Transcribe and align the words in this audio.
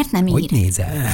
miért 0.00 0.12
nem 0.12 0.26
ír? 0.26 0.32
Hogy 0.32 0.50
nézel? 0.50 0.94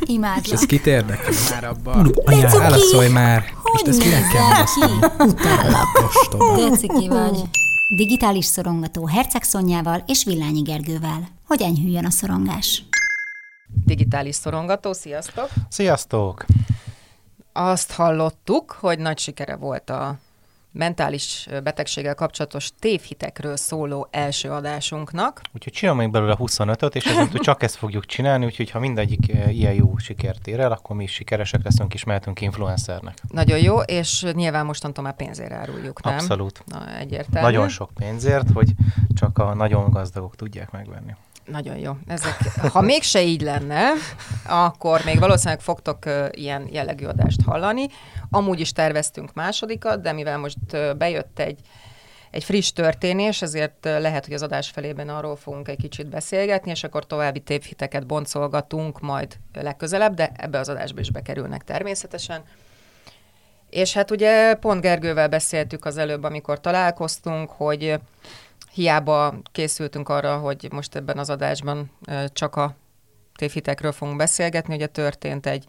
És 0.00 0.08
Imádlak. 0.08 0.52
ez 0.52 0.66
kit 0.66 0.86
érdekel 0.86 1.32
már 1.50 1.64
abban? 1.64 2.14
Anyám, 2.24 2.58
válaszolj 2.58 3.08
már! 3.08 3.40
Hogy 3.62 3.72
Most 3.72 3.86
ezt 3.86 4.00
kinek 4.00 4.28
kell? 4.28 5.26
Utállak. 5.26 5.86
Vagy. 7.08 7.42
Digitális 7.96 8.44
szorongató 8.44 9.06
Herceg 9.06 9.42
Szonyával 9.42 10.02
és 10.06 10.24
Villányi 10.24 10.60
Gergővel. 10.60 11.28
Hogy 11.46 11.62
enyhüljön 11.62 12.04
a 12.04 12.10
szorongás? 12.10 12.82
digitális 13.84 14.34
szorongató, 14.34 14.92
sziasztok! 14.92 15.48
Sziasztok! 15.68 16.44
Azt 17.52 17.92
hallottuk, 17.92 18.76
hogy 18.80 18.98
nagy 18.98 19.18
sikere 19.18 19.56
volt 19.56 19.90
a 19.90 20.18
mentális 20.76 21.48
betegséggel 21.62 22.14
kapcsolatos 22.14 22.70
tévhitekről 22.78 23.56
szóló 23.56 24.08
első 24.10 24.50
adásunknak. 24.50 25.40
Úgyhogy 25.54 25.72
csinálom 25.72 26.00
még 26.00 26.10
belőle 26.10 26.36
25-öt, 26.38 26.94
és 26.94 27.04
ezentúl 27.04 27.40
csak 27.40 27.62
ezt 27.62 27.76
fogjuk 27.76 28.06
csinálni, 28.06 28.44
úgyhogy 28.44 28.70
ha 28.70 28.78
mindegyik 28.78 29.26
ilyen 29.48 29.72
jó 29.72 29.96
sikert 29.96 30.46
ér 30.46 30.60
el, 30.60 30.72
akkor 30.72 30.96
mi 30.96 31.02
is 31.02 31.12
sikeresek 31.12 31.64
leszünk, 31.64 31.94
és 31.94 32.04
mehetünk 32.04 32.40
influencernek. 32.40 33.18
Nagyon 33.28 33.58
jó, 33.58 33.80
és 33.80 34.26
nyilván 34.32 34.66
mostantól 34.66 35.04
már 35.04 35.16
pénzért 35.16 35.52
áruljuk, 35.52 36.02
nem? 36.02 36.14
Abszolút. 36.14 36.62
Na, 36.66 36.96
egyértelmű. 36.98 37.50
Nagyon 37.50 37.68
sok 37.68 37.90
pénzért, 37.94 38.50
hogy 38.50 38.70
csak 39.14 39.38
a 39.38 39.54
nagyon 39.54 39.90
gazdagok 39.90 40.36
tudják 40.36 40.70
megvenni. 40.70 41.14
Nagyon 41.46 41.76
jó. 41.76 41.92
Ezek, 42.06 42.36
ha 42.72 42.80
mégse 42.80 43.22
így 43.22 43.40
lenne, 43.40 43.90
akkor 44.46 45.00
még 45.04 45.18
valószínűleg 45.18 45.60
fogtok 45.60 45.98
ilyen 46.30 46.68
jellegű 46.70 47.04
adást 47.04 47.42
hallani. 47.42 47.86
Amúgy 48.30 48.60
is 48.60 48.72
terveztünk 48.72 49.34
másodikat, 49.34 50.00
de 50.00 50.12
mivel 50.12 50.38
most 50.38 50.96
bejött 50.96 51.38
egy, 51.38 51.60
egy 52.30 52.44
friss 52.44 52.72
történés, 52.72 53.42
ezért 53.42 53.84
lehet, 53.84 54.24
hogy 54.24 54.34
az 54.34 54.42
adás 54.42 54.70
felében 54.70 55.08
arról 55.08 55.36
fogunk 55.36 55.68
egy 55.68 55.80
kicsit 55.80 56.08
beszélgetni, 56.08 56.70
és 56.70 56.84
akkor 56.84 57.06
további 57.06 57.40
tévhiteket 57.40 58.06
boncolgatunk 58.06 59.00
majd 59.00 59.36
legközelebb, 59.52 60.14
de 60.14 60.32
ebbe 60.36 60.58
az 60.58 60.68
adásba 60.68 61.00
is 61.00 61.10
bekerülnek 61.10 61.64
természetesen. 61.64 62.42
És 63.70 63.92
hát 63.92 64.10
ugye 64.10 64.54
pont 64.54 64.80
Gergővel 64.80 65.28
beszéltük 65.28 65.84
az 65.84 65.96
előbb, 65.96 66.22
amikor 66.22 66.60
találkoztunk, 66.60 67.50
hogy 67.50 67.98
hiába 68.72 69.34
készültünk 69.52 70.08
arra, 70.08 70.38
hogy 70.38 70.68
most 70.72 70.94
ebben 70.94 71.18
az 71.18 71.30
adásban 71.30 71.90
csak 72.32 72.56
a 72.56 72.74
tévhitekről 73.34 73.92
fogunk 73.92 74.16
beszélgetni. 74.16 74.74
Ugye 74.74 74.86
történt 74.86 75.46
egy 75.46 75.64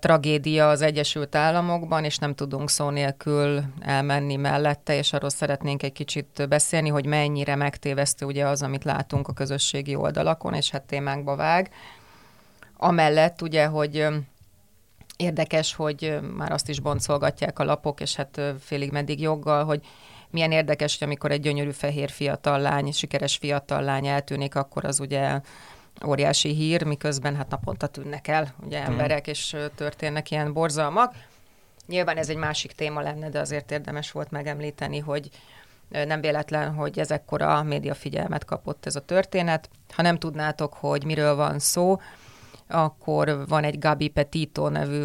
tragédia 0.00 0.68
az 0.68 0.82
Egyesült 0.82 1.34
Államokban, 1.34 2.04
és 2.04 2.18
nem 2.18 2.34
tudunk 2.34 2.70
szó 2.70 2.90
nélkül 2.90 3.62
elmenni 3.80 4.36
mellette, 4.36 4.96
és 4.96 5.12
arról 5.12 5.30
szeretnénk 5.30 5.82
egy 5.82 5.92
kicsit 5.92 6.46
beszélni, 6.48 6.88
hogy 6.88 7.06
mennyire 7.06 7.54
megtévesztő 7.54 8.26
ugye 8.26 8.46
az, 8.46 8.62
amit 8.62 8.84
látunk 8.84 9.28
a 9.28 9.32
közösségi 9.32 9.94
oldalakon, 9.94 10.54
és 10.54 10.70
hát 10.70 10.82
témánkba 10.82 11.36
vág. 11.36 11.70
Amellett 12.76 13.42
ugye, 13.42 13.66
hogy 13.66 14.06
érdekes, 15.16 15.74
hogy 15.74 16.18
már 16.36 16.52
azt 16.52 16.68
is 16.68 16.80
boncolgatják 16.80 17.58
a 17.58 17.64
lapok, 17.64 18.00
és 18.00 18.16
hát 18.16 18.40
félig 18.60 18.92
meddig 18.92 19.20
joggal, 19.20 19.64
hogy 19.64 19.86
milyen 20.30 20.52
érdekes, 20.52 20.98
hogy 20.98 21.06
amikor 21.06 21.30
egy 21.30 21.40
gyönyörű 21.40 21.70
fehér 21.70 22.10
fiatal 22.10 22.60
lány, 22.60 22.92
sikeres 22.92 23.36
fiatal 23.36 23.82
lány 23.82 24.06
eltűnik, 24.06 24.54
akkor 24.54 24.84
az 24.84 25.00
ugye 25.00 25.40
óriási 26.06 26.54
hír, 26.54 26.84
miközben 26.84 27.36
hát 27.36 27.50
naponta 27.50 27.86
tűnnek 27.86 28.28
el 28.28 28.54
ugye 28.64 28.82
emberek, 28.84 29.26
és 29.26 29.56
történnek 29.74 30.30
ilyen 30.30 30.52
borzalmak. 30.52 31.14
Nyilván 31.86 32.16
ez 32.16 32.28
egy 32.28 32.36
másik 32.36 32.72
téma 32.72 33.00
lenne, 33.00 33.28
de 33.28 33.40
azért 33.40 33.70
érdemes 33.70 34.12
volt 34.12 34.30
megemlíteni, 34.30 34.98
hogy 34.98 35.28
nem 35.88 36.20
véletlen, 36.20 36.74
hogy 36.74 36.98
ezekkor 36.98 37.42
a 37.42 37.62
média 37.62 37.94
figyelmet 37.94 38.44
kapott 38.44 38.86
ez 38.86 38.96
a 38.96 39.04
történet. 39.04 39.70
Ha 39.94 40.02
nem 40.02 40.18
tudnátok, 40.18 40.74
hogy 40.74 41.04
miről 41.04 41.34
van 41.34 41.58
szó, 41.58 42.00
akkor 42.66 43.46
van 43.46 43.64
egy 43.64 43.78
Gabi 43.78 44.08
Petito 44.08 44.68
nevű 44.68 45.04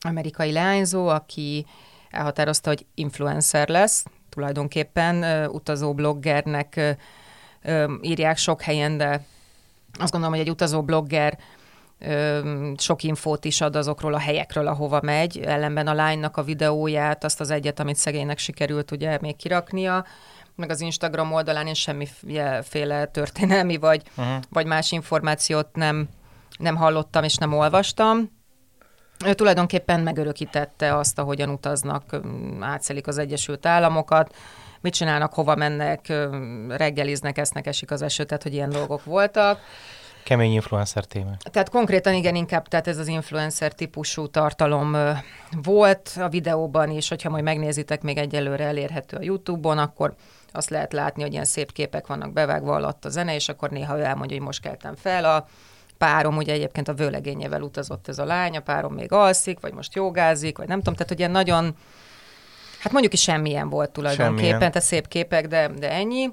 amerikai 0.00 0.52
leányzó, 0.52 1.08
aki 1.08 1.66
elhatározta, 2.10 2.68
hogy 2.68 2.86
influencer 2.94 3.68
lesz, 3.68 4.04
tulajdonképpen 4.28 5.46
utazó 5.50 5.94
bloggernek 5.94 6.96
írják 8.00 8.36
sok 8.36 8.62
helyen, 8.62 8.96
de 8.96 9.24
azt 9.98 10.12
gondolom, 10.12 10.34
hogy 10.34 10.44
egy 10.44 10.52
utazó 10.52 10.82
blogger 10.82 11.38
sok 12.76 13.02
infót 13.02 13.44
is 13.44 13.60
ad 13.60 13.76
azokról 13.76 14.14
a 14.14 14.18
helyekről, 14.18 14.66
ahova 14.66 15.00
megy, 15.02 15.38
ellenben 15.38 15.86
a 15.86 15.94
lánynak 15.94 16.36
a 16.36 16.42
videóját, 16.42 17.24
azt 17.24 17.40
az 17.40 17.50
egyet, 17.50 17.80
amit 17.80 17.96
szegénynek 17.96 18.38
sikerült 18.38 18.90
ugye 18.90 19.18
még 19.20 19.36
kiraknia, 19.36 20.04
meg 20.54 20.70
az 20.70 20.80
Instagram 20.80 21.32
oldalán 21.32 21.66
én 21.66 21.74
semmiféle 21.74 23.06
történelmi 23.06 23.76
vagy, 23.76 24.02
uh-huh. 24.16 24.42
vagy 24.50 24.66
más 24.66 24.92
információt 24.92 25.76
nem, 25.76 26.08
nem 26.58 26.76
hallottam 26.76 27.24
és 27.24 27.36
nem 27.36 27.52
olvastam. 27.52 28.37
Ő 29.26 29.34
tulajdonképpen 29.34 30.00
megörökítette 30.00 30.96
azt, 30.96 31.18
ahogyan 31.18 31.48
utaznak, 31.48 32.20
átszelik 32.60 33.06
az 33.06 33.18
Egyesült 33.18 33.66
Államokat, 33.66 34.34
mit 34.80 34.94
csinálnak, 34.94 35.34
hova 35.34 35.54
mennek, 35.54 36.12
reggeliznek, 36.68 37.38
esznek, 37.38 37.66
esik 37.66 37.90
az 37.90 38.02
eső, 38.02 38.24
tehát 38.24 38.42
hogy 38.42 38.54
ilyen 38.54 38.70
dolgok 38.70 39.04
voltak. 39.04 39.60
Kemény 40.24 40.52
influencer 40.52 41.04
téma. 41.04 41.30
Tehát 41.50 41.68
konkrétan 41.68 42.14
igen, 42.14 42.34
inkább 42.34 42.68
tehát 42.68 42.86
ez 42.86 42.98
az 42.98 43.06
influencer 43.06 43.72
típusú 43.72 44.26
tartalom 44.26 44.96
volt 45.62 46.12
a 46.20 46.28
videóban 46.28 46.90
is, 46.90 47.08
hogyha 47.08 47.30
majd 47.30 47.44
megnézitek, 47.44 48.02
még 48.02 48.16
egyelőre 48.16 48.64
elérhető 48.64 49.16
a 49.16 49.22
YouTube-on, 49.22 49.78
akkor 49.78 50.14
azt 50.52 50.70
lehet 50.70 50.92
látni, 50.92 51.22
hogy 51.22 51.32
ilyen 51.32 51.44
szép 51.44 51.72
képek 51.72 52.06
vannak 52.06 52.32
bevágva 52.32 52.74
alatt 52.74 53.04
a 53.04 53.08
zene, 53.08 53.34
és 53.34 53.48
akkor 53.48 53.70
néha 53.70 53.98
ő 53.98 54.02
elmondja, 54.02 54.36
hogy 54.36 54.46
most 54.46 54.60
keltem 54.60 54.94
fel 54.94 55.24
a 55.24 55.46
párom, 55.98 56.36
ugye 56.36 56.52
egyébként 56.52 56.88
a 56.88 56.94
vőlegényével 56.94 57.62
utazott 57.62 58.08
ez 58.08 58.18
a 58.18 58.24
lány, 58.24 58.56
a 58.56 58.60
párom 58.60 58.94
még 58.94 59.12
alszik, 59.12 59.60
vagy 59.60 59.72
most 59.72 59.94
jogázik, 59.94 60.58
vagy 60.58 60.68
nem 60.68 60.78
tudom, 60.78 60.94
tehát 60.94 61.18
ilyen 61.18 61.30
nagyon, 61.30 61.76
hát 62.80 62.92
mondjuk 62.92 63.12
is 63.12 63.22
semmilyen 63.22 63.68
volt 63.68 63.90
tulajdonképpen, 63.90 64.38
semmilyen. 64.38 64.58
tehát 64.58 64.82
szép 64.82 65.08
képek, 65.08 65.46
de, 65.46 65.68
de 65.68 65.90
ennyi. 65.90 66.30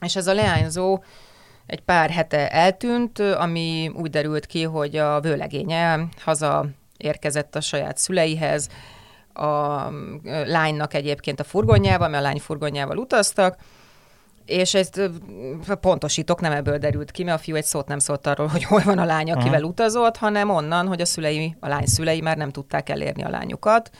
És 0.00 0.16
ez 0.16 0.26
a 0.26 0.34
leányzó 0.34 1.02
egy 1.66 1.80
pár 1.80 2.10
hete 2.10 2.50
eltűnt, 2.50 3.18
ami 3.18 3.90
úgy 3.94 4.10
derült 4.10 4.46
ki, 4.46 4.62
hogy 4.62 4.96
a 4.96 5.20
vőlegénye 5.20 6.08
haza 6.24 6.66
érkezett 6.96 7.56
a 7.56 7.60
saját 7.60 7.98
szüleihez, 7.98 8.68
a 9.32 9.82
lánynak 10.44 10.94
egyébként 10.94 11.40
a 11.40 11.44
furgonjával, 11.44 12.08
mert 12.08 12.22
a 12.22 12.26
lány 12.26 12.40
furgonjával 12.40 12.96
utaztak, 12.96 13.56
és 14.48 14.74
ezt 14.74 15.10
pontosítok, 15.80 16.40
nem 16.40 16.52
ebből 16.52 16.78
derült 16.78 17.10
ki, 17.10 17.24
mert 17.24 17.38
a 17.38 17.42
fiú 17.42 17.54
egy 17.54 17.64
szót 17.64 17.88
nem 17.88 17.98
szólt 17.98 18.26
arról, 18.26 18.46
hogy 18.46 18.64
hol 18.64 18.82
van 18.84 18.98
a 18.98 19.04
lány, 19.04 19.30
akivel 19.30 19.52
uh-huh. 19.52 19.68
utazott, 19.68 20.16
hanem 20.16 20.50
onnan, 20.50 20.86
hogy 20.86 21.00
a 21.00 21.04
szülei, 21.04 21.56
a 21.60 21.68
lány 21.68 21.86
szülei 21.86 22.20
már 22.20 22.36
nem 22.36 22.50
tudták 22.50 22.88
elérni 22.88 23.24
a 23.24 23.28
lányukat. 23.28 23.90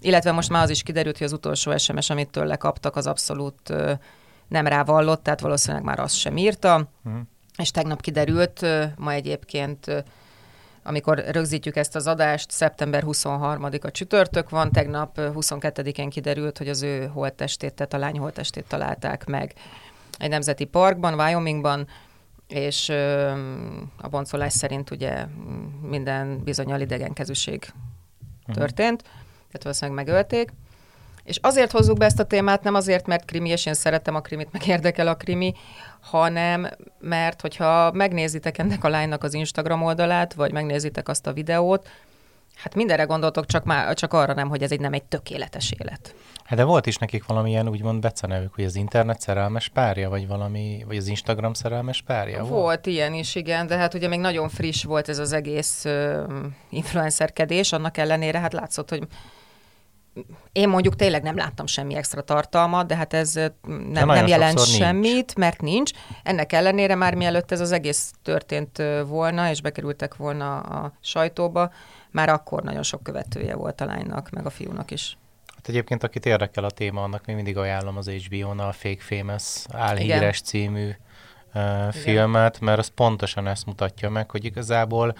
Illetve 0.00 0.32
most 0.32 0.50
már 0.50 0.62
az 0.62 0.70
is 0.70 0.82
kiderült, 0.82 1.18
hogy 1.18 1.26
az 1.26 1.32
utolsó 1.32 1.76
SMS, 1.76 2.10
amit 2.10 2.30
tőle 2.30 2.56
kaptak, 2.56 2.96
az 2.96 3.06
abszolút 3.06 3.74
nem 4.48 4.66
rávallott, 4.66 5.22
tehát 5.22 5.40
valószínűleg 5.40 5.84
már 5.84 5.98
azt 5.98 6.16
sem 6.16 6.36
írta. 6.36 6.88
Uh-huh. 7.04 7.22
És 7.56 7.70
tegnap 7.70 8.00
kiderült, 8.00 8.66
ma 8.96 9.12
egyébként 9.12 10.04
amikor 10.82 11.24
rögzítjük 11.28 11.76
ezt 11.76 11.96
az 11.96 12.06
adást, 12.06 12.50
szeptember 12.50 13.02
23-a 13.06 13.90
csütörtök 13.90 14.50
van, 14.50 14.72
tegnap 14.72 15.12
22-én 15.16 16.08
kiderült, 16.08 16.58
hogy 16.58 16.68
az 16.68 16.82
ő 16.82 17.06
holttestét, 17.06 17.74
tehát 17.74 17.94
a 17.94 17.98
lány 17.98 18.18
holttestét 18.18 18.64
találták 18.68 19.26
meg 19.26 19.54
egy 20.18 20.28
nemzeti 20.28 20.64
parkban, 20.64 21.14
Wyomingban, 21.14 21.86
és 22.48 22.88
a 23.96 24.08
boncolás 24.10 24.52
szerint 24.52 24.90
ugye 24.90 25.26
minden 25.82 26.42
bizonyal 26.44 26.80
idegenkezűség 26.80 27.72
uh-huh. 28.40 28.54
történt, 28.56 29.02
tehát 29.02 29.62
valószínűleg 29.62 30.04
megölték. 30.04 30.52
És 31.24 31.38
azért 31.42 31.70
hozzuk 31.70 31.98
be 31.98 32.04
ezt 32.04 32.20
a 32.20 32.24
témát, 32.24 32.62
nem 32.62 32.74
azért, 32.74 33.06
mert 33.06 33.24
krimi, 33.24 33.48
és 33.48 33.66
én 33.66 33.74
szeretem 33.74 34.14
a 34.14 34.20
krimit, 34.20 34.52
meg 34.52 34.66
érdekel 34.66 35.08
a 35.08 35.14
krimi, 35.14 35.54
hanem 36.00 36.68
mert 37.00 37.40
hogyha 37.40 37.92
megnézitek 37.92 38.58
ennek 38.58 38.84
a 38.84 38.88
lánynak 38.88 39.24
az 39.24 39.34
Instagram 39.34 39.82
oldalát, 39.82 40.34
vagy 40.34 40.52
megnézitek 40.52 41.08
azt 41.08 41.26
a 41.26 41.32
videót, 41.32 41.88
hát 42.62 42.74
mindenre 42.74 43.02
gondoltok, 43.02 43.46
csak, 43.46 43.64
már, 43.64 43.94
csak 43.94 44.12
arra 44.12 44.34
nem, 44.34 44.48
hogy 44.48 44.62
ez 44.62 44.72
egy 44.72 44.80
nem 44.80 44.92
egy 44.92 45.04
tökéletes 45.04 45.72
élet. 45.78 46.14
Hát 46.44 46.58
de 46.58 46.64
volt 46.64 46.86
is 46.86 46.96
nekik 46.96 47.26
valamilyen 47.26 47.68
úgymond 47.68 48.00
becenevük, 48.00 48.54
hogy 48.54 48.64
az 48.64 48.76
internet 48.76 49.20
szerelmes 49.20 49.68
párja, 49.68 50.08
vagy 50.08 50.26
valami, 50.26 50.84
vagy 50.86 50.96
az 50.96 51.06
Instagram 51.06 51.52
szerelmes 51.52 52.02
párja 52.02 52.38
volt? 52.38 52.50
Volt 52.50 52.86
ilyen 52.86 53.14
is, 53.14 53.34
igen, 53.34 53.66
de 53.66 53.76
hát 53.76 53.94
ugye 53.94 54.08
még 54.08 54.20
nagyon 54.20 54.48
friss 54.48 54.84
volt 54.84 55.08
ez 55.08 55.18
az 55.18 55.32
egész 55.32 55.84
influencerkedés, 56.68 57.72
annak 57.72 57.96
ellenére 57.96 58.38
hát 58.38 58.52
látszott, 58.52 58.88
hogy 58.88 59.02
én 60.52 60.68
mondjuk 60.68 60.96
tényleg 60.96 61.22
nem 61.22 61.36
láttam 61.36 61.66
semmi 61.66 61.94
extra 61.94 62.22
tartalmat, 62.22 62.86
de 62.86 62.96
hát 62.96 63.14
ez 63.14 63.34
nem, 63.92 64.06
nem 64.06 64.26
jelent 64.26 64.66
semmit, 64.66 65.12
nincs. 65.12 65.34
mert 65.34 65.60
nincs. 65.60 65.90
Ennek 66.22 66.52
ellenére 66.52 66.94
már 66.94 67.14
mielőtt 67.14 67.50
ez 67.50 67.60
az 67.60 67.72
egész 67.72 68.12
történt 68.22 68.82
volna, 69.06 69.50
és 69.50 69.60
bekerültek 69.60 70.16
volna 70.16 70.58
a 70.58 70.92
sajtóba, 71.00 71.72
már 72.10 72.28
akkor 72.28 72.62
nagyon 72.62 72.82
sok 72.82 73.02
követője 73.02 73.54
volt 73.54 73.80
a 73.80 73.84
lánynak, 73.84 74.30
meg 74.30 74.46
a 74.46 74.50
fiúnak 74.50 74.90
is. 74.90 75.18
Hát 75.54 75.68
egyébként, 75.68 76.02
akit 76.02 76.26
érdekel 76.26 76.64
a 76.64 76.70
téma, 76.70 77.02
annak 77.02 77.26
még 77.26 77.36
mindig 77.36 77.56
ajánlom 77.56 77.96
az 77.96 78.08
HBO-nal 78.08 78.68
a 78.68 78.72
Fake 78.72 79.02
Famous 79.02 79.64
álhíres 79.72 80.20
Igen. 80.20 80.32
című 80.44 80.90
filmet, 81.90 82.60
mert 82.60 82.78
az 82.78 82.88
pontosan 82.88 83.46
ezt 83.46 83.66
mutatja 83.66 84.10
meg, 84.10 84.30
hogy 84.30 84.44
igazából 84.44 85.14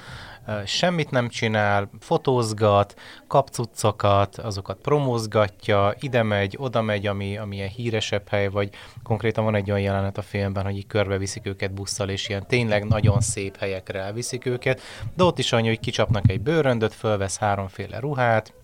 semmit 0.65 1.11
nem 1.11 1.29
csinál, 1.29 1.91
fotózgat, 2.00 2.94
kap 3.27 3.49
cuccokat, 3.49 4.38
azokat 4.38 4.79
promózgatja, 4.82 5.94
ide 6.00 6.23
megy, 6.23 6.56
oda 6.59 6.82
megy, 6.82 7.06
ami, 7.06 7.37
ami 7.37 7.56
ilyen 7.56 7.69
híresebb 7.69 8.29
hely, 8.29 8.49
vagy 8.49 8.71
konkrétan 9.03 9.44
van 9.44 9.55
egy 9.55 9.71
olyan 9.71 9.82
jelenet 9.82 10.19
a 10.19 10.23
filmben, 10.23 10.65
hogy 10.65 10.77
így 10.77 10.87
körbeviszik 10.87 11.47
őket 11.47 11.73
busszal, 11.73 12.09
és 12.09 12.29
ilyen 12.29 12.47
tényleg 12.47 12.85
nagyon 12.85 13.21
szép 13.21 13.56
helyekre 13.56 14.00
elviszik 14.00 14.47
őket, 14.47 14.81
de 15.17 15.25
ott 15.25 15.38
is 15.38 15.53
annyi, 15.53 15.69
hogy 15.69 15.81
kicsapnak 15.81 16.31
egy 16.31 16.41
bőröndöt, 16.41 16.94
fölvesz 16.94 17.38
háromféle 17.38 17.99
ruhát, 17.99 18.55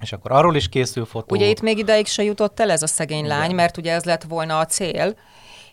és 0.00 0.12
akkor 0.12 0.32
arról 0.32 0.56
is 0.56 0.68
készül 0.68 1.04
fotó. 1.04 1.36
Ugye 1.36 1.46
itt 1.46 1.60
még 1.60 1.78
ideig 1.78 2.06
se 2.06 2.22
jutott 2.22 2.60
el 2.60 2.70
ez 2.70 2.82
a 2.82 2.86
szegény 2.86 3.26
lány, 3.26 3.44
Igen. 3.44 3.54
mert 3.54 3.76
ugye 3.76 3.92
ez 3.92 4.04
lett 4.04 4.22
volna 4.22 4.58
a 4.58 4.66
cél, 4.66 5.14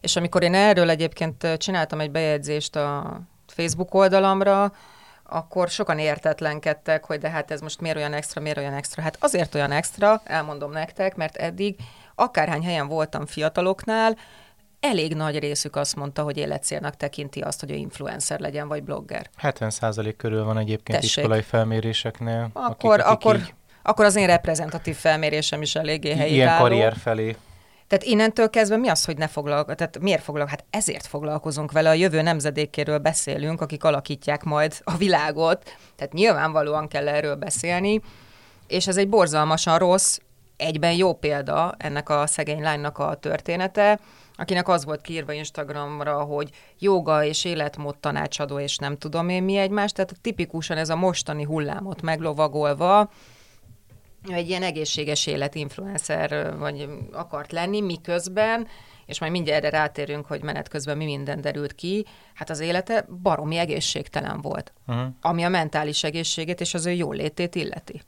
és 0.01 0.15
amikor 0.15 0.43
én 0.43 0.53
erről 0.53 0.89
egyébként 0.89 1.47
csináltam 1.57 1.99
egy 1.99 2.11
bejegyzést 2.11 2.75
a 2.75 3.19
Facebook 3.47 3.93
oldalamra, 3.93 4.73
akkor 5.23 5.69
sokan 5.69 5.99
értetlenkedtek, 5.99 7.05
hogy 7.05 7.19
de 7.19 7.29
hát 7.29 7.51
ez 7.51 7.61
most 7.61 7.81
miért 7.81 7.97
olyan 7.97 8.13
extra, 8.13 8.41
miért 8.41 8.57
olyan 8.57 8.73
extra. 8.73 9.01
Hát 9.01 9.17
azért 9.19 9.55
olyan 9.55 9.71
extra, 9.71 10.21
elmondom 10.23 10.71
nektek, 10.71 11.15
mert 11.15 11.35
eddig 11.35 11.75
akárhány 12.15 12.63
helyen 12.63 12.87
voltam 12.87 13.25
fiataloknál, 13.25 14.17
elég 14.79 15.15
nagy 15.15 15.39
részük 15.39 15.75
azt 15.75 15.95
mondta, 15.95 16.23
hogy 16.23 16.37
életcélnak 16.37 16.95
tekinti 16.95 17.39
azt, 17.39 17.59
hogy 17.59 17.71
ő 17.71 17.75
influencer 17.75 18.39
legyen, 18.39 18.67
vagy 18.67 18.83
blogger. 18.83 19.29
70% 19.41 20.13
körül 20.17 20.43
van 20.43 20.57
egyébként 20.57 20.99
Tessék. 20.99 21.17
iskolai 21.17 21.41
felméréseknél. 21.41 22.49
Akkor, 22.53 22.99
akik, 22.99 23.05
akik 23.05 23.25
akkor, 23.25 23.35
így... 23.35 23.53
akkor 23.81 24.05
az 24.05 24.15
én 24.15 24.27
reprezentatív 24.27 24.95
felmérésem 24.95 25.61
is 25.61 25.75
eléggé 25.75 26.15
helyi 26.15 26.33
Ilyen 26.33 26.57
karrier 26.57 26.95
felé. 26.95 27.35
Tehát 27.87 28.03
innentől 28.03 28.49
kezdve 28.49 28.77
mi 28.77 28.87
az, 28.87 29.05
hogy 29.05 29.17
ne 29.17 29.27
foglalkozunk? 29.27 29.77
Tehát 29.77 29.99
miért 29.99 30.23
foglalkozunk? 30.23 30.61
Hát 30.61 30.77
ezért 30.79 31.05
foglalkozunk 31.05 31.71
vele, 31.71 31.89
a 31.89 31.93
jövő 31.93 32.21
nemzedékéről 32.21 32.97
beszélünk, 32.97 33.61
akik 33.61 33.83
alakítják 33.83 34.43
majd 34.43 34.73
a 34.83 34.97
világot. 34.97 35.75
Tehát 35.95 36.13
nyilvánvalóan 36.13 36.87
kell 36.87 37.07
erről 37.07 37.35
beszélni, 37.35 38.01
és 38.67 38.87
ez 38.87 38.97
egy 38.97 39.09
borzalmasan 39.09 39.77
rossz, 39.77 40.17
egyben 40.57 40.93
jó 40.93 41.13
példa 41.13 41.75
ennek 41.77 42.09
a 42.09 42.27
szegény 42.27 42.61
lánynak 42.61 42.97
a 42.97 43.15
története, 43.15 43.99
akinek 44.35 44.67
az 44.67 44.85
volt 44.85 45.01
kiírva 45.01 45.31
Instagramra, 45.31 46.21
hogy 46.21 46.49
joga 46.79 47.23
és 47.23 47.45
életmód 47.45 47.97
tanácsadó, 47.97 48.59
és 48.59 48.77
nem 48.77 48.97
tudom 48.97 49.29
én 49.29 49.43
mi 49.43 49.57
egymás, 49.57 49.91
tehát 49.91 50.15
tipikusan 50.21 50.77
ez 50.77 50.89
a 50.89 50.95
mostani 50.95 51.43
hullámot 51.43 52.01
meglovagolva, 52.01 53.09
egy 54.35 54.49
ilyen 54.49 54.63
egészséges 54.63 55.27
életinfluencer 55.27 56.57
vagy 56.57 56.89
akart 57.11 57.51
lenni, 57.51 57.81
miközben, 57.81 58.67
és 59.05 59.19
majd 59.19 59.31
mindjárt 59.31 59.63
erre 59.63 59.77
rátérünk, 59.77 60.25
hogy 60.25 60.43
menet 60.43 60.67
közben 60.67 60.97
mi 60.97 61.05
minden 61.05 61.41
derült 61.41 61.75
ki, 61.75 62.05
hát 62.33 62.49
az 62.49 62.59
élete 62.59 63.05
baromi 63.21 63.57
egészségtelen 63.57 64.41
volt, 64.41 64.73
uh-huh. 64.87 65.05
ami 65.21 65.43
a 65.43 65.49
mentális 65.49 66.03
egészségét 66.03 66.61
és 66.61 66.73
az 66.73 66.85
ő 66.85 66.91
jólétét 66.91 67.55
illeti. 67.55 68.01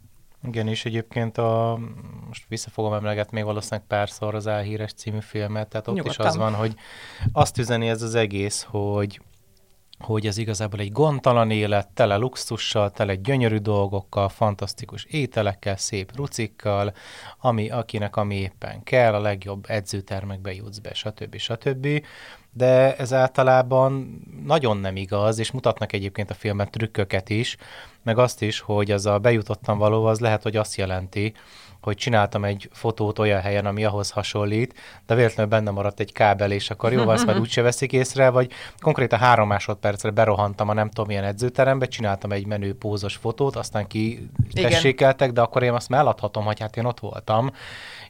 Igen, 0.43 0.67
és 0.67 0.85
egyébként 0.85 1.37
a, 1.37 1.79
most 2.27 2.45
vissza 2.47 2.69
fogom 2.69 2.93
emlegetni 2.93 3.37
még 3.37 3.45
valószínűleg 3.45 3.87
párszor 3.87 4.35
az 4.35 4.47
Álhíres 4.47 4.93
című 4.93 5.19
filmet, 5.19 5.67
tehát 5.67 5.87
ott 5.87 5.95
Nyugodtan. 5.95 6.25
is 6.25 6.31
az 6.31 6.37
van, 6.37 6.53
hogy 6.53 6.73
azt 7.31 7.57
üzeni 7.57 7.89
ez 7.89 8.01
az 8.01 8.15
egész, 8.15 8.67
hogy 8.69 9.21
hogy 9.99 10.27
ez 10.27 10.37
igazából 10.37 10.79
egy 10.79 10.91
gondtalan 10.91 11.51
élet, 11.51 11.87
tele 11.87 12.15
luxussal, 12.15 12.91
tele 12.91 13.15
gyönyörű 13.15 13.57
dolgokkal, 13.57 14.29
fantasztikus 14.29 15.03
ételekkel, 15.03 15.77
szép 15.77 16.15
rucikkal, 16.15 16.93
ami, 17.39 17.69
akinek 17.69 18.15
ami 18.15 18.35
éppen 18.35 18.83
kell, 18.83 19.13
a 19.13 19.19
legjobb 19.21 19.65
edzőtermekbe 19.67 20.53
jutsz 20.53 20.77
be, 20.77 20.93
stb. 20.93 21.37
stb. 21.37 21.87
De 22.51 22.95
ez 22.95 23.13
általában 23.13 24.21
nagyon 24.45 24.77
nem 24.77 24.95
igaz, 24.95 25.39
és 25.39 25.51
mutatnak 25.51 25.93
egyébként 25.93 26.29
a 26.29 26.33
filmen 26.33 26.71
trükköket 26.71 27.29
is, 27.29 27.57
meg 28.03 28.17
azt 28.17 28.41
is, 28.41 28.59
hogy 28.59 28.91
az 28.91 29.05
a 29.05 29.19
bejutottam 29.19 29.77
való, 29.77 30.05
az 30.05 30.19
lehet, 30.19 30.43
hogy 30.43 30.55
azt 30.55 30.75
jelenti, 30.75 31.33
hogy 31.81 31.95
csináltam 31.95 32.43
egy 32.43 32.69
fotót 32.71 33.19
olyan 33.19 33.41
helyen, 33.41 33.65
ami 33.65 33.85
ahhoz 33.85 34.09
hasonlít, 34.09 34.73
de 35.05 35.15
véletlenül 35.15 35.51
benne 35.51 35.71
maradt 35.71 35.99
egy 35.99 36.11
kábel, 36.11 36.51
és 36.51 36.69
akkor 36.69 36.93
jó, 36.93 37.07
azt 37.07 37.25
már 37.25 37.39
úgyse 37.45 37.61
veszik 37.61 37.93
észre, 37.93 38.29
vagy 38.29 38.51
konkrétan 38.79 39.19
három 39.19 39.47
másodpercre 39.47 40.09
berohantam 40.09 40.69
a 40.69 40.73
nem 40.73 40.87
tudom 40.87 41.07
milyen 41.07 41.23
edzőterembe, 41.23 41.85
csináltam 41.85 42.31
egy 42.31 42.45
menő 42.45 42.75
pózos 42.75 43.15
fotót, 43.15 43.55
aztán 43.55 43.87
ki 43.87 44.29
tessékeltek, 44.53 45.31
de 45.31 45.41
akkor 45.41 45.63
én 45.63 45.73
azt 45.73 45.89
melladhatom, 45.89 46.45
hogy 46.45 46.59
hát 46.59 46.77
én 46.77 46.85
ott 46.85 46.99
voltam, 46.99 47.51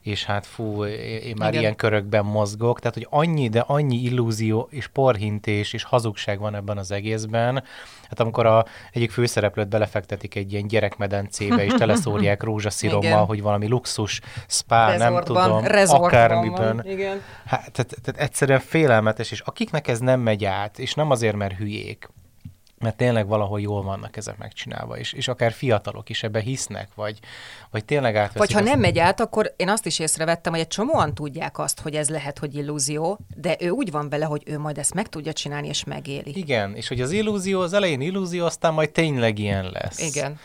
és 0.02 0.24
hát 0.24 0.46
fú, 0.46 0.84
én 0.84 1.34
már 1.38 1.48
Igen. 1.48 1.60
ilyen 1.60 1.76
körökben 1.76 2.24
mozgok, 2.24 2.80
tehát 2.80 2.94
hogy 2.94 3.06
annyi, 3.10 3.48
de 3.48 3.60
annyi 3.66 3.96
illúzió 3.96 4.68
és 4.70 4.86
porhintés 4.86 5.72
és 5.72 5.82
hazugság 5.82 6.38
van 6.38 6.54
ebben 6.54 6.78
az 6.78 6.90
egészben, 6.90 7.64
hát 8.08 8.20
amikor 8.20 8.46
a 8.46 8.64
egyik 8.92 9.10
főszereplőt 9.10 9.68
belefektetik 9.68 10.34
egy 10.34 10.52
ilyen 10.52 10.66
gyerekmedencébe, 10.66 11.64
és 11.64 11.72
teleszórják 11.72 12.42
rózsaszirommal, 12.42 13.26
hogy 13.26 13.42
valami 13.42 13.68
luxus 13.68 14.20
spa, 14.48 14.86
Resortban, 14.86 15.62
nem 15.62 15.62
tudom, 15.62 16.02
akármiben. 16.02 16.82
Igen. 16.86 17.20
Hát, 17.46 17.72
tehát, 17.72 17.96
tehát 18.02 18.20
egyszerűen 18.20 18.60
félelmetes, 18.60 19.30
és 19.30 19.40
akiknek 19.40 19.88
ez 19.88 19.98
nem 19.98 20.20
megy 20.20 20.44
át, 20.44 20.78
és 20.78 20.94
nem 20.94 21.10
azért, 21.10 21.36
mert 21.36 21.56
hülyék, 21.56 22.08
mert 22.80 22.96
tényleg 22.96 23.26
valahol 23.26 23.60
jól 23.60 23.82
vannak 23.82 24.16
ezek 24.16 24.38
megcsinálva, 24.38 24.98
és, 24.98 25.12
és 25.12 25.28
akár 25.28 25.52
fiatalok 25.52 26.08
is 26.08 26.22
ebbe 26.22 26.40
hisznek, 26.40 26.88
vagy, 26.94 27.18
vagy 27.70 27.84
tényleg 27.84 28.16
átveszik. 28.16 28.38
Vagy 28.38 28.52
ha 28.52 28.60
nem 28.60 28.80
megy 28.80 28.98
át, 28.98 29.20
akkor 29.20 29.54
én 29.56 29.68
azt 29.68 29.86
is 29.86 29.98
észrevettem, 29.98 30.52
hogy 30.52 30.60
egy 30.60 30.68
csomóan 30.68 31.14
tudják 31.14 31.58
azt, 31.58 31.80
hogy 31.80 31.94
ez 31.94 32.08
lehet, 32.08 32.38
hogy 32.38 32.54
illúzió, 32.54 33.18
de 33.36 33.56
ő 33.60 33.68
úgy 33.68 33.90
van 33.90 34.08
vele, 34.08 34.24
hogy 34.24 34.42
ő 34.46 34.58
majd 34.58 34.78
ezt 34.78 34.94
meg 34.94 35.08
tudja 35.08 35.32
csinálni, 35.32 35.68
és 35.68 35.84
megéli. 35.84 36.38
Igen, 36.38 36.74
és 36.74 36.88
hogy 36.88 37.00
az 37.00 37.10
illúzió, 37.10 37.60
az 37.60 37.72
elején 37.72 38.00
illúzió, 38.00 38.44
aztán 38.44 38.74
majd 38.74 38.90
tényleg 38.90 39.38
ilyen 39.38 39.70
lesz. 39.72 40.00
Igen. 40.00 40.38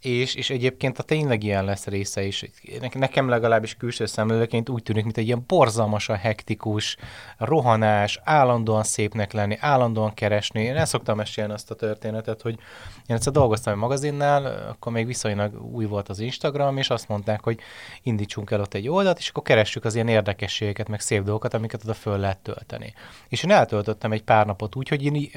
És, 0.00 0.34
és 0.34 0.50
egyébként 0.50 0.98
a 0.98 1.02
tényleg 1.02 1.42
ilyen 1.42 1.64
lesz 1.64 1.86
része 1.86 2.22
is. 2.22 2.44
Nekem 2.92 3.28
legalábbis 3.28 3.74
külső 3.74 4.06
szemlélőként 4.06 4.68
úgy 4.68 4.82
tűnik, 4.82 5.04
mint 5.04 5.16
egy 5.16 5.26
ilyen 5.26 5.44
borzalmasan 5.46 6.16
hektikus, 6.16 6.96
rohanás, 7.38 8.20
állandóan 8.24 8.82
szépnek 8.82 9.32
lenni, 9.32 9.56
állandóan 9.60 10.14
keresni. 10.14 10.62
Én 10.62 10.76
el 10.76 10.84
szoktam 10.84 11.16
mesélni 11.16 11.52
azt 11.52 11.70
a 11.70 11.74
történetet, 11.74 12.42
hogy 12.42 12.58
én 13.06 13.16
egyszer 13.16 13.32
dolgoztam 13.32 13.72
egy 13.72 13.78
magazinnál, 13.78 14.68
akkor 14.70 14.92
még 14.92 15.06
viszonylag 15.06 15.74
új 15.74 15.84
volt 15.84 16.08
az 16.08 16.20
Instagram, 16.20 16.76
és 16.76 16.90
azt 16.90 17.08
mondták, 17.08 17.42
hogy 17.42 17.58
indítsunk 18.02 18.50
el 18.50 18.60
ott 18.60 18.74
egy 18.74 18.88
oldalt, 18.88 19.18
és 19.18 19.28
akkor 19.28 19.42
keressük 19.42 19.84
az 19.84 19.94
ilyen 19.94 20.08
érdekességeket, 20.08 20.88
meg 20.88 21.00
szép 21.00 21.22
dolgokat, 21.22 21.54
amiket 21.54 21.82
oda 21.84 21.94
föl 21.94 22.18
lehet 22.18 22.38
tölteni. 22.38 22.92
És 23.28 23.42
én 23.42 23.50
eltöltöttem 23.50 24.12
egy 24.12 24.22
pár 24.22 24.46
napot 24.46 24.76
úgy, 24.76 24.88
hogy 24.88 25.04
én 25.04 25.30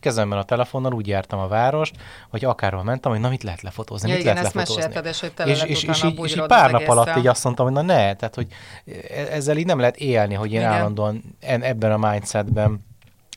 kezemben 0.00 0.38
a 0.38 0.44
telefonnal 0.44 0.94
úgy 0.94 1.06
jártam 1.06 1.38
a 1.38 1.48
várost, 1.48 1.96
hogy 2.28 2.44
akárhol 2.44 2.82
mentem, 2.82 3.12
hogy 3.12 3.20
na 3.20 3.28
mit 3.36 3.44
lehet 3.44 3.62
lefotózni, 3.62 4.08
ja, 4.08 4.14
mit 4.14 4.22
igen, 4.22 4.34
lehet 4.34 4.52
lefotózni. 4.52 5.08
És, 5.08 5.20
hogy 5.20 5.32
tele 5.32 5.50
és, 5.50 5.62
és, 5.62 5.82
és, 5.82 6.02
így, 6.02 6.24
és 6.24 6.36
így 6.36 6.46
pár 6.46 6.70
nap 6.70 6.88
alatt 6.88 7.16
így 7.16 7.26
azt 7.26 7.44
mondtam, 7.44 7.66
hogy 7.66 7.74
na 7.74 7.82
ne, 7.82 8.14
tehát 8.14 8.34
hogy 8.34 8.46
e- 9.08 9.26
ezzel 9.30 9.56
így 9.56 9.66
nem 9.66 9.78
lehet 9.78 9.96
élni, 9.96 10.34
hogy 10.34 10.52
én 10.52 10.60
igen. 10.60 10.72
állandóan 10.72 11.22
ebben 11.40 11.92
a 11.92 12.10
mindsetben 12.10 12.84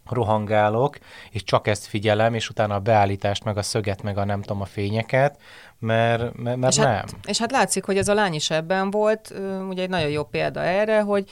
rohangálok, 0.10 0.98
és 1.32 1.44
csak 1.44 1.68
ezt 1.68 1.86
figyelem, 1.86 2.34
és 2.34 2.50
utána 2.50 2.76
a 2.76 2.80
beállítást, 2.80 3.44
meg 3.44 3.58
a 3.58 3.62
szöget, 3.62 4.02
meg 4.02 4.18
a 4.18 4.26
nem 4.26 4.42
tudom, 4.42 4.62
a 4.62 4.66
fényeket, 4.66 5.40
mert, 5.80 6.36
mert, 6.38 6.58
mert 6.58 6.74
és 6.74 6.80
nem. 6.80 6.88
Hát, 6.88 7.16
és 7.28 7.40
hát 7.40 7.52
látszik, 7.52 7.86
hogy 7.86 7.98
ez 7.98 8.08
a 8.08 8.14
lány 8.14 8.34
is 8.34 8.50
ebben 8.50 8.92
volt, 8.92 9.34
ugye 9.70 9.82
egy 9.82 9.90
nagyon 9.90 10.10
jó 10.10 10.24
példa 10.24 10.64
erre, 10.64 11.02
hogy 11.02 11.30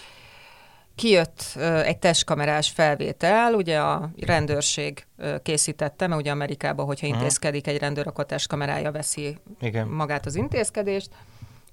kijött 0.98 1.56
egy 1.84 1.98
testkamerás 1.98 2.70
felvétel, 2.70 3.54
ugye 3.54 3.80
a 3.80 4.10
rendőrség 4.20 5.06
készítette, 5.44 6.08
mert 6.08 6.22
ugye 6.22 6.32
Amerikában, 6.32 6.86
hogyha 6.86 7.08
uh-huh. 7.08 7.22
intézkedik 7.22 7.68
egy 7.68 7.78
rendőr, 7.78 8.08
akkor 8.08 8.26
testkamerája 8.26 8.92
veszi 8.92 9.38
Igen. 9.60 9.88
magát 9.88 10.26
az 10.26 10.36
intézkedést. 10.36 11.10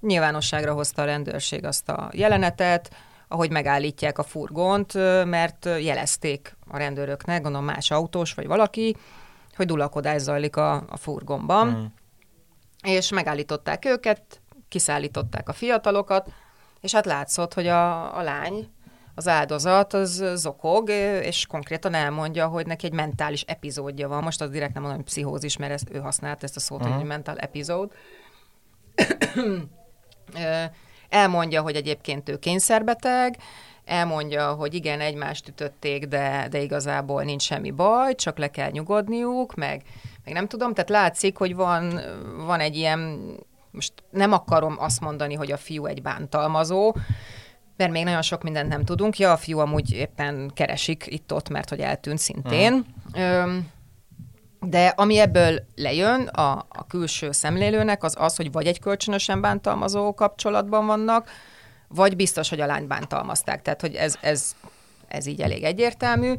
Nyilvánosságra 0.00 0.72
hozta 0.72 1.02
a 1.02 1.04
rendőrség 1.04 1.64
azt 1.64 1.88
a 1.88 2.10
jelenetet, 2.12 2.90
ahogy 3.28 3.50
megállítják 3.50 4.18
a 4.18 4.22
furgont, 4.22 4.94
mert 5.24 5.64
jelezték 5.64 6.56
a 6.68 6.76
rendőröknek, 6.76 7.42
gondolom 7.42 7.66
más 7.66 7.90
autós 7.90 8.34
vagy 8.34 8.46
valaki, 8.46 8.96
hogy 9.56 9.66
dulakodás 9.66 10.20
zajlik 10.20 10.56
a, 10.56 10.74
a 10.74 10.96
furgonban. 10.96 11.68
Uh-huh. 11.68 11.84
És 12.82 13.10
megállították 13.10 13.84
őket, 13.84 14.40
kiszállították 14.68 15.48
a 15.48 15.52
fiatalokat, 15.52 16.32
és 16.80 16.94
hát 16.94 17.06
látszott, 17.06 17.54
hogy 17.54 17.66
a, 17.66 18.16
a 18.18 18.22
lány 18.22 18.68
az 19.14 19.28
áldozat 19.28 19.92
az 19.92 20.24
zokog, 20.34 20.88
és 21.22 21.46
konkrétan 21.46 21.94
elmondja, 21.94 22.46
hogy 22.46 22.66
neki 22.66 22.86
egy 22.86 22.92
mentális 22.92 23.42
epizódja 23.42 24.08
van. 24.08 24.22
Most 24.22 24.40
az 24.40 24.50
direkt 24.50 24.72
nem 24.72 24.82
mondom, 24.82 25.00
hogy 25.00 25.10
pszichózis, 25.10 25.56
mert 25.56 25.72
ezt, 25.72 25.88
ő 25.92 25.98
használt 25.98 26.42
ezt 26.42 26.56
a 26.56 26.60
szót, 26.60 26.80
uh-huh. 26.80 26.96
hogy 26.96 27.04
mental 27.04 27.38
epizód. 27.38 27.92
elmondja, 31.08 31.62
hogy 31.62 31.76
egyébként 31.76 32.28
ő 32.28 32.38
kényszerbeteg, 32.38 33.36
elmondja, 33.84 34.52
hogy 34.52 34.74
igen, 34.74 35.00
egymást 35.00 35.48
ütötték, 35.48 36.06
de, 36.06 36.46
de 36.50 36.60
igazából 36.60 37.22
nincs 37.22 37.42
semmi 37.42 37.70
baj, 37.70 38.14
csak 38.14 38.38
le 38.38 38.48
kell 38.50 38.70
nyugodniuk, 38.70 39.54
meg, 39.54 39.82
meg 40.24 40.34
nem 40.34 40.48
tudom, 40.48 40.74
tehát 40.74 40.90
látszik, 40.90 41.36
hogy 41.36 41.54
van, 41.54 42.00
van 42.46 42.60
egy 42.60 42.76
ilyen, 42.76 43.20
most 43.70 43.92
nem 44.10 44.32
akarom 44.32 44.76
azt 44.78 45.00
mondani, 45.00 45.34
hogy 45.34 45.52
a 45.52 45.56
fiú 45.56 45.86
egy 45.86 46.02
bántalmazó, 46.02 46.94
mert 47.76 47.90
még 47.90 48.04
nagyon 48.04 48.22
sok 48.22 48.42
mindent 48.42 48.68
nem 48.68 48.84
tudunk. 48.84 49.18
Ja, 49.18 49.32
a 49.32 49.36
fiú 49.36 49.58
amúgy 49.58 49.92
éppen 49.92 50.50
keresik 50.54 51.04
itt-ott, 51.08 51.48
mert 51.48 51.68
hogy 51.68 51.80
eltűnt 51.80 52.18
szintén. 52.18 52.86
Uh-huh. 53.12 53.54
De 54.60 54.86
ami 54.86 55.18
ebből 55.18 55.66
lejön 55.74 56.20
a, 56.26 56.50
a 56.68 56.86
külső 56.88 57.32
szemlélőnek, 57.32 58.04
az 58.04 58.14
az, 58.18 58.36
hogy 58.36 58.52
vagy 58.52 58.66
egy 58.66 58.80
kölcsönösen 58.80 59.40
bántalmazó 59.40 60.14
kapcsolatban 60.14 60.86
vannak, 60.86 61.30
vagy 61.88 62.16
biztos, 62.16 62.48
hogy 62.48 62.60
a 62.60 62.66
lányt 62.66 62.88
bántalmazták. 62.88 63.62
Tehát, 63.62 63.80
hogy 63.80 63.94
ez, 63.94 64.16
ez, 64.20 64.54
ez 65.08 65.26
így 65.26 65.40
elég 65.40 65.62
egyértelmű. 65.62 66.32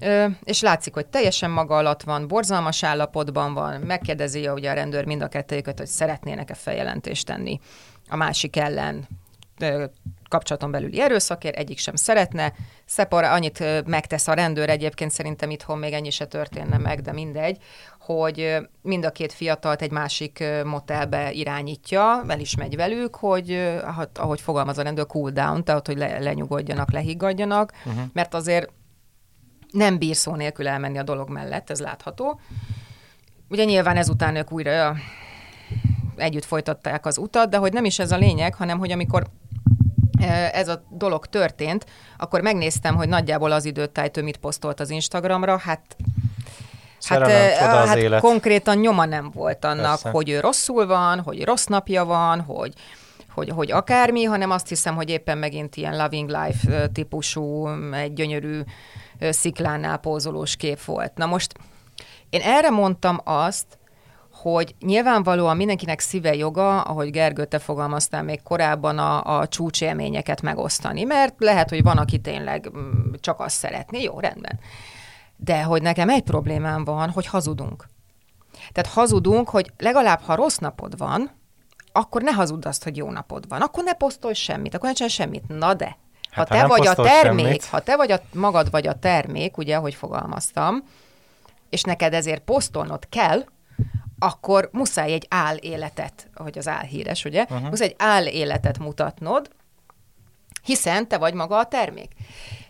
Ö, 0.00 0.26
és 0.44 0.60
látszik, 0.60 0.94
hogy 0.94 1.06
teljesen 1.06 1.50
maga 1.50 1.76
alatt 1.76 2.02
van, 2.02 2.28
borzalmas 2.28 2.82
állapotban 2.82 3.54
van, 3.54 3.80
megkérdezi 3.80 4.48
ugye 4.48 4.70
a 4.70 4.74
rendőr 4.74 5.04
mind 5.04 5.22
a 5.22 5.28
kettőjüket, 5.28 5.78
hogy 5.78 5.86
szeretnének-e 5.86 6.54
feljelentést 6.54 7.26
tenni 7.26 7.60
a 8.08 8.16
másik 8.16 8.56
ellen 8.56 9.08
kapcsolaton 10.28 10.70
belüli 10.70 11.00
erőszakért, 11.00 11.56
egyik 11.56 11.78
sem 11.78 11.94
szeretne. 11.94 12.52
Szepara 12.84 13.32
annyit 13.32 13.86
megtesz 13.86 14.28
a 14.28 14.32
rendőr, 14.32 14.68
egyébként 14.68 15.10
szerintem 15.10 15.50
itthon 15.50 15.78
még 15.78 15.92
ennyi 15.92 16.10
se 16.10 16.26
történne 16.26 16.78
meg, 16.78 17.00
de 17.00 17.12
mindegy, 17.12 17.58
hogy 18.00 18.56
mind 18.82 19.04
a 19.04 19.10
két 19.10 19.32
fiatalt 19.32 19.82
egy 19.82 19.90
másik 19.90 20.44
motelbe 20.64 21.32
irányítja, 21.32 22.24
el 22.28 22.40
is 22.40 22.56
megy 22.56 22.76
velük, 22.76 23.16
hogy 23.16 23.78
ahogy 24.14 24.40
fogalmaz 24.40 24.78
a 24.78 24.82
rendőr, 24.82 25.06
cool 25.06 25.30
down, 25.30 25.64
tehát 25.64 25.86
hogy 25.86 25.98
le, 25.98 26.18
lenyugodjanak, 26.18 26.92
lehiggadjanak, 26.92 27.72
uh-huh. 27.84 28.02
mert 28.12 28.34
azért 28.34 28.70
nem 29.70 29.98
bír 29.98 30.16
szó 30.16 30.34
nélkül 30.34 30.68
elmenni 30.68 30.98
a 30.98 31.02
dolog 31.02 31.28
mellett, 31.28 31.70
ez 31.70 31.80
látható. 31.80 32.40
Ugye 33.48 33.64
nyilván 33.64 33.96
ezután 33.96 34.36
ők 34.36 34.52
újra 34.52 34.96
együtt 36.16 36.44
folytatták 36.44 37.06
az 37.06 37.18
utat, 37.18 37.50
de 37.50 37.56
hogy 37.56 37.72
nem 37.72 37.84
is 37.84 37.98
ez 37.98 38.12
a 38.12 38.16
lényeg, 38.16 38.54
hanem 38.54 38.78
hogy 38.78 38.92
amikor 38.92 39.26
ez 40.52 40.68
a 40.68 40.82
dolog 40.88 41.26
történt, 41.26 41.86
akkor 42.18 42.40
megnéztem, 42.40 42.96
hogy 42.96 43.08
nagyjából 43.08 43.52
az 43.52 43.64
időtájt 43.64 44.16
ő 44.16 44.22
mit 44.22 44.36
posztolt 44.36 44.80
az 44.80 44.90
Instagramra, 44.90 45.58
hát 45.58 45.96
Hát, 47.04 47.30
hát 47.86 47.96
élet. 47.96 48.20
konkrétan 48.20 48.78
nyoma 48.78 49.04
nem 49.04 49.30
volt 49.34 49.64
annak, 49.64 49.84
Persze. 49.84 50.10
hogy 50.10 50.28
ő 50.28 50.40
rosszul 50.40 50.86
van, 50.86 51.20
hogy 51.20 51.44
rossz 51.44 51.64
napja 51.64 52.04
van, 52.04 52.40
hogy, 52.40 52.72
hogy, 53.34 53.48
hogy 53.48 53.70
akármi, 53.70 54.24
hanem 54.24 54.50
azt 54.50 54.68
hiszem, 54.68 54.94
hogy 54.94 55.10
éppen 55.10 55.38
megint 55.38 55.76
ilyen 55.76 55.96
loving 55.96 56.28
life 56.28 56.88
típusú, 56.88 57.68
egy 57.92 58.12
gyönyörű 58.12 58.60
sziklánál 59.20 59.96
pózolós 59.98 60.56
kép 60.56 60.84
volt. 60.84 61.12
Na 61.14 61.26
most 61.26 61.52
én 62.30 62.40
erre 62.40 62.70
mondtam 62.70 63.20
azt, 63.24 63.66
hogy 64.42 64.74
nyilvánvalóan 64.80 65.56
mindenkinek 65.56 66.00
szíve 66.00 66.34
joga, 66.34 66.80
ahogy 66.80 67.10
Gergő, 67.10 67.44
te 67.44 67.58
fogalmaztál 67.58 68.22
még 68.22 68.42
korábban, 68.42 68.98
a, 68.98 69.38
a 69.38 69.48
csúcsélményeket 69.48 70.42
megosztani, 70.42 71.04
mert 71.04 71.34
lehet, 71.38 71.68
hogy 71.68 71.82
van, 71.82 71.98
aki 71.98 72.18
tényleg 72.18 72.70
mm, 72.76 73.12
csak 73.20 73.40
azt 73.40 73.56
szeretné, 73.56 74.02
jó, 74.02 74.20
rendben. 74.20 74.60
De 75.36 75.62
hogy 75.62 75.82
nekem 75.82 76.08
egy 76.08 76.22
problémám 76.22 76.84
van, 76.84 77.10
hogy 77.10 77.26
hazudunk. 77.26 77.88
Tehát 78.72 78.92
hazudunk, 78.92 79.48
hogy 79.48 79.72
legalább 79.78 80.20
ha 80.20 80.34
rossz 80.34 80.56
napod 80.56 80.98
van, 80.98 81.30
akkor 81.92 82.22
ne 82.22 82.30
hazudd 82.30 82.66
azt, 82.66 82.84
hogy 82.84 82.96
jó 82.96 83.10
napod 83.10 83.48
van. 83.48 83.60
Akkor 83.60 83.84
ne 83.84 83.92
posztolj 83.92 84.34
semmit, 84.34 84.74
akkor 84.74 84.88
ne 84.88 84.94
csinálj 84.94 85.12
semmit. 85.12 85.48
Na 85.48 85.74
de, 85.74 85.96
ha 86.30 86.40
hát, 86.40 86.48
te 86.48 86.60
ha 86.60 86.68
vagy 86.68 86.86
a 86.86 86.94
termék, 86.94 87.44
semmit. 87.44 87.64
ha 87.64 87.80
te 87.80 87.96
vagy 87.96 88.12
a, 88.12 88.20
magad 88.32 88.70
vagy 88.70 88.86
a 88.86 88.98
termék, 88.98 89.56
ugye, 89.56 89.76
ahogy 89.76 89.94
fogalmaztam, 89.94 90.84
és 91.70 91.82
neked 91.82 92.14
ezért 92.14 92.42
posztolnod 92.42 93.08
kell, 93.08 93.44
akkor 94.22 94.68
muszáj 94.72 95.12
egy 95.12 95.26
áll 95.28 95.56
életet, 95.56 96.28
ahogy 96.34 96.58
az 96.58 96.68
áll 96.68 96.84
híres, 96.84 97.24
ugye? 97.24 97.42
Uh-huh. 97.42 97.68
Muszáj 97.68 97.86
egy 97.86 97.96
áll 97.98 98.26
életet 98.26 98.78
mutatnod, 98.78 99.50
hiszen 100.62 101.08
te 101.08 101.18
vagy 101.18 101.34
maga 101.34 101.58
a 101.58 101.66
termék. 101.66 102.12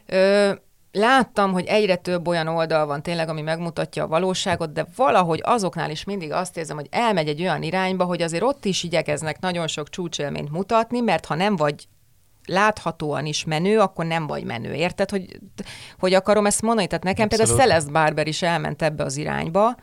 Ö, 0.06 0.52
láttam, 0.92 1.52
hogy 1.52 1.64
egyre 1.64 1.96
több 1.96 2.28
olyan 2.28 2.46
oldal 2.46 2.86
van 2.86 3.02
tényleg, 3.02 3.28
ami 3.28 3.40
megmutatja 3.40 4.04
a 4.04 4.08
valóságot, 4.08 4.72
de 4.72 4.86
valahogy 4.96 5.40
azoknál 5.44 5.90
is 5.90 6.04
mindig 6.04 6.32
azt 6.32 6.56
érzem, 6.56 6.76
hogy 6.76 6.88
elmegy 6.90 7.28
egy 7.28 7.40
olyan 7.40 7.62
irányba, 7.62 8.04
hogy 8.04 8.22
azért 8.22 8.42
ott 8.42 8.64
is 8.64 8.82
igyekeznek 8.82 9.40
nagyon 9.40 9.66
sok 9.66 9.88
csúcsélményt 9.88 10.50
mutatni, 10.50 11.00
mert 11.00 11.26
ha 11.26 11.34
nem 11.34 11.56
vagy 11.56 11.88
láthatóan 12.46 13.26
is 13.26 13.44
menő, 13.44 13.78
akkor 13.78 14.04
nem 14.04 14.26
vagy 14.26 14.44
menő. 14.44 14.74
Érted, 14.74 15.10
hogy, 15.10 15.40
hogy 15.98 16.14
akarom 16.14 16.46
ezt 16.46 16.62
mondani? 16.62 16.86
Tehát 16.86 17.04
nekem 17.04 17.24
Abszolút. 17.24 17.46
például 17.46 17.68
Celeste 17.68 17.92
Barber 17.92 18.26
is 18.26 18.42
elment 18.42 18.82
ebbe 18.82 19.04
az 19.04 19.16
irányba, 19.16 19.76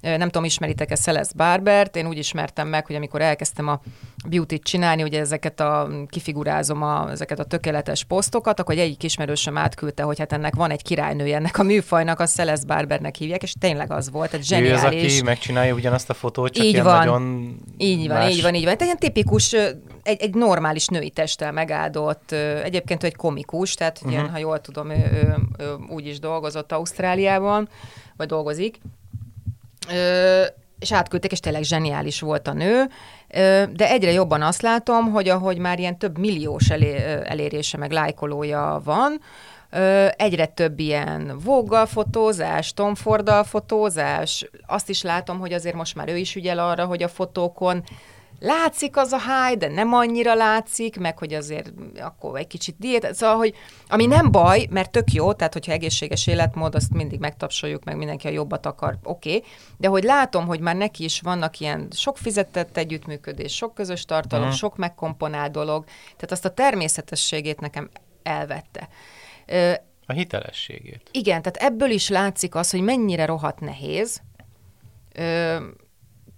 nem 0.00 0.20
tudom, 0.20 0.44
ismeritek-e 0.44 0.94
Celeste 0.94 1.34
Barbert, 1.36 1.96
én 1.96 2.06
úgy 2.06 2.18
ismertem 2.18 2.68
meg, 2.68 2.86
hogy 2.86 2.96
amikor 2.96 3.20
elkezdtem 3.20 3.68
a 3.68 3.80
beauty-t 4.28 4.62
csinálni, 4.62 5.02
ugye 5.02 5.20
ezeket 5.20 5.60
a, 5.60 5.88
kifigurázom 6.08 6.82
a, 6.82 7.10
ezeket 7.10 7.38
a 7.38 7.44
tökéletes 7.44 8.04
posztokat, 8.04 8.60
akkor 8.60 8.74
egy 8.74 8.80
egyik 8.80 9.02
ismerősöm 9.02 9.58
átküldte, 9.58 10.02
hogy 10.02 10.18
hát 10.18 10.32
ennek 10.32 10.54
van 10.54 10.70
egy 10.70 10.82
királynője 10.82 11.36
ennek 11.36 11.58
a 11.58 11.62
műfajnak, 11.62 12.20
a 12.20 12.26
Celeste 12.26 12.66
Barbernek 12.66 13.16
hívják, 13.16 13.42
és 13.42 13.52
tényleg 13.60 13.92
az 13.92 14.10
volt, 14.10 14.32
egy 14.32 14.44
zseniális. 14.44 14.82
Ő 14.82 14.86
az, 14.86 14.92
aki 14.92 15.22
megcsinálja 15.22 15.74
ugyanazt 15.74 16.10
a 16.10 16.14
fotót, 16.14 16.52
csak 16.52 16.64
így 16.64 16.82
van. 16.82 16.98
nagyon 16.98 17.56
Így 17.76 18.08
van, 18.08 18.16
más. 18.16 18.32
így 18.32 18.42
van, 18.42 18.54
így 18.54 18.64
van. 18.64 18.76
Egy 18.78 18.98
tipikus, 18.98 19.52
egy, 20.02 20.20
egy 20.20 20.34
normális 20.34 20.86
női 20.86 21.10
testtel 21.10 21.52
megáldott, 21.52 22.32
egyébként 22.62 23.04
egy 23.04 23.16
komikus, 23.16 23.74
tehát 23.74 23.96
uh-huh. 23.96 24.12
ilyen, 24.12 24.30
ha 24.30 24.38
jól 24.38 24.60
tudom, 24.60 24.90
ő, 24.90 24.94
ő, 24.94 25.34
ő 25.58 25.74
úgy 25.88 26.06
is 26.06 26.18
dolgozott 26.18 26.72
Ausztráliában, 26.72 27.68
vagy 28.16 28.26
dolgozik, 28.26 28.80
És 30.78 30.92
átküldték, 30.92 31.32
és 31.32 31.40
tényleg 31.40 31.62
zseniális 31.62 32.20
volt 32.20 32.48
a 32.48 32.52
nő, 32.52 32.84
de 33.72 33.88
egyre 33.90 34.12
jobban 34.12 34.42
azt 34.42 34.62
látom, 34.62 35.10
hogy 35.10 35.28
ahogy 35.28 35.58
már 35.58 35.78
ilyen 35.78 35.98
több 35.98 36.18
milliós 36.18 36.70
elé, 36.70 36.96
elérése, 37.24 37.76
meg 37.76 37.90
lájkolója 37.90 38.80
van, 38.84 39.20
egyre 40.16 40.46
több 40.46 40.78
ilyen 40.78 41.38
Vogue-gal 41.44 41.86
fotózás, 41.86 42.72
Tom 42.72 42.94
Ford-dal 42.94 43.44
fotózás, 43.44 44.50
azt 44.66 44.88
is 44.88 45.02
látom, 45.02 45.38
hogy 45.38 45.52
azért 45.52 45.74
most 45.74 45.94
már 45.94 46.08
ő 46.08 46.16
is 46.16 46.34
ügyel 46.34 46.58
arra, 46.58 46.84
hogy 46.84 47.02
a 47.02 47.08
fotókon 47.08 47.84
látszik 48.40 48.96
az 48.96 49.12
a 49.12 49.18
háj, 49.18 49.56
de 49.56 49.68
nem 49.68 49.92
annyira 49.92 50.34
látszik, 50.34 50.98
meg 50.98 51.18
hogy 51.18 51.34
azért 51.34 51.72
akkor 51.98 52.38
egy 52.38 52.46
kicsit 52.46 52.76
diét, 52.78 53.14
szóval, 53.14 53.36
hogy 53.36 53.54
ami 53.88 54.06
nem 54.06 54.30
baj, 54.30 54.66
mert 54.70 54.90
tök 54.90 55.12
jó, 55.12 55.32
tehát 55.32 55.52
hogyha 55.52 55.72
egészséges 55.72 56.26
életmód, 56.26 56.74
azt 56.74 56.92
mindig 56.92 57.18
megtapsoljuk, 57.18 57.84
meg 57.84 57.96
mindenki 57.96 58.26
a 58.26 58.30
jobbat 58.30 58.66
akar, 58.66 58.98
oké, 59.02 59.36
okay. 59.36 59.48
de 59.76 59.88
hogy 59.88 60.02
látom, 60.02 60.46
hogy 60.46 60.60
már 60.60 60.76
neki 60.76 61.04
is 61.04 61.20
vannak 61.20 61.58
ilyen 61.58 61.88
sok 61.90 62.18
fizetett 62.18 62.76
együttműködés, 62.76 63.54
sok 63.54 63.74
közös 63.74 64.04
tartalom, 64.04 64.44
uh-huh. 64.44 64.58
sok 64.58 64.76
megkomponált 64.76 65.52
dolog, 65.52 65.84
tehát 66.04 66.30
azt 66.30 66.44
a 66.44 66.54
természetességét 66.54 67.60
nekem 67.60 67.90
elvette. 68.22 68.88
A 70.06 70.12
hitelességét. 70.12 71.08
Igen, 71.10 71.42
tehát 71.42 71.72
ebből 71.72 71.90
is 71.90 72.08
látszik 72.08 72.54
az, 72.54 72.70
hogy 72.70 72.80
mennyire 72.80 73.24
rohadt 73.24 73.60
nehéz, 73.60 74.20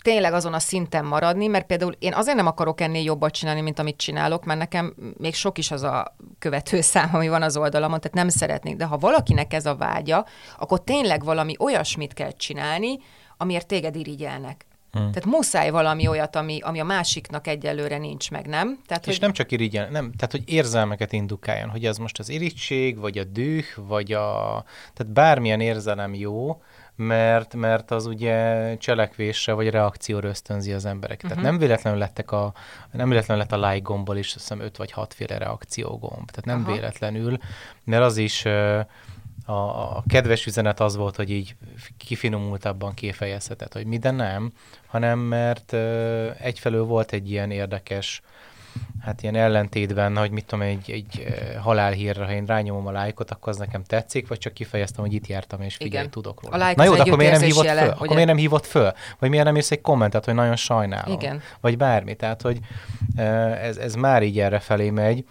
tényleg 0.03 0.33
azon 0.33 0.55
a 0.55 0.59
szinten 0.59 1.05
maradni, 1.05 1.47
mert 1.47 1.67
például 1.67 1.97
én 1.99 2.15
azért 2.15 2.37
nem 2.37 2.47
akarok 2.47 2.81
ennél 2.81 3.03
jobbat 3.03 3.33
csinálni, 3.33 3.61
mint 3.61 3.79
amit 3.79 3.97
csinálok, 3.97 4.45
mert 4.45 4.59
nekem 4.59 4.95
még 5.19 5.35
sok 5.35 5.59
is 5.59 5.71
az 5.71 5.83
a 5.83 6.17
követő 6.39 6.81
szám, 6.93 7.11
ami 7.13 7.29
van 7.29 7.43
az 7.43 7.57
oldalamon, 7.57 8.01
tehát 8.01 8.17
nem 8.17 8.29
szeretnék. 8.29 8.77
De 8.77 8.85
ha 8.85 8.99
valakinek 8.99 9.53
ez 9.53 9.67
a 9.67 9.77
vágya, 9.77 10.27
akkor 10.59 10.85
tényleg 10.85 11.25
valami 11.25 11.55
olyasmit 11.59 12.13
kell 12.13 12.33
csinálni, 12.33 12.99
amiért 13.37 13.67
téged 13.67 13.97
irigyelnek. 13.97 14.67
Hmm. 14.93 15.13
Tehát 15.13 15.25
muszáj 15.25 15.71
valami 15.71 16.07
olyat, 16.09 16.37
ami, 16.37 16.59
ami 16.61 16.81
a 16.81 16.85
másiknak 16.85 17.47
egyelőre 17.47 17.99
nincs 17.99 18.31
meg, 18.31 18.47
nem? 18.47 18.79
Tehát, 18.87 19.07
és 19.07 19.13
hogy... 19.13 19.21
nem 19.21 19.33
csak 19.33 19.53
irigyel, 19.53 19.89
nem, 19.89 20.13
tehát 20.13 20.31
hogy 20.31 20.43
érzelmeket 20.47 21.13
indukáljon, 21.13 21.69
hogy 21.69 21.85
ez 21.85 21.97
most 21.97 22.19
az 22.19 22.29
irigység, 22.29 22.99
vagy 22.99 23.19
a 23.19 23.25
düh, 23.25 23.65
vagy 23.77 24.13
a... 24.13 24.65
Tehát 24.95 25.13
bármilyen 25.13 25.61
érzelem 25.61 26.15
jó, 26.15 26.63
mert, 26.97 27.55
mert 27.55 27.91
az 27.91 28.07
ugye 28.07 28.77
cselekvésre 28.77 29.53
vagy 29.53 29.71
reakcióra 29.71 30.29
ösztönzi 30.29 30.73
az 30.73 30.85
embereket. 30.85 31.25
Uh-huh. 31.25 31.31
Tehát 31.31 31.45
mhm. 31.45 31.53
nem 31.53 31.69
véletlenül 31.69 31.99
lettek 31.99 32.31
a, 32.31 32.53
nem 32.91 33.09
véletlenül 33.09 33.43
lett 33.43 33.63
a 33.63 33.69
like 33.69 33.83
gombból 33.83 34.17
is, 34.17 34.27
azt 34.27 34.49
hiszem 34.49 34.61
5 34.61 34.77
vagy 34.77 34.91
6 34.91 35.15
féle 35.15 35.39
reakciógomb. 35.39 36.31
Tehát 36.31 36.45
nem 36.45 36.63
Aha. 36.63 36.73
véletlenül, 36.73 37.39
mert 37.85 38.03
az 38.03 38.17
is 38.17 38.45
a, 39.47 39.53
a 39.53 40.03
kedves 40.07 40.47
üzenet 40.47 40.81
az 40.81 40.97
volt, 40.97 41.17
hogy 41.17 41.31
így 41.31 41.57
kifinomultabban 41.97 42.95
kifejezheted, 42.95 43.73
hogy 43.73 43.87
minden 43.87 44.15
nem, 44.15 44.53
hanem 44.87 45.19
mert 45.19 45.73
egyfelől 46.39 46.85
volt 46.85 47.13
egy 47.13 47.31
ilyen 47.31 47.51
érdekes 47.51 48.23
hát 49.01 49.23
ilyen 49.23 49.35
ellentétben, 49.35 50.17
hogy 50.17 50.31
mit 50.31 50.45
tudom, 50.45 50.65
egy, 50.65 50.91
egy 50.91 51.27
halálhírra, 51.61 52.25
ha 52.25 52.33
én 52.33 52.45
rányomom 52.45 52.87
a 52.87 52.91
lájkot, 52.91 53.31
akkor 53.31 53.53
az 53.53 53.59
nekem 53.59 53.83
tetszik, 53.85 54.29
vagy 54.29 54.39
csak 54.39 54.53
kifejeztem, 54.53 55.05
hogy 55.05 55.15
itt 55.15 55.27
jártam, 55.27 55.61
és 55.63 55.75
figyelj, 55.75 55.93
Igen. 55.93 56.11
tudok 56.11 56.43
róla. 56.43 56.67
A 56.67 56.73
Na 56.77 56.85
jó, 56.85 56.93
akkor 56.93 57.17
miért 57.17 57.33
nem 57.33 57.43
hívott 57.43 57.65
jele, 57.65 57.81
föl? 57.81 57.89
Ugye? 57.89 57.97
Akkor 57.97 58.15
miért 58.15 58.27
nem 58.27 58.37
hívott 58.37 58.67
föl? 58.67 58.93
Vagy 59.19 59.31
miért 59.31 59.45
nem 59.45 59.57
írsz 59.57 59.71
egy 59.71 59.81
kommentet, 59.81 60.25
hogy 60.25 60.35
nagyon 60.35 60.57
sajnálom? 60.57 61.13
Igen. 61.13 61.41
Vagy 61.61 61.77
bármi. 61.77 62.15
Tehát, 62.15 62.43
hogy 62.43 62.59
ez, 63.63 63.77
ez 63.77 63.95
már 63.95 64.23
így 64.23 64.41
erre 64.41 64.59
felé 64.59 64.91
megy. 64.91 65.25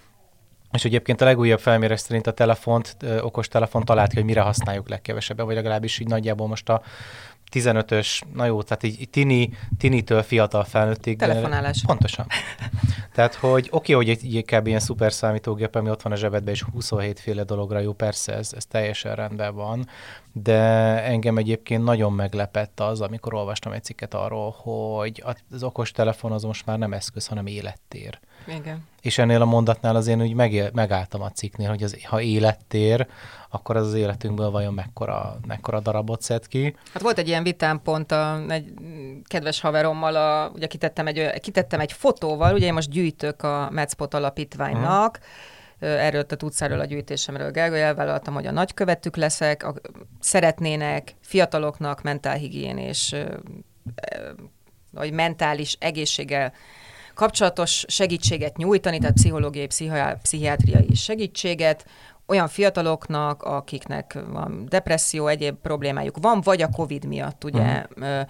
És 0.71 0.85
egyébként 0.85 1.21
a 1.21 1.25
legújabb 1.25 1.59
felmérés 1.59 1.99
szerint 1.99 2.27
a 2.27 2.31
telefont, 2.31 2.97
okos 3.21 3.47
telefon 3.47 3.83
talált 3.83 4.09
ki, 4.09 4.15
hogy 4.15 4.25
mire 4.25 4.41
használjuk 4.41 4.89
legkevesebben, 4.89 5.45
vagy 5.45 5.55
legalábbis 5.55 5.99
így 5.99 6.07
nagyjából 6.07 6.47
most 6.47 6.69
a 6.69 6.81
15-ös, 7.51 8.21
na 8.33 8.45
jó, 8.45 8.61
tehát 8.63 8.83
így 8.83 9.09
tini, 9.09 9.49
tinitől 9.77 10.23
fiatal 10.23 10.63
felnőttig. 10.63 11.17
Telefonálás. 11.17 11.81
Pontosan. 11.85 12.27
Tehát, 13.13 13.35
hogy 13.35 13.67
oké, 13.71 13.93
okay, 13.93 14.13
hogy 14.13 14.25
egy, 14.25 14.45
kb. 14.45 14.67
ilyen 14.67 14.79
szuper 14.79 15.13
számítógép, 15.13 15.75
ami 15.75 15.89
ott 15.89 16.01
van 16.01 16.11
a 16.11 16.15
zsebedben, 16.15 16.53
és 16.53 16.63
27 16.73 17.19
féle 17.19 17.43
dologra 17.43 17.79
jó, 17.79 17.93
persze, 17.93 18.33
ez, 18.33 18.53
ez 18.55 18.65
teljesen 18.65 19.15
rendben 19.15 19.55
van, 19.55 19.87
de 20.33 20.59
engem 21.03 21.37
egyébként 21.37 21.83
nagyon 21.83 22.13
meglepett 22.13 22.79
az, 22.79 23.01
amikor 23.01 23.33
olvastam 23.33 23.71
egy 23.71 23.83
cikket 23.83 24.13
arról, 24.13 24.55
hogy 24.57 25.23
az 25.51 25.63
okos 25.63 25.91
telefon 25.91 26.31
az 26.31 26.43
most 26.43 26.65
már 26.65 26.77
nem 26.77 26.93
eszköz, 26.93 27.27
hanem 27.27 27.45
élettér. 27.45 28.19
Igen. 28.47 28.87
És 29.01 29.17
ennél 29.17 29.41
a 29.41 29.45
mondatnál 29.45 29.95
azért 29.95 30.21
úgy 30.21 30.33
megél, 30.33 30.69
megálltam 30.73 31.21
a 31.21 31.31
cikknél, 31.31 31.69
hogy 31.69 31.83
az, 31.83 32.03
ha 32.03 32.21
élettér, 32.21 33.07
akkor 33.49 33.75
az 33.75 33.87
az 33.87 33.93
életünkből 33.93 34.51
vajon 34.51 34.73
mekkora, 34.73 35.39
mekkora 35.47 35.79
darabot 35.79 36.21
szed 36.21 36.47
ki. 36.47 36.75
Hát 36.93 37.01
volt 37.01 37.17
egy 37.17 37.27
ilyen 37.27 37.43
vitám 37.43 37.81
pont 37.81 38.11
a, 38.11 38.43
egy 38.47 38.73
kedves 39.27 39.61
haverommal, 39.61 40.15
a, 40.15 40.51
ugye 40.55 40.67
kitettem 40.67 41.07
egy, 41.07 41.39
kitettem 41.39 41.79
egy 41.79 41.91
fotóval, 41.91 42.53
ugye 42.53 42.65
én 42.65 42.73
most 42.73 42.89
gyűjtök 42.89 43.43
a 43.43 43.69
Metspot 43.71 44.13
alapítványnak, 44.13 45.17
hmm. 45.17 45.25
Erről 45.81 46.25
tudsz 46.25 46.61
erről 46.61 46.79
a 46.79 46.85
gyűjtésemről. 46.85 47.51
Gergely 47.51 47.83
elvállaltam, 47.83 48.33
hogy 48.33 48.45
a 48.45 48.51
nagykövetük 48.51 49.15
leszek, 49.15 49.63
a, 49.63 49.73
szeretnének 50.19 51.15
fiataloknak 51.21 52.01
mentálhigién 52.01 52.77
és 52.77 53.15
vagy 54.91 55.13
mentális 55.13 55.75
egészséggel 55.79 56.53
kapcsolatos 57.13 57.85
segítséget 57.87 58.57
nyújtani, 58.57 58.99
tehát 58.99 59.15
pszichológiai, 59.15 59.67
pszichiátriai 60.21 60.93
segítséget, 60.93 61.85
olyan 62.27 62.47
fiataloknak, 62.47 63.43
akiknek 63.43 64.19
van 64.27 64.65
depresszió, 64.69 65.27
egyéb 65.27 65.55
problémájuk 65.61 66.17
van, 66.21 66.41
vagy 66.41 66.61
a 66.61 66.69
COVID 66.69 67.05
miatt 67.05 67.43
ugye 67.43 67.85
uh-huh. 67.95 68.27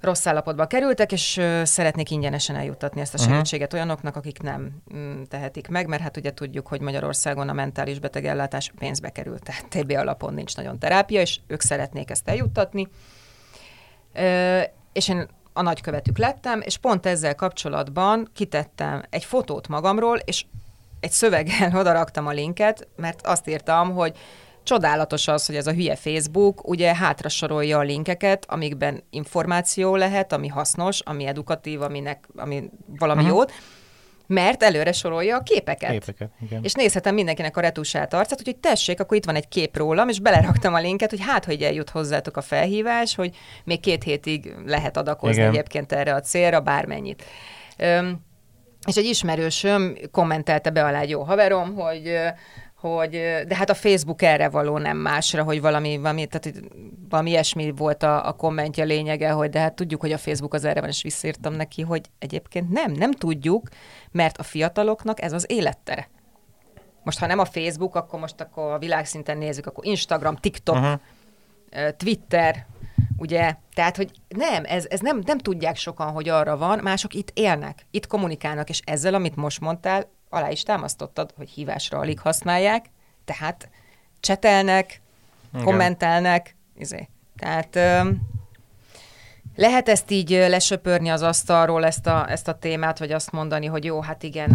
Rossz 0.00 0.26
állapotba 0.26 0.66
kerültek, 0.66 1.12
és 1.12 1.40
szeretnék 1.62 2.10
ingyenesen 2.10 2.56
eljuttatni 2.56 3.00
ezt 3.00 3.14
a 3.14 3.18
mhm. 3.20 3.30
segítséget 3.30 3.66
uh-huh. 3.66 3.80
olyanoknak, 3.80 4.16
akik 4.16 4.42
nem 4.42 4.82
mm, 4.94 5.22
tehetik 5.22 5.68
meg, 5.68 5.86
mert 5.86 6.02
hát 6.02 6.16
ugye 6.16 6.32
tudjuk, 6.32 6.66
hogy 6.66 6.80
Magyarországon 6.80 7.48
a 7.48 7.52
mentális 7.52 7.98
betegellátás 7.98 8.72
pénzbe 8.78 9.10
került, 9.10 9.42
tehát 9.42 9.66
TB 9.68 9.90
alapon 9.90 10.34
nincs 10.34 10.56
nagyon 10.56 10.78
terápia, 10.78 11.20
és 11.20 11.38
ők 11.46 11.60
szeretnék 11.60 12.10
ezt 12.10 12.28
eljuttatni. 12.28 12.88
És 14.92 15.08
én 15.08 15.28
a 15.52 15.62
nagykövetük 15.62 16.18
lettem, 16.18 16.60
és 16.60 16.76
pont 16.76 17.06
ezzel 17.06 17.34
kapcsolatban 17.34 18.28
kitettem 18.34 19.02
egy 19.10 19.24
fotót 19.24 19.68
magamról, 19.68 20.16
és 20.16 20.44
egy 21.00 21.10
szöveggel 21.10 21.76
odaraktam 21.80 22.26
a 22.26 22.30
linket, 22.30 22.88
mert 22.96 23.26
azt 23.26 23.48
írtam, 23.48 23.94
hogy 23.94 24.16
csodálatos 24.68 25.28
az, 25.28 25.46
hogy 25.46 25.56
ez 25.56 25.66
a 25.66 25.72
hülye 25.72 25.96
Facebook 25.96 26.68
ugye 26.68 26.94
hátra 26.94 27.28
sorolja 27.28 27.78
a 27.78 27.82
linkeket, 27.82 28.44
amikben 28.48 29.02
információ 29.10 29.96
lehet, 29.96 30.32
ami 30.32 30.48
hasznos, 30.48 31.00
ami 31.00 31.26
edukatív, 31.26 31.82
aminek, 31.82 32.28
ami 32.36 32.70
valami 32.98 33.22
uh-huh. 33.22 33.36
jót, 33.36 33.52
mert 34.26 34.62
előre 34.62 34.92
sorolja 34.92 35.36
a 35.36 35.42
képeket. 35.42 35.90
Képeket, 35.90 36.30
igen. 36.40 36.62
És 36.62 36.72
nézhetem 36.72 37.14
mindenkinek 37.14 37.56
a 37.56 37.60
retusát 37.60 38.14
arcát, 38.14 38.38
úgyhogy 38.38 38.56
tessék, 38.56 39.00
akkor 39.00 39.16
itt 39.16 39.24
van 39.24 39.34
egy 39.34 39.48
kép 39.48 39.76
rólam, 39.76 40.08
és 40.08 40.20
beleraktam 40.20 40.74
a 40.74 40.80
linket, 40.80 41.10
hogy 41.10 41.22
hát, 41.22 41.44
hogy 41.44 41.62
eljut 41.62 41.90
hozzátok 41.90 42.36
a 42.36 42.40
felhívás, 42.40 43.14
hogy 43.14 43.36
még 43.64 43.80
két 43.80 44.02
hétig 44.02 44.54
lehet 44.66 44.96
adakozni 44.96 45.36
igen. 45.36 45.48
egyébként 45.48 45.92
erre 45.92 46.14
a 46.14 46.20
célra, 46.20 46.60
bármennyit. 46.60 47.24
Üm, 47.78 48.26
és 48.86 48.96
egy 48.96 49.04
ismerősöm 49.04 49.96
kommentelte 50.10 50.70
be 50.70 50.84
alá 50.84 51.00
egy 51.00 51.10
jó 51.10 51.22
haverom, 51.22 51.74
hogy 51.74 52.12
hogy, 52.80 53.10
de 53.46 53.56
hát 53.56 53.70
a 53.70 53.74
Facebook 53.74 54.22
erre 54.22 54.48
való 54.48 54.78
nem 54.78 54.96
másra, 54.96 55.42
hogy 55.42 55.60
valami, 55.60 55.96
valami, 55.96 56.26
tehát 56.26 56.60
valami 57.08 57.30
ilyesmi 57.30 57.70
volt 57.70 58.02
a, 58.02 58.26
a 58.26 58.32
kommentje 58.32 58.84
lényege, 58.84 59.30
hogy 59.30 59.50
de 59.50 59.60
hát 59.60 59.74
tudjuk, 59.74 60.00
hogy 60.00 60.12
a 60.12 60.18
Facebook 60.18 60.54
az 60.54 60.64
erre 60.64 60.80
van, 60.80 60.88
és 60.88 61.02
visszírtam 61.02 61.52
neki, 61.54 61.82
hogy 61.82 62.10
egyébként 62.18 62.70
nem, 62.70 62.92
nem 62.92 63.12
tudjuk, 63.12 63.68
mert 64.10 64.38
a 64.38 64.42
fiataloknak 64.42 65.22
ez 65.22 65.32
az 65.32 65.44
élettere. 65.48 66.08
Most, 67.02 67.18
ha 67.18 67.26
nem 67.26 67.38
a 67.38 67.44
Facebook, 67.44 67.94
akkor 67.94 68.20
most 68.20 68.40
akkor 68.40 68.72
a 68.72 68.78
világszinten 68.78 69.38
nézzük, 69.38 69.66
akkor 69.66 69.86
Instagram, 69.86 70.36
TikTok, 70.36 70.76
uh-huh. 70.76 71.00
Twitter, 71.96 72.66
ugye? 73.16 73.54
Tehát, 73.74 73.96
hogy 73.96 74.10
nem, 74.28 74.64
ez, 74.66 74.86
ez 74.90 75.00
nem, 75.00 75.22
nem 75.26 75.38
tudják 75.38 75.76
sokan, 75.76 76.10
hogy 76.10 76.28
arra 76.28 76.56
van, 76.56 76.78
mások 76.82 77.14
itt 77.14 77.30
élnek, 77.34 77.86
itt 77.90 78.06
kommunikálnak, 78.06 78.68
és 78.68 78.80
ezzel, 78.84 79.14
amit 79.14 79.36
most 79.36 79.60
mondtál, 79.60 80.16
alá 80.28 80.50
is 80.50 80.62
támasztottad, 80.62 81.32
hogy 81.36 81.50
hívásra 81.50 81.98
alig 81.98 82.20
használják, 82.20 82.86
tehát 83.24 83.68
csetelnek, 84.20 85.00
Igen. 85.52 85.64
kommentelnek, 85.64 86.56
izé. 86.78 87.08
Tehát 87.36 87.76
öm, 87.76 88.20
lehet 89.56 89.88
ezt 89.88 90.10
így 90.10 90.30
lesöpörni 90.30 91.08
az 91.08 91.22
asztalról, 91.22 91.84
ezt 91.84 92.06
a, 92.06 92.30
ezt 92.30 92.48
a 92.48 92.58
témát, 92.58 92.98
vagy 92.98 93.12
azt 93.12 93.30
mondani, 93.30 93.66
hogy 93.66 93.84
jó, 93.84 94.00
hát 94.00 94.22
igen, 94.22 94.54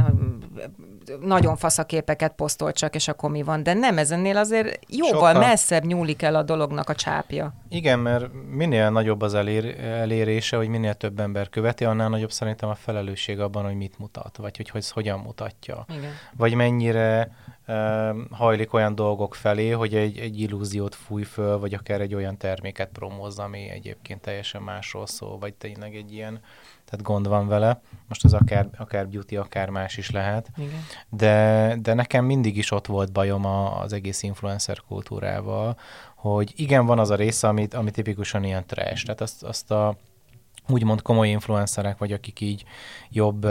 nagyon 1.21 1.55
fasz 1.55 1.77
a 1.77 1.83
képeket 1.83 2.33
posztol 2.33 2.71
csak, 2.71 2.95
és 2.95 3.07
akkor 3.07 3.29
mi 3.29 3.43
van. 3.43 3.63
De 3.63 3.73
nem, 3.73 3.97
ezennél 3.97 4.37
azért 4.37 4.79
jóval 4.89 5.33
Sokkal... 5.33 5.47
messzebb 5.47 5.83
nyúlik 5.83 6.21
el 6.21 6.35
a 6.35 6.43
dolognak 6.43 6.89
a 6.89 6.95
csápja. 6.95 7.53
Igen, 7.69 7.99
mert 7.99 8.25
minél 8.51 8.89
nagyobb 8.89 9.21
az 9.21 9.33
elér, 9.33 9.79
elérése, 9.79 10.57
hogy 10.57 10.67
minél 10.67 10.93
több 10.93 11.19
ember 11.19 11.49
követi, 11.49 11.83
annál 11.85 12.09
nagyobb 12.09 12.31
szerintem 12.31 12.69
a 12.69 12.75
felelősség 12.75 13.39
abban, 13.39 13.63
hogy 13.63 13.75
mit 13.75 13.99
mutat, 13.99 14.37
vagy 14.37 14.57
hogy, 14.57 14.69
hogy 14.69 14.91
hogyan 14.91 15.19
mutatja. 15.19 15.85
Igen. 15.89 16.11
Vagy 16.37 16.53
mennyire 16.53 17.31
hajlik 18.31 18.73
olyan 18.73 18.95
dolgok 18.95 19.35
felé, 19.35 19.69
hogy 19.69 19.95
egy, 19.95 20.17
egy 20.17 20.39
illúziót 20.39 20.95
fúj 20.95 21.23
föl, 21.23 21.59
vagy 21.59 21.73
akár 21.73 22.01
egy 22.01 22.15
olyan 22.15 22.37
terméket 22.37 22.89
promóz, 22.89 23.39
ami 23.39 23.69
egyébként 23.69 24.21
teljesen 24.21 24.61
másról 24.61 25.07
szól, 25.07 25.37
vagy 25.37 25.53
tényleg 25.53 25.95
egy 25.95 26.13
ilyen, 26.13 26.39
tehát 26.85 27.05
gond 27.05 27.27
van 27.27 27.47
vele. 27.47 27.81
Most 28.07 28.23
az 28.23 28.33
akár, 28.33 28.69
akár 28.77 29.07
beauty, 29.07 29.35
akár 29.35 29.69
más 29.69 29.97
is 29.97 30.11
lehet. 30.11 30.49
Igen. 30.57 30.85
De, 31.09 31.75
de 31.81 31.93
nekem 31.93 32.25
mindig 32.25 32.57
is 32.57 32.71
ott 32.71 32.85
volt 32.85 33.11
bajom 33.11 33.45
a, 33.45 33.79
az 33.79 33.93
egész 33.93 34.23
influencer 34.23 34.81
kultúrával, 34.87 35.77
hogy 36.15 36.53
igen, 36.55 36.85
van 36.85 36.99
az 36.99 37.09
a 37.09 37.15
része, 37.15 37.47
amit, 37.47 37.73
ami 37.73 37.91
tipikusan 37.91 38.43
ilyen 38.43 38.65
trash, 38.65 39.03
tehát 39.03 39.21
azt, 39.21 39.43
azt 39.43 39.71
a 39.71 39.97
úgymond 40.67 41.01
komoly 41.01 41.29
influencerek, 41.29 41.97
vagy 41.97 42.11
akik 42.11 42.39
így 42.39 42.63
jobb 43.09 43.47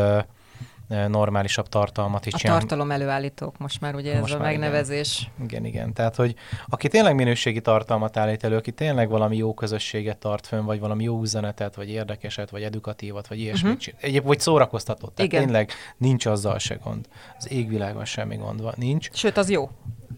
normálisabb 1.09 1.68
tartalmat 1.68 2.27
is 2.27 2.35
A 2.35 2.38
csinál. 2.38 2.59
tartalom 2.59 2.90
előállítók 2.90 3.59
most 3.59 3.81
már 3.81 3.95
ugye 3.95 4.18
most 4.18 4.33
ez 4.33 4.40
a 4.40 4.42
megnevezés. 4.42 5.31
Igen. 5.35 5.47
igen, 5.47 5.64
igen. 5.64 5.92
Tehát, 5.92 6.16
hogy 6.16 6.35
aki 6.66 6.88
tényleg 6.88 7.14
minőségi 7.14 7.61
tartalmat 7.61 8.16
állít 8.16 8.45
elő, 8.45 8.57
aki 8.57 8.73
tényleg 8.73 9.09
valami 9.09 9.37
jó 9.37 9.55
közösséget 9.55 10.18
tart 10.18 10.47
fönn, 10.47 10.64
vagy 10.64 10.81
valami 10.81 11.05
jó 11.05 11.21
üzenetet, 11.23 11.75
vagy 11.75 11.88
érdekeset, 11.88 12.51
vagy 12.51 12.62
edukatívat, 12.62 13.27
vagy 13.27 13.38
ilyesmit 13.38 13.87
uh-huh. 13.87 13.95
Egyéb, 14.01 14.25
vagy 14.25 14.40
szórakoztatott. 14.40 15.14
Tehát 15.14 15.33
igen. 15.33 15.45
tényleg 15.45 15.71
nincs 15.97 16.27
azzal 16.27 16.59
se 16.59 16.75
gond. 16.75 17.09
Az 17.38 17.53
égvilágon 17.53 18.05
semmi 18.05 18.37
gond 18.37 18.62
van. 18.62 18.75
Nincs. 18.77 19.09
Sőt, 19.12 19.37
az 19.37 19.51
jó. 19.51 19.71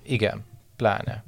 Igen, 0.03 0.45
pláne. 0.77 1.25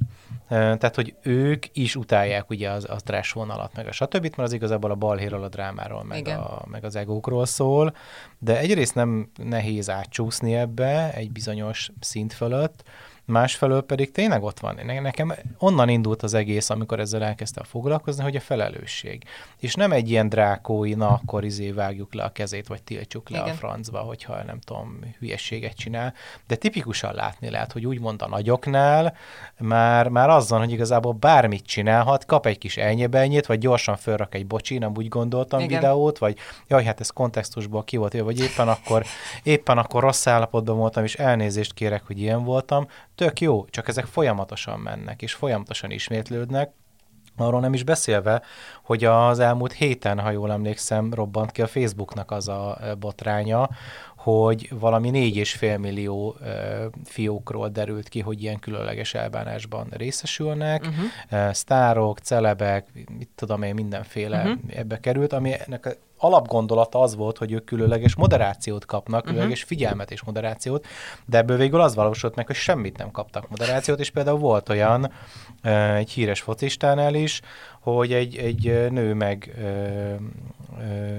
Tehát, 0.48 0.94
hogy 0.94 1.14
ők 1.22 1.64
is 1.72 1.96
utálják 1.96 2.50
ugye 2.50 2.70
az, 2.70 2.90
a 2.90 2.96
trash 2.96 3.34
vonalat, 3.34 3.74
meg 3.74 3.86
a 3.86 3.92
stb., 3.92 4.22
mert 4.22 4.38
az 4.38 4.52
igazából 4.52 4.90
a 4.90 4.94
balhéről, 4.94 5.42
a 5.42 5.48
drámáról, 5.48 6.04
meg, 6.04 6.26
a, 6.28 6.64
meg 6.70 6.84
az 6.84 6.96
egókról 6.96 7.46
szól, 7.46 7.94
de 8.38 8.58
egyrészt 8.58 8.94
nem 8.94 9.30
nehéz 9.36 9.90
átcsúszni 9.90 10.54
ebbe 10.54 11.12
egy 11.12 11.32
bizonyos 11.32 11.90
szint 12.00 12.32
fölött, 12.32 12.84
másfelől 13.26 13.82
pedig 13.82 14.12
tényleg 14.12 14.42
ott 14.42 14.60
van. 14.60 14.80
Nekem 15.02 15.34
onnan 15.58 15.88
indult 15.88 16.22
az 16.22 16.34
egész, 16.34 16.70
amikor 16.70 17.00
ezzel 17.00 17.22
elkezdtem 17.22 17.64
foglalkozni, 17.64 18.22
hogy 18.22 18.36
a 18.36 18.40
felelősség. 18.40 19.22
És 19.58 19.74
nem 19.74 19.92
egy 19.92 20.10
ilyen 20.10 20.28
drákói, 20.28 20.94
na 20.94 21.08
akkor 21.08 21.44
izé 21.44 21.70
vágjuk 21.70 22.14
le 22.14 22.22
a 22.22 22.32
kezét, 22.32 22.66
vagy 22.66 22.82
tiltsuk 22.82 23.28
le 23.28 23.38
Igen. 23.38 23.50
a 23.50 23.54
francba, 23.54 23.98
hogyha 23.98 24.42
nem 24.42 24.60
tudom, 24.60 25.00
hülyességet 25.18 25.76
csinál. 25.76 26.14
De 26.46 26.54
tipikusan 26.54 27.14
látni 27.14 27.50
lehet, 27.50 27.72
hogy 27.72 27.86
úgymond 27.86 28.22
a 28.22 28.28
nagyoknál 28.28 29.16
már, 29.58 30.08
már 30.08 30.28
azzal, 30.28 30.58
hogy 30.58 30.72
igazából 30.72 31.12
bármit 31.12 31.66
csinálhat, 31.66 32.24
kap 32.24 32.46
egy 32.46 32.58
kis 32.58 32.76
elnyebelnyét, 32.76 33.46
vagy 33.46 33.58
gyorsan 33.58 33.96
fölrak 33.96 34.34
egy 34.34 34.46
bocsi, 34.46 34.78
nem 34.78 34.92
úgy 34.96 35.08
gondoltam 35.08 35.60
Igen. 35.60 35.80
videót, 35.80 36.18
vagy 36.18 36.36
jaj, 36.68 36.84
hát 36.84 37.00
ez 37.00 37.10
kontextusból 37.10 37.84
ki 37.84 37.96
volt, 37.96 38.20
vagy 38.20 38.40
éppen 38.40 38.68
akkor, 38.68 39.04
éppen 39.42 39.78
akkor 39.78 40.02
rossz 40.02 40.26
állapotban 40.26 40.76
voltam, 40.76 41.04
és 41.04 41.14
elnézést 41.14 41.74
kérek, 41.74 42.02
hogy 42.06 42.20
ilyen 42.20 42.44
voltam, 42.44 42.86
tök 43.16 43.40
jó, 43.40 43.64
csak 43.70 43.88
ezek 43.88 44.04
folyamatosan 44.04 44.80
mennek, 44.80 45.22
és 45.22 45.32
folyamatosan 45.32 45.90
ismétlődnek, 45.90 46.70
Arról 47.36 47.60
nem 47.60 47.72
is 47.72 47.82
beszélve, 47.82 48.42
hogy 48.82 49.04
az 49.04 49.38
elmúlt 49.38 49.72
héten, 49.72 50.20
ha 50.20 50.30
jól 50.30 50.52
emlékszem, 50.52 51.14
robbant 51.14 51.50
ki 51.50 51.62
a 51.62 51.66
Facebooknak 51.66 52.30
az 52.30 52.48
a 52.48 52.78
botránya, 52.98 53.68
hogy 54.16 54.68
valami 54.78 55.10
négy 55.10 55.36
és 55.36 55.52
fél 55.52 55.78
millió 55.78 56.36
fiókról 57.04 57.68
derült 57.68 58.08
ki, 58.08 58.20
hogy 58.20 58.42
ilyen 58.42 58.58
különleges 58.58 59.14
elbánásban 59.14 59.86
részesülnek. 59.90 60.86
Uh-huh. 60.86 61.52
Sztárok, 61.52 62.18
celebek, 62.18 62.86
mit 63.18 63.30
tudom 63.34 63.62
én, 63.62 63.74
mindenféle 63.74 64.38
uh-huh. 64.38 64.58
ebbe 64.74 65.00
került, 65.00 65.32
ami 65.32 65.52
ennek 65.66 65.98
alapgondolata 66.18 67.00
az 67.00 67.14
volt, 67.16 67.38
hogy 67.38 67.52
ők 67.52 67.64
különleges 67.64 68.14
moderációt 68.14 68.84
kapnak, 68.84 69.18
uh-huh. 69.18 69.30
különleges 69.30 69.62
figyelmet 69.62 70.10
és 70.10 70.22
moderációt, 70.22 70.86
de 71.24 71.38
ebből 71.38 71.56
végül 71.56 71.80
az 71.80 71.94
valósult 71.94 72.34
meg, 72.34 72.46
hogy 72.46 72.56
semmit 72.56 72.98
nem 72.98 73.10
kaptak 73.10 73.48
moderációt, 73.48 74.00
és 74.00 74.10
például 74.10 74.38
volt 74.38 74.68
olyan 74.68 75.12
egy 75.96 76.10
híres 76.10 76.40
focistánál 76.40 77.14
is, 77.14 77.40
hogy 77.80 78.12
egy, 78.12 78.36
egy 78.36 78.90
nő 78.90 79.14
meg 79.14 79.54
ö, 79.58 80.14
ö, 80.80 81.18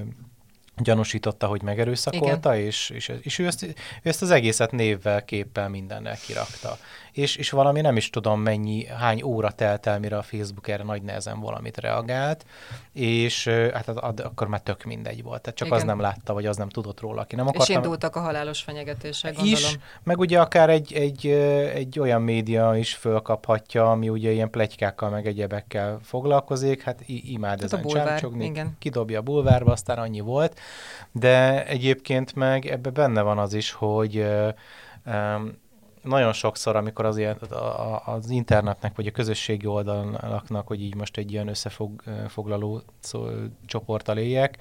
gyanúsította, 0.78 1.48
hogy 1.48 1.62
megerőszakolta, 1.62 2.58
és, 2.58 2.90
és, 2.90 3.12
és 3.22 3.40
ő, 3.40 3.46
ezt, 3.46 3.64
ő 3.64 3.74
ezt 4.02 4.22
az 4.22 4.32
egészet 4.32 4.72
névvel, 4.72 5.26
képpel, 5.26 5.70
mindennel 5.70 6.18
kirakta 6.26 6.78
és, 7.18 7.36
és 7.36 7.50
valami 7.50 7.82
nem 7.82 7.98
is 7.98 8.10
tudom 8.10 8.42
mennyi, 8.42 8.86
hány 8.86 9.24
óra 9.24 9.52
telt 9.52 9.86
el, 9.86 10.00
mire 10.00 10.18
a 10.18 10.22
Facebook 10.22 10.68
erre 10.68 10.84
nagy 10.84 11.02
nehezen 11.02 11.40
valamit 11.40 11.78
reagált, 11.78 12.46
és 12.94 13.48
hát 13.48 13.88
az, 13.88 13.96
az, 14.00 14.20
akkor 14.20 14.48
már 14.48 14.62
tök 14.62 14.84
mindegy 14.84 15.24
volt. 15.24 15.42
Tehát 15.42 15.58
csak 15.58 15.68
Igen. 15.68 15.80
az 15.80 15.86
nem 15.86 16.00
látta, 16.00 16.34
vagy 16.34 16.46
az 16.46 16.58
nem 16.58 16.70
tudott 16.70 17.00
róla, 17.00 17.22
aki 17.22 17.36
nem 17.36 17.48
akarta. 17.48 17.72
És 17.72 17.76
indultak 17.76 18.16
a 18.16 18.20
halálos 18.20 18.62
fenyegetések, 18.62 19.36
gondolom. 19.36 19.54
Is, 19.54 19.78
meg 20.04 20.20
ugye 20.20 20.40
akár 20.40 20.70
egy, 20.70 20.94
egy, 20.94 21.28
egy 21.74 22.00
olyan 22.00 22.22
média 22.22 22.76
is 22.76 22.96
fölkaphatja, 22.96 23.92
ami 23.92 24.10
ugye 24.10 24.32
ilyen 24.32 24.50
plegykákkal, 24.50 25.10
meg 25.10 25.28
egyebekkel 25.28 26.00
foglalkozik, 26.04 26.82
hát 26.82 27.04
imád 27.08 27.64
ezen 27.64 27.86
csámcsogni, 27.86 28.52
kidobja 28.80 29.20
a 29.20 29.22
bulvárba, 29.22 29.72
aztán 29.72 29.98
annyi 29.98 30.20
volt, 30.20 30.60
de 31.12 31.66
egyébként 31.66 32.36
meg 32.36 32.66
ebbe 32.66 32.90
benne 32.90 33.22
van 33.22 33.38
az 33.38 33.54
is, 33.54 33.72
hogy 33.72 34.26
um, 35.06 35.66
nagyon 36.08 36.34
sokszor, 36.34 36.76
amikor 36.76 37.06
az, 37.06 37.18
ilyen, 37.18 37.38
az 38.06 38.30
internetnek, 38.30 38.96
vagy 38.96 39.08
a 39.08 39.12
közösségi 39.12 39.66
oldalaknak, 39.66 40.68
hogy 40.68 40.82
így 40.82 40.96
most 40.96 41.18
egy 41.18 41.32
ilyen 41.32 41.48
összefoglaló 41.48 42.82
csoporttal 43.66 44.18
éljek, 44.18 44.58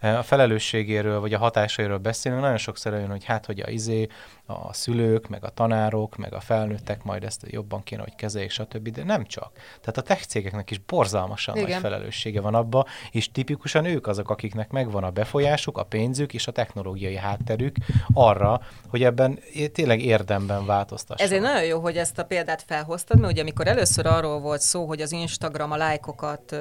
a 0.00 0.22
felelősségéről, 0.22 1.20
vagy 1.20 1.34
a 1.34 1.38
hatásairól 1.38 1.98
beszélünk, 1.98 2.40
nagyon 2.40 2.56
sokszor 2.56 2.92
olyan, 2.92 3.10
hogy 3.10 3.24
hát, 3.24 3.46
hogy 3.46 3.60
a 3.60 3.70
izé, 3.70 4.06
a 4.46 4.72
szülők, 4.72 5.28
meg 5.28 5.44
a 5.44 5.48
tanárok, 5.48 6.16
meg 6.16 6.34
a 6.34 6.40
felnőttek 6.40 7.02
majd 7.02 7.24
ezt 7.24 7.46
jobban 7.46 7.82
kéne, 7.82 8.02
hogy 8.02 8.14
kezeljék, 8.14 8.50
stb. 8.50 8.88
De 8.88 9.04
nem 9.04 9.24
csak. 9.24 9.52
Tehát 9.54 9.96
a 9.96 10.02
tech 10.02 10.24
cégeknek 10.26 10.70
is 10.70 10.78
borzalmasan 10.78 11.56
Igen. 11.56 11.68
nagy 11.70 11.80
felelőssége 11.80 12.40
van 12.40 12.54
abba, 12.54 12.86
és 13.10 13.32
tipikusan 13.32 13.84
ők 13.84 14.06
azok, 14.06 14.30
akiknek 14.30 14.70
megvan 14.70 15.04
a 15.04 15.10
befolyásuk, 15.10 15.78
a 15.78 15.82
pénzük 15.82 16.34
és 16.34 16.46
a 16.46 16.52
technológiai 16.52 17.16
hátterük 17.16 17.76
arra, 18.12 18.60
hogy 18.88 19.02
ebben 19.02 19.38
tényleg 19.72 20.00
érdemben 20.00 20.66
változtassanak. 20.66 21.32
Ezért 21.32 21.42
nagyon 21.52 21.64
jó, 21.64 21.80
hogy 21.80 21.96
ezt 21.96 22.18
a 22.18 22.24
példát 22.24 22.62
felhoztad, 22.62 23.20
mert 23.20 23.32
ugye 23.32 23.40
amikor 23.42 23.66
először 23.66 24.06
arról 24.06 24.40
volt 24.40 24.60
szó, 24.60 24.86
hogy 24.86 25.00
az 25.00 25.12
Instagram 25.12 25.72
a 25.72 25.76
lájkokat 25.76 26.56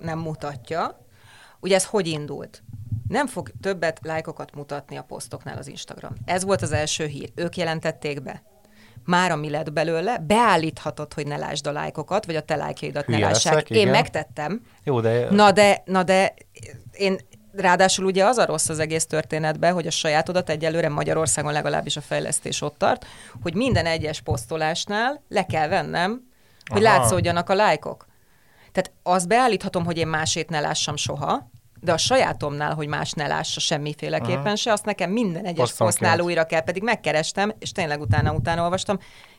nem 0.00 0.18
mutatja, 0.18 0.98
ugye 1.60 1.74
ez 1.74 1.84
hogy 1.84 2.06
indult? 2.06 2.62
Nem 3.08 3.26
fog 3.26 3.50
többet 3.60 4.00
lájkokat 4.02 4.54
mutatni 4.54 4.96
a 4.96 5.02
posztoknál 5.02 5.58
az 5.58 5.68
Instagram. 5.68 6.12
Ez 6.24 6.44
volt 6.44 6.62
az 6.62 6.72
első 6.72 7.06
hír. 7.06 7.30
Ők 7.34 7.56
jelentették 7.56 8.22
be. 8.22 8.42
Már 9.04 9.30
ami 9.30 9.50
lett 9.50 9.72
belőle, 9.72 10.18
beállíthatod, 10.18 11.12
hogy 11.12 11.26
ne 11.26 11.36
lásd 11.36 11.66
a 11.66 11.72
lájkokat, 11.72 12.26
vagy 12.26 12.36
a 12.36 12.40
te 12.40 12.56
lájkjaidat 12.56 13.06
ne 13.06 13.18
lássák. 13.18 13.52
Leszek, 13.52 13.70
én 13.70 13.80
igen. 13.80 13.90
megtettem. 13.90 14.66
Jó, 14.84 15.00
de... 15.00 15.30
Na 15.30 15.52
de, 15.52 15.82
na 15.84 16.02
de 16.02 16.34
én 16.92 17.18
Ráadásul 17.56 18.04
ugye 18.04 18.24
az 18.24 18.38
a 18.38 18.46
rossz 18.46 18.68
az 18.68 18.78
egész 18.78 19.06
történetben, 19.06 19.72
hogy 19.72 19.86
a 19.86 19.90
sajátodat 19.90 20.50
egyelőre 20.50 20.88
Magyarországon 20.88 21.52
legalábbis 21.52 21.96
a 21.96 22.00
fejlesztés 22.00 22.62
ott 22.62 22.78
tart, 22.78 23.06
hogy 23.42 23.54
minden 23.54 23.86
egyes 23.86 24.20
posztolásnál 24.20 25.22
le 25.28 25.46
kell 25.46 25.68
vennem, 25.68 26.10
hogy 26.70 26.84
Aha. 26.84 26.96
látszódjanak 26.96 27.50
a 27.50 27.54
lájkok. 27.54 28.06
Tehát 28.72 28.92
azt 29.02 29.28
beállíthatom, 29.28 29.84
hogy 29.84 29.96
én 29.96 30.06
másét 30.06 30.50
ne 30.50 30.60
lássam 30.60 30.96
soha, 30.96 31.50
de 31.84 31.92
a 31.92 31.96
sajátomnál, 31.96 32.74
hogy 32.74 32.86
más 32.86 33.12
ne 33.12 33.26
lássa 33.26 33.60
semmiféleképpen 33.60 34.38
uh-huh. 34.38 34.54
se, 34.54 34.72
azt 34.72 34.84
nekem 34.84 35.10
minden 35.10 35.44
egyes 35.44 35.72
posztnál 35.72 36.20
újra 36.20 36.44
kell, 36.44 36.60
pedig 36.60 36.82
megkerestem, 36.82 37.52
és 37.58 37.72
tényleg 37.72 38.00
utána-utána 38.00 38.62
olvastam, 38.62 38.98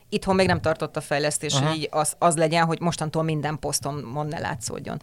itthon 0.09 0.35
még 0.35 0.47
nem 0.47 0.61
tartott 0.61 0.97
a 0.97 1.01
fejlesztés, 1.01 1.53
uh-huh. 1.53 1.69
hogy 1.69 1.77
így 1.77 1.87
az, 1.91 2.15
az 2.19 2.35
legyen, 2.37 2.65
hogy 2.65 2.79
mostantól 2.79 3.23
minden 3.23 3.59
poszton 3.59 3.93
mond 3.93 4.29
ne 4.29 4.39
látszódjon. 4.39 5.01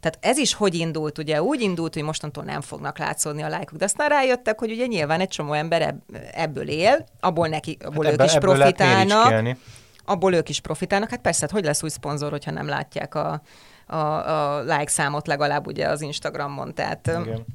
Tehát 0.00 0.18
ez 0.20 0.38
is 0.38 0.54
hogy 0.54 0.74
indult, 0.74 1.18
ugye 1.18 1.42
úgy 1.42 1.60
indult, 1.60 1.94
hogy 1.94 2.02
mostantól 2.02 2.44
nem 2.44 2.60
fognak 2.60 2.98
látszódni 2.98 3.42
a 3.42 3.48
lájkok, 3.48 3.78
de 3.78 3.84
aztán 3.84 4.08
rájöttek, 4.08 4.58
hogy 4.58 4.70
ugye 4.70 4.86
nyilván 4.86 5.20
egy 5.20 5.28
csomó 5.28 5.52
ember 5.52 5.94
ebből 6.32 6.68
él, 6.68 7.06
abból 7.20 7.48
neki, 7.48 7.76
abból 7.84 8.04
hát 8.04 8.12
ők 8.12 8.24
is 8.24 8.32
profitálnak. 8.32 9.56
Abból 10.04 10.34
ők 10.34 10.48
is 10.48 10.60
profitálnak. 10.60 11.10
Hát 11.10 11.20
persze, 11.20 11.40
hát 11.40 11.50
hogy 11.50 11.64
lesz 11.64 11.82
új 11.82 11.88
szponzor, 11.88 12.30
hogyha 12.30 12.50
nem 12.50 12.68
látják 12.68 13.14
a, 13.14 13.42
a, 13.86 13.96
a 13.96 14.60
like 14.60 14.88
számot 14.88 15.26
legalább 15.26 15.66
ugye 15.66 15.88
az 15.88 16.00
Instagramon. 16.00 16.74
Tehát 16.74 17.06
Igen. 17.06 17.46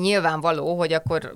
nyilvánvaló, 0.00 0.78
hogy 0.78 0.92
akkor 0.92 1.34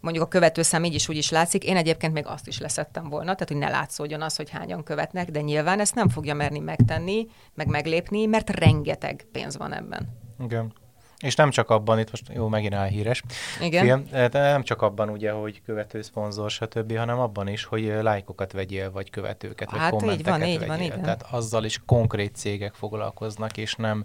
mondjuk 0.00 0.24
a 0.24 0.28
követőszám 0.28 0.84
így 0.84 0.94
is 0.94 1.08
úgy 1.08 1.16
is 1.16 1.30
látszik. 1.30 1.64
Én 1.64 1.76
egyébként 1.76 2.12
még 2.12 2.26
azt 2.26 2.46
is 2.46 2.58
leszettem 2.58 3.08
volna, 3.08 3.32
tehát 3.32 3.48
hogy 3.48 3.56
ne 3.56 3.68
látszódjon 3.68 4.22
az, 4.22 4.36
hogy 4.36 4.50
hányan 4.50 4.82
követnek, 4.82 5.30
de 5.30 5.40
nyilván 5.40 5.80
ezt 5.80 5.94
nem 5.94 6.08
fogja 6.08 6.34
merni 6.34 6.58
megtenni, 6.58 7.26
meg 7.54 7.66
meglépni, 7.66 8.26
mert 8.26 8.50
rengeteg 8.50 9.26
pénz 9.32 9.56
van 9.56 9.72
ebben. 9.72 10.08
Igen. 10.44 10.72
És 11.20 11.34
nem 11.34 11.50
csak 11.50 11.70
abban, 11.70 11.98
itt 11.98 12.10
most 12.10 12.30
jó, 12.34 12.48
megint 12.48 12.82
híres 12.82 13.22
Igen. 13.60 13.84
film, 13.84 14.28
de 14.30 14.40
nem 14.40 14.62
csak 14.62 14.82
abban 14.82 15.08
ugye, 15.08 15.30
hogy 15.30 15.62
követő, 15.62 16.02
szponzor, 16.02 16.50
stb., 16.50 16.96
hanem 16.96 17.18
abban 17.18 17.48
is, 17.48 17.64
hogy 17.64 17.84
lájkokat 18.02 18.52
vegyél, 18.52 18.90
vagy 18.90 19.10
követőket, 19.10 19.70
hát 19.70 19.90
vagy 19.90 20.00
kommenteket 20.00 20.34
így 20.34 20.40
van, 20.40 20.48
így 20.48 20.58
vegyél. 20.58 20.76
Van, 20.76 20.80
igen. 20.80 21.02
Tehát 21.02 21.26
azzal 21.30 21.64
is 21.64 21.80
konkrét 21.86 22.36
cégek 22.36 22.74
foglalkoznak, 22.74 23.56
és 23.56 23.74
nem 23.74 24.04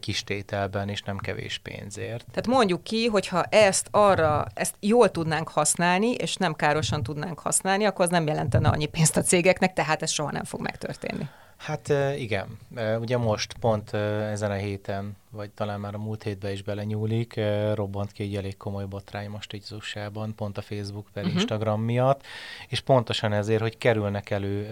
kis 0.00 0.24
tételben, 0.24 0.88
és 0.88 1.02
nem 1.02 1.18
kevés 1.18 1.58
pénzért. 1.58 2.24
Tehát 2.30 2.46
mondjuk 2.46 2.82
ki, 2.82 3.06
hogyha 3.06 3.42
ezt 3.42 3.88
arra, 3.90 4.46
ezt 4.54 4.74
jól 4.80 5.10
tudnánk 5.10 5.48
használni, 5.48 6.10
és 6.10 6.36
nem 6.36 6.54
károsan 6.54 7.02
tudnánk 7.02 7.38
használni, 7.38 7.84
akkor 7.84 8.04
az 8.04 8.10
nem 8.10 8.26
jelentene 8.26 8.68
annyi 8.68 8.86
pénzt 8.86 9.16
a 9.16 9.22
cégeknek, 9.22 9.72
tehát 9.72 10.02
ez 10.02 10.10
soha 10.10 10.30
nem 10.30 10.44
fog 10.44 10.60
megtörténni. 10.60 11.28
Hát 11.56 11.92
igen, 12.16 12.58
ugye 13.00 13.16
most 13.16 13.54
pont 13.60 13.94
ezen 14.32 14.50
a 14.50 14.54
héten, 14.54 15.16
vagy 15.36 15.50
talán 15.50 15.80
már 15.80 15.94
a 15.94 15.98
múlt 15.98 16.22
hétben 16.22 16.52
is 16.52 16.62
belenyúlik, 16.62 17.40
robbant 17.74 18.12
ki 18.12 18.22
egy 18.22 18.36
elég 18.36 18.56
komoly 18.56 18.84
botrány 18.84 19.28
most 19.28 19.52
így 19.52 19.64
az 19.70 19.98
pont 20.36 20.58
a 20.58 20.62
Facebook 20.62 21.06
per 21.12 21.22
uh-huh. 21.22 21.40
Instagram 21.40 21.80
miatt, 21.80 22.22
és 22.68 22.80
pontosan 22.80 23.32
ezért, 23.32 23.60
hogy 23.60 23.78
kerülnek 23.78 24.30
elő 24.30 24.68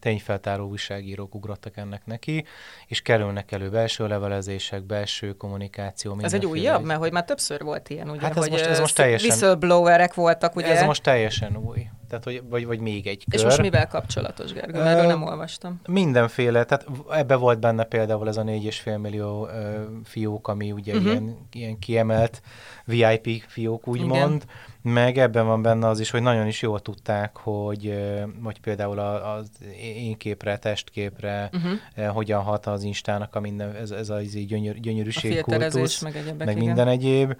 tényfeltáró 0.00 0.68
újságírók 0.68 1.34
ugrottak 1.34 1.76
ennek 1.76 2.06
neki, 2.06 2.44
és 2.86 3.02
kerülnek 3.02 3.52
elő 3.52 3.70
belső 3.70 4.06
levelezések, 4.06 4.82
belső 4.82 5.32
kommunikáció. 5.32 6.18
Ez 6.22 6.34
egy 6.34 6.46
újabb, 6.46 6.84
mert 6.84 7.00
hogy 7.00 7.12
már 7.12 7.24
többször 7.24 7.62
volt 7.62 7.90
ilyen, 7.90 8.10
ugye, 8.10 8.20
hát 8.20 8.36
ez 8.36 8.42
hogy 8.42 8.50
most, 8.50 8.64
ez 8.64 8.80
most 8.80 8.94
teljesen, 8.94 9.28
whistleblowerek 9.28 10.14
voltak, 10.14 10.56
ugye? 10.56 10.66
Ez 10.66 10.82
most 10.82 11.02
teljesen 11.02 11.56
új. 11.56 11.86
Tehát, 12.08 12.24
hogy, 12.24 12.42
vagy, 12.48 12.66
vagy 12.66 12.80
még 12.80 13.06
egy 13.06 13.24
kör. 13.30 13.38
És 13.38 13.44
most 13.44 13.60
mivel 13.60 13.86
kapcsolatos, 13.86 14.52
Gergő? 14.52 14.80
Erről 14.80 15.06
nem 15.06 15.22
olvastam. 15.22 15.80
Mindenféle, 15.86 16.64
tehát 16.64 16.86
ebbe 17.10 17.34
volt 17.34 17.60
benne 17.60 17.84
például 17.84 18.28
ez 18.28 18.36
a 18.36 18.42
4,5 18.42 19.00
millió 19.00 19.47
ö, 19.48 19.82
fiók, 20.04 20.48
ami 20.48 20.72
ugye 20.72 20.92
uh-huh. 20.92 21.10
ilyen, 21.10 21.36
ilyen 21.52 21.78
kiemelt 21.78 22.42
VIP 22.84 23.42
fiók, 23.46 23.88
úgymond, 23.88 24.42
Igen. 24.42 24.94
meg 24.94 25.18
ebben 25.18 25.46
van 25.46 25.62
benne 25.62 25.86
az 25.86 26.00
is, 26.00 26.10
hogy 26.10 26.22
nagyon 26.22 26.46
is 26.46 26.62
jól 26.62 26.80
tudták, 26.80 27.36
hogy, 27.36 27.94
hogy 28.42 28.60
például 28.60 28.98
az 28.98 29.50
én 29.82 30.16
képre, 30.16 30.58
testképre 30.58 31.50
uh-huh. 31.52 32.14
hogyan 32.14 32.42
hat 32.42 32.66
az 32.66 32.82
Instának 32.82 33.34
a 33.34 33.40
minden, 33.40 33.74
ez, 33.74 33.90
ez 33.90 34.10
az 34.10 34.32
gyönyör, 34.46 34.80
gyönyörűség 34.80 35.40
kultusz, 35.40 36.00
meg, 36.00 36.16
egyebek, 36.16 36.46
meg 36.46 36.56
minden 36.56 36.88
egyéb, 36.88 37.34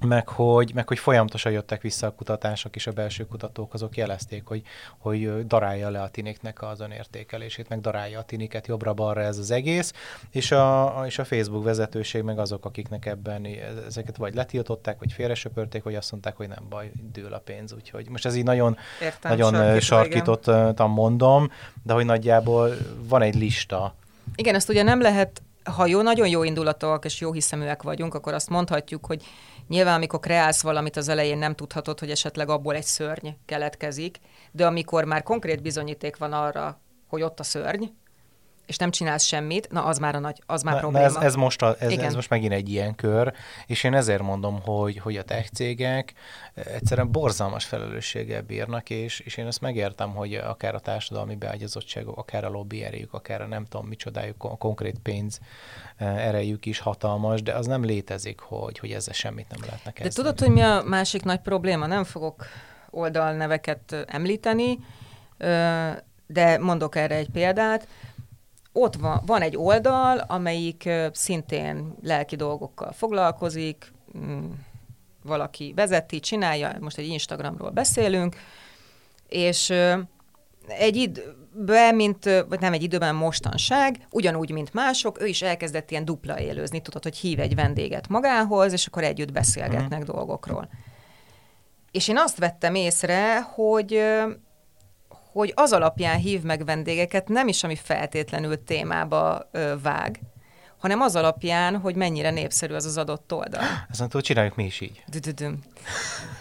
meg 0.00 0.28
hogy, 0.28 0.70
meg 0.74 0.88
hogy 0.88 0.98
folyamatosan 0.98 1.52
jöttek 1.52 1.82
vissza 1.82 2.06
a 2.06 2.10
kutatások, 2.10 2.76
és 2.76 2.86
a 2.86 2.92
belső 2.92 3.26
kutatók 3.26 3.74
azok 3.74 3.96
jelezték, 3.96 4.44
hogy, 4.44 4.62
hogy 4.98 5.46
darálja 5.46 5.90
le 5.90 6.02
a 6.02 6.08
tiniknek 6.08 6.62
az 6.62 6.80
önértékelését, 6.80 7.68
meg 7.68 7.80
darálja 7.80 8.18
a 8.18 8.22
tiniket 8.22 8.66
jobbra-balra 8.66 9.20
ez 9.20 9.38
az 9.38 9.50
egész, 9.50 9.92
és 10.30 10.50
a, 10.50 11.02
és 11.06 11.18
a 11.18 11.24
Facebook 11.24 11.64
vezetőség 11.64 12.22
meg 12.22 12.38
azok, 12.38 12.64
akiknek 12.64 13.06
ebben 13.06 13.46
ezeket 13.86 14.16
vagy 14.16 14.34
letiltották, 14.34 14.98
vagy 14.98 15.12
félresöpörték, 15.12 15.82
vagy 15.82 15.94
azt 15.94 16.10
mondták, 16.10 16.36
hogy 16.36 16.48
nem 16.48 16.66
baj, 16.68 16.90
dől 17.12 17.32
a 17.32 17.38
pénz, 17.38 17.72
úgyhogy 17.72 18.08
most 18.08 18.26
ez 18.26 18.36
így 18.36 18.44
nagyon, 18.44 18.76
Értem, 19.02 19.36
nagyon 19.36 19.80
sarkítottan 19.80 20.90
mondom, 20.90 21.50
de 21.82 21.92
hogy 21.92 22.04
nagyjából 22.04 22.76
van 23.08 23.22
egy 23.22 23.34
lista. 23.34 23.94
Igen, 24.34 24.54
ezt 24.54 24.68
ugye 24.68 24.82
nem 24.82 25.00
lehet 25.00 25.42
ha 25.66 25.86
jó, 25.86 26.02
nagyon 26.02 26.28
jó 26.28 26.42
indulatúak 26.42 27.04
és 27.04 27.20
jó 27.20 27.32
hiszeműek 27.32 27.82
vagyunk, 27.82 28.14
akkor 28.14 28.34
azt 28.34 28.48
mondhatjuk, 28.48 29.06
hogy 29.06 29.22
Nyilván, 29.68 29.94
amikor 29.94 30.20
kreálsz 30.20 30.62
valamit 30.62 30.96
az 30.96 31.08
elején 31.08 31.38
nem 31.38 31.54
tudhatod, 31.54 31.98
hogy 31.98 32.10
esetleg 32.10 32.48
abból 32.48 32.74
egy 32.74 32.84
szörny 32.84 33.28
keletkezik, 33.46 34.18
de 34.52 34.66
amikor 34.66 35.04
már 35.04 35.22
konkrét 35.22 35.62
bizonyíték 35.62 36.16
van 36.16 36.32
arra, 36.32 36.80
hogy 37.08 37.22
ott 37.22 37.40
a 37.40 37.42
szörny, 37.42 37.84
és 38.66 38.76
nem 38.76 38.90
csinálsz 38.90 39.24
semmit, 39.24 39.70
na 39.70 39.84
az 39.84 39.98
már 39.98 40.14
a 40.14 40.18
nagy, 40.18 40.42
az 40.46 40.62
már 40.62 40.74
na, 40.74 40.80
probléma. 40.80 41.08
Na 41.08 41.18
ez, 41.18 41.24
ez, 41.24 41.34
most 41.34 41.62
a, 41.62 41.76
ez, 41.78 41.92
ez 41.92 42.14
most 42.14 42.30
megint 42.30 42.52
egy 42.52 42.68
ilyen 42.68 42.94
kör, 42.94 43.32
és 43.66 43.84
én 43.84 43.94
ezért 43.94 44.22
mondom, 44.22 44.60
hogy, 44.62 44.98
hogy 44.98 45.16
a 45.16 45.22
tech 45.22 45.50
cégek 45.52 46.12
egyszerűen 46.54 47.12
borzalmas 47.12 47.64
felelősséggel 47.64 48.42
bírnak, 48.42 48.90
és, 48.90 49.20
és 49.20 49.36
én 49.36 49.46
ezt 49.46 49.60
megértem, 49.60 50.14
hogy 50.14 50.34
akár 50.34 50.74
a 50.74 50.78
társadalmi 50.78 51.34
beágyazottságok, 51.34 52.18
akár 52.18 52.44
a 52.44 52.48
lobby 52.48 52.82
erejük, 52.82 53.12
akár 53.12 53.40
a 53.40 53.46
nem 53.46 53.64
tudom 53.64 53.86
micsodájuk, 53.86 54.44
a 54.44 54.56
konkrét 54.56 54.98
pénz 55.02 55.40
erejük 55.98 56.66
is 56.66 56.78
hatalmas, 56.78 57.42
de 57.42 57.52
az 57.52 57.66
nem 57.66 57.84
létezik, 57.84 58.40
hogy, 58.40 58.78
hogy 58.78 58.90
ezzel 58.90 59.14
semmit 59.14 59.46
nem 59.48 59.60
lehetne 59.60 59.92
kezdeni. 59.92 60.08
De 60.08 60.14
tudod, 60.14 60.38
hogy 60.38 60.50
mi 60.50 60.60
a 60.60 60.82
másik 60.86 61.22
nagy 61.22 61.40
probléma? 61.40 61.86
Nem 61.86 62.04
fogok 62.04 62.46
oldalneveket 62.90 63.96
említeni, 64.06 64.78
de 66.26 66.58
mondok 66.58 66.96
erre 66.96 67.14
egy 67.14 67.28
példát. 67.28 67.88
Ott 68.78 68.94
van, 68.94 69.22
van 69.26 69.42
egy 69.42 69.56
oldal, 69.56 70.18
amelyik 70.18 70.88
szintén 71.12 71.94
lelki 72.02 72.36
dolgokkal 72.36 72.92
foglalkozik, 72.92 73.92
mm, 74.18 74.50
valaki 75.22 75.72
vezeti, 75.76 76.20
csinálja, 76.20 76.76
most 76.80 76.98
egy 76.98 77.06
Instagramról 77.08 77.70
beszélünk, 77.70 78.36
és 79.28 79.70
egy 80.68 80.96
időben, 80.96 81.94
mint, 81.94 82.24
vagy 82.48 82.60
nem 82.60 82.72
egy 82.72 82.82
időben, 82.82 83.14
mostanság, 83.14 84.06
ugyanúgy, 84.10 84.50
mint 84.50 84.74
mások, 84.74 85.20
ő 85.20 85.26
is 85.26 85.42
elkezdett 85.42 85.90
ilyen 85.90 86.04
dupla 86.04 86.40
élőzni, 86.40 86.80
tudod, 86.80 87.02
hogy 87.02 87.16
hív 87.16 87.40
egy 87.40 87.54
vendéget 87.54 88.08
magához, 88.08 88.72
és 88.72 88.86
akkor 88.86 89.04
együtt 89.04 89.32
beszélgetnek 89.32 90.00
uh-huh. 90.00 90.14
dolgokról. 90.14 90.68
És 91.90 92.08
én 92.08 92.18
azt 92.18 92.38
vettem 92.38 92.74
észre, 92.74 93.40
hogy 93.40 94.02
hogy 95.36 95.52
az 95.54 95.72
alapján 95.72 96.18
hív 96.18 96.42
meg 96.42 96.64
vendégeket, 96.64 97.28
nem 97.28 97.48
is 97.48 97.64
ami 97.64 97.76
feltétlenül 97.76 98.64
témába 98.64 99.48
ö, 99.50 99.74
vág, 99.82 100.20
hanem 100.78 101.00
az 101.00 101.16
alapján, 101.16 101.76
hogy 101.76 101.94
mennyire 101.94 102.30
népszerű 102.30 102.74
az 102.74 102.84
az 102.84 102.96
adott 102.98 103.32
oldal. 103.32 103.62
Ezt 103.90 104.12
nem 104.12 104.22
csináljuk 104.22 104.56
mi 104.56 104.64
is 104.64 104.80
így. 104.80 105.04
Düdüdüm. 105.06 105.62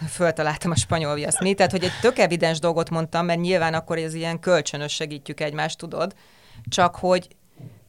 Föltaláltam 0.10 0.72
a 0.72 0.76
spanyol 0.76 1.14
viaszt. 1.14 1.40
Mi? 1.40 1.54
Tehát, 1.54 1.72
hogy 1.72 1.84
egy 1.84 2.00
tök 2.02 2.18
evidens 2.18 2.60
dolgot 2.60 2.90
mondtam, 2.90 3.26
mert 3.26 3.40
nyilván 3.40 3.74
akkor 3.74 3.98
ez 3.98 4.14
ilyen 4.14 4.40
kölcsönös 4.40 4.94
segítjük 4.94 5.40
egymást, 5.40 5.78
tudod? 5.78 6.16
Csak 6.70 6.96
hogy 6.96 7.28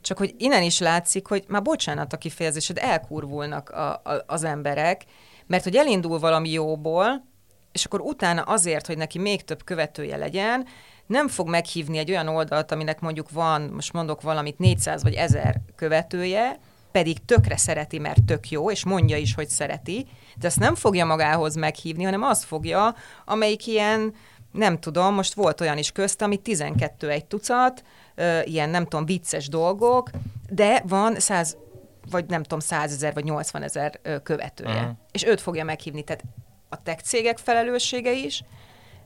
csak 0.00 0.18
hogy 0.18 0.34
innen 0.38 0.62
is 0.62 0.78
látszik, 0.78 1.26
hogy 1.26 1.44
már 1.48 1.62
bocsánat 1.62 2.12
a 2.12 2.16
kifejezésed, 2.16 2.78
elkurvulnak 2.78 3.70
a, 3.70 3.92
a, 3.92 4.24
az 4.26 4.44
emberek, 4.44 5.04
mert 5.46 5.64
hogy 5.64 5.76
elindul 5.76 6.18
valami 6.18 6.50
jóból, 6.50 7.24
és 7.76 7.84
akkor 7.84 8.00
utána 8.00 8.42
azért, 8.42 8.86
hogy 8.86 8.96
neki 8.96 9.18
még 9.18 9.44
több 9.44 9.64
követője 9.64 10.16
legyen, 10.16 10.66
nem 11.06 11.28
fog 11.28 11.48
meghívni 11.48 11.98
egy 11.98 12.10
olyan 12.10 12.28
oldalt, 12.28 12.72
aminek 12.72 13.00
mondjuk 13.00 13.30
van, 13.30 13.62
most 13.62 13.92
mondok 13.92 14.22
valamit, 14.22 14.58
400 14.58 15.02
vagy 15.02 15.14
1000 15.14 15.60
követője, 15.76 16.58
pedig 16.92 17.24
tökre 17.24 17.56
szereti, 17.56 17.98
mert 17.98 18.24
tök 18.24 18.50
jó, 18.50 18.70
és 18.70 18.84
mondja 18.84 19.16
is, 19.16 19.34
hogy 19.34 19.48
szereti, 19.48 20.06
de 20.36 20.46
ezt 20.46 20.58
nem 20.58 20.74
fogja 20.74 21.04
magához 21.04 21.54
meghívni, 21.54 22.04
hanem 22.04 22.22
az 22.22 22.44
fogja, 22.44 22.94
amelyik 23.24 23.66
ilyen, 23.66 24.14
nem 24.52 24.78
tudom, 24.78 25.14
most 25.14 25.34
volt 25.34 25.60
olyan 25.60 25.78
is 25.78 25.92
közt, 25.92 26.22
ami 26.22 26.36
12 26.36 27.10
egy 27.10 27.24
tucat, 27.24 27.82
ilyen 28.44 28.68
nem 28.68 28.82
tudom, 28.82 29.04
vicces 29.04 29.48
dolgok, 29.48 30.10
de 30.50 30.82
van 30.86 31.20
100 31.20 31.56
vagy 32.10 32.26
nem 32.26 32.42
tudom, 32.42 32.58
100 32.58 32.92
ezer 32.92 33.14
vagy 33.14 33.24
80 33.24 33.62
ezer 33.62 34.00
követője. 34.22 34.80
Uh-huh. 34.80 34.96
És 35.12 35.24
őt 35.24 35.40
fogja 35.40 35.64
meghívni. 35.64 36.02
Tehát 36.02 36.24
a 36.68 36.82
tech 36.82 37.02
cégek 37.02 37.38
felelőssége 37.38 38.12
is, 38.12 38.42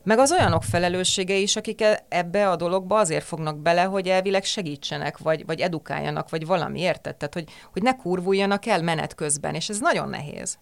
meg 0.02 0.18
az 0.18 0.32
olyanok 0.32 0.62
felelőssége 0.62 1.34
is, 1.34 1.56
akik 1.56 1.80
e- 1.80 2.04
ebbe 2.08 2.48
a 2.50 2.56
dologba 2.56 2.98
azért 2.98 3.24
fognak 3.24 3.58
bele, 3.58 3.82
hogy 3.82 4.08
elvileg 4.08 4.44
segítsenek, 4.44 5.18
vagy, 5.18 5.46
vagy 5.46 5.60
edukáljanak, 5.60 6.30
vagy 6.30 6.46
valami, 6.46 6.80
érted? 6.80 7.16
Tehát, 7.16 7.34
hogy, 7.34 7.48
hogy 7.72 7.82
ne 7.82 7.96
kurvuljanak 7.96 8.66
el 8.66 8.82
menet 8.82 9.14
közben, 9.14 9.54
és 9.54 9.68
ez 9.68 9.78
nagyon 9.80 10.08
nehéz. 10.08 10.58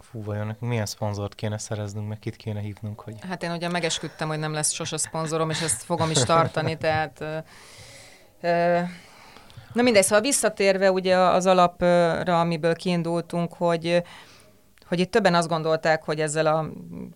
Fú, 0.00 0.24
vajon 0.24 0.56
milyen 0.60 0.86
szponzort 0.86 1.34
kéne 1.34 1.58
szereznünk, 1.58 2.08
meg 2.08 2.18
kit 2.18 2.36
kéne 2.36 2.60
hívnunk, 2.60 3.00
hogy... 3.00 3.14
Hát 3.28 3.42
én 3.42 3.50
ugye 3.50 3.68
megesküdtem, 3.68 4.28
hogy 4.28 4.38
nem 4.38 4.52
lesz 4.52 4.72
sose 4.72 4.96
szponzorom, 4.96 5.50
és 5.50 5.60
ezt 5.60 5.82
fogom 5.82 6.10
is 6.10 6.22
tartani, 6.22 6.76
tehát... 6.76 7.20
Ö, 7.20 7.38
ö, 8.40 8.80
na 9.72 9.82
mindegy, 9.82 10.02
szóval 10.02 10.20
visszatérve 10.20 10.92
ugye 10.92 11.16
az 11.16 11.46
alapra, 11.46 12.40
amiből 12.40 12.74
kiindultunk, 12.74 13.52
hogy 13.52 14.02
hogy 14.90 15.00
itt 15.00 15.10
többen 15.10 15.34
azt 15.34 15.48
gondolták, 15.48 16.04
hogy 16.04 16.20
ezzel 16.20 16.46
a 16.46 16.70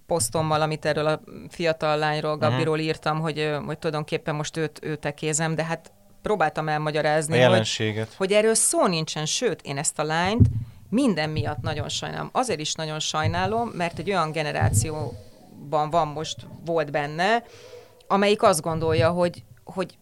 posztommal, 0.06 0.60
amit 0.60 0.84
erről 0.84 1.06
a 1.06 1.20
fiatal 1.48 1.96
lányról, 1.96 2.36
mhm. 2.36 2.44
Gabiról 2.44 2.78
írtam, 2.78 3.20
hogy, 3.20 3.56
hogy 3.66 3.78
tulajdonképpen 3.78 4.34
most 4.34 4.56
őt, 4.56 4.78
őt 4.82 5.04
ekézem, 5.04 5.54
de 5.54 5.64
hát 5.64 5.92
próbáltam 6.22 6.68
elmagyarázni, 6.68 7.38
hogy, 7.40 8.16
hogy 8.16 8.32
erről 8.32 8.54
szó 8.54 8.86
nincsen, 8.86 9.26
sőt, 9.26 9.62
én 9.62 9.78
ezt 9.78 9.98
a 9.98 10.02
lányt 10.02 10.48
minden 10.88 11.30
miatt 11.30 11.60
nagyon 11.60 11.88
sajnálom. 11.88 12.28
Azért 12.32 12.60
is 12.60 12.74
nagyon 12.74 13.00
sajnálom, 13.00 13.68
mert 13.68 13.98
egy 13.98 14.10
olyan 14.10 14.32
generációban 14.32 15.90
van 15.90 16.08
most, 16.08 16.36
volt 16.64 16.90
benne, 16.90 17.44
amelyik 18.06 18.42
azt 18.42 18.60
gondolja, 18.60 19.10
hogy, 19.10 19.42
hogy 19.64 19.98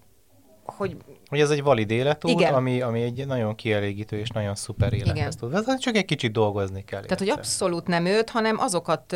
hogy... 0.64 0.96
Hogy 1.32 1.40
ez 1.40 1.50
egy 1.50 1.62
valid 1.62 1.90
életút, 1.90 2.42
ami, 2.42 2.80
ami 2.80 3.02
egy 3.02 3.26
nagyon 3.26 3.54
kielégítő 3.54 4.18
és 4.18 4.28
nagyon 4.28 4.54
szuper 4.54 4.92
élethez 4.92 5.36
tud 5.36 5.50
vezetni, 5.50 5.78
csak 5.78 5.96
egy 5.96 6.04
kicsit 6.04 6.32
dolgozni 6.32 6.84
kell. 6.84 7.02
Tehát, 7.02 7.20
érte. 7.20 7.24
hogy 7.24 7.38
abszolút 7.38 7.86
nem 7.86 8.06
őt, 8.06 8.30
hanem 8.30 8.58
azokat, 8.58 9.12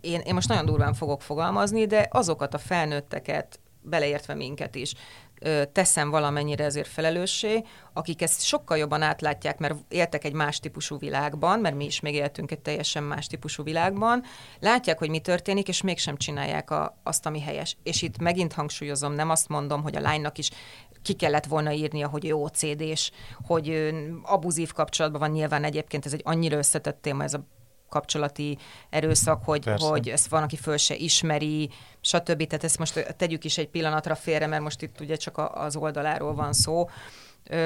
én, 0.00 0.20
én 0.20 0.34
most 0.34 0.48
nagyon 0.48 0.64
durván 0.64 0.94
fogok 0.94 1.22
fogalmazni, 1.22 1.86
de 1.86 2.08
azokat 2.10 2.54
a 2.54 2.58
felnőtteket, 2.58 3.60
beleértve 3.82 4.34
minket 4.34 4.74
is, 4.74 4.94
teszem 5.72 6.10
valamennyire 6.10 6.64
ezért 6.64 6.88
felelőssé, 6.88 7.62
akik 7.92 8.22
ezt 8.22 8.42
sokkal 8.42 8.76
jobban 8.78 9.02
átlátják, 9.02 9.58
mert 9.58 9.74
éltek 9.88 10.24
egy 10.24 10.32
más 10.32 10.60
típusú 10.60 10.98
világban, 10.98 11.58
mert 11.58 11.76
mi 11.76 11.84
is 11.84 12.00
még 12.00 12.14
éltünk 12.14 12.50
egy 12.50 12.58
teljesen 12.58 13.02
más 13.02 13.26
típusú 13.26 13.62
világban, 13.62 14.22
látják, 14.60 14.98
hogy 14.98 15.10
mi 15.10 15.18
történik, 15.18 15.68
és 15.68 15.82
mégsem 15.82 16.16
csinálják 16.16 16.70
a, 16.70 16.98
azt, 17.02 17.26
ami 17.26 17.40
helyes. 17.40 17.76
És 17.82 18.02
itt 18.02 18.18
megint 18.18 18.52
hangsúlyozom, 18.52 19.12
nem 19.12 19.30
azt 19.30 19.48
mondom, 19.48 19.82
hogy 19.82 19.96
a 19.96 20.00
lánynak 20.00 20.38
is 20.38 20.50
ki 21.04 21.12
kellett 21.12 21.46
volna 21.46 21.72
írnia, 21.72 22.08
hogy 22.08 22.24
jó 22.24 22.42
OCD-s, 22.42 23.10
hogy 23.46 23.94
abuzív 24.22 24.72
kapcsolatban 24.72 25.20
van 25.20 25.30
nyilván 25.30 25.64
egyébként, 25.64 26.06
ez 26.06 26.12
egy 26.12 26.22
annyira 26.24 26.56
összetett 26.56 27.02
téma, 27.02 27.22
ez 27.22 27.34
a 27.34 27.46
kapcsolati 27.88 28.58
erőszak, 28.90 29.44
hogy, 29.44 29.70
hogy 29.76 30.08
ezt 30.08 30.28
van, 30.28 30.42
aki 30.42 30.56
föl 30.56 30.76
se 30.76 30.94
ismeri, 30.94 31.70
stb. 32.00 32.46
Tehát 32.46 32.64
ezt 32.64 32.78
most 32.78 33.14
tegyük 33.16 33.44
is 33.44 33.58
egy 33.58 33.68
pillanatra 33.68 34.14
félre, 34.14 34.46
mert 34.46 34.62
most 34.62 34.82
itt 34.82 35.00
ugye 35.00 35.16
csak 35.16 35.50
az 35.54 35.76
oldaláról 35.76 36.34
van 36.34 36.52
szó. 36.52 36.88
Ö, 37.44 37.56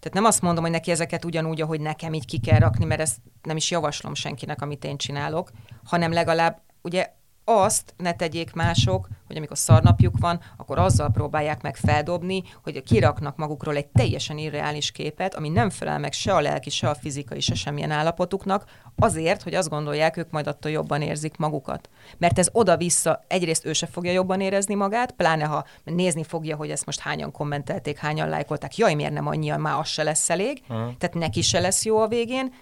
tehát 0.00 0.12
nem 0.12 0.24
azt 0.24 0.42
mondom, 0.42 0.62
hogy 0.62 0.72
neki 0.72 0.90
ezeket 0.90 1.24
ugyanúgy, 1.24 1.60
ahogy 1.60 1.80
nekem 1.80 2.12
így 2.12 2.26
ki 2.26 2.40
kell 2.40 2.58
rakni, 2.58 2.84
mert 2.84 3.00
ezt 3.00 3.16
nem 3.42 3.56
is 3.56 3.70
javaslom 3.70 4.14
senkinek, 4.14 4.62
amit 4.62 4.84
én 4.84 4.96
csinálok, 4.96 5.50
hanem 5.84 6.12
legalább 6.12 6.60
ugye 6.82 7.12
azt 7.48 7.94
ne 7.96 8.12
tegyék 8.12 8.52
mások, 8.52 9.08
hogy 9.26 9.36
amikor 9.36 9.58
szarnapjuk 9.58 10.18
van, 10.18 10.40
akkor 10.56 10.78
azzal 10.78 11.10
próbálják 11.10 11.62
meg 11.62 11.76
feldobni, 11.76 12.42
hogy 12.62 12.82
kiraknak 12.82 13.36
magukról 13.36 13.76
egy 13.76 13.86
teljesen 13.86 14.38
irreális 14.38 14.90
képet, 14.90 15.34
ami 15.34 15.48
nem 15.48 15.70
felel 15.70 15.98
meg 15.98 16.12
se 16.12 16.34
a 16.34 16.40
lelki, 16.40 16.70
se 16.70 16.88
a 16.88 16.94
fizikai, 16.94 17.40
se 17.40 17.54
semmilyen 17.54 17.90
állapotuknak, 17.90 18.64
azért, 18.96 19.42
hogy 19.42 19.54
azt 19.54 19.68
gondolják, 19.68 20.16
ők 20.16 20.30
majd 20.30 20.46
attól 20.46 20.70
jobban 20.70 21.02
érzik 21.02 21.36
magukat. 21.36 21.88
Mert 22.18 22.38
ez 22.38 22.48
oda-vissza, 22.52 23.24
egyrészt 23.28 23.64
ő 23.64 23.72
se 23.72 23.86
fogja 23.86 24.12
jobban 24.12 24.40
érezni 24.40 24.74
magát, 24.74 25.12
pláne 25.12 25.44
ha 25.44 25.64
nézni 25.84 26.24
fogja, 26.24 26.56
hogy 26.56 26.70
ezt 26.70 26.86
most 26.86 27.00
hányan 27.00 27.30
kommentelték, 27.30 27.98
hányan 27.98 28.28
lájkolták, 28.28 28.76
jaj, 28.76 28.94
miért 28.94 29.12
nem 29.12 29.26
annyian, 29.26 29.60
már 29.60 29.78
az 29.78 29.88
se 29.88 30.02
lesz 30.02 30.30
elég, 30.30 30.62
uh-huh. 30.62 30.96
tehát 30.98 31.14
neki 31.14 31.42
se 31.42 31.60
lesz 31.60 31.84
jó 31.84 31.98
a 31.98 32.08
végén, 32.08 32.54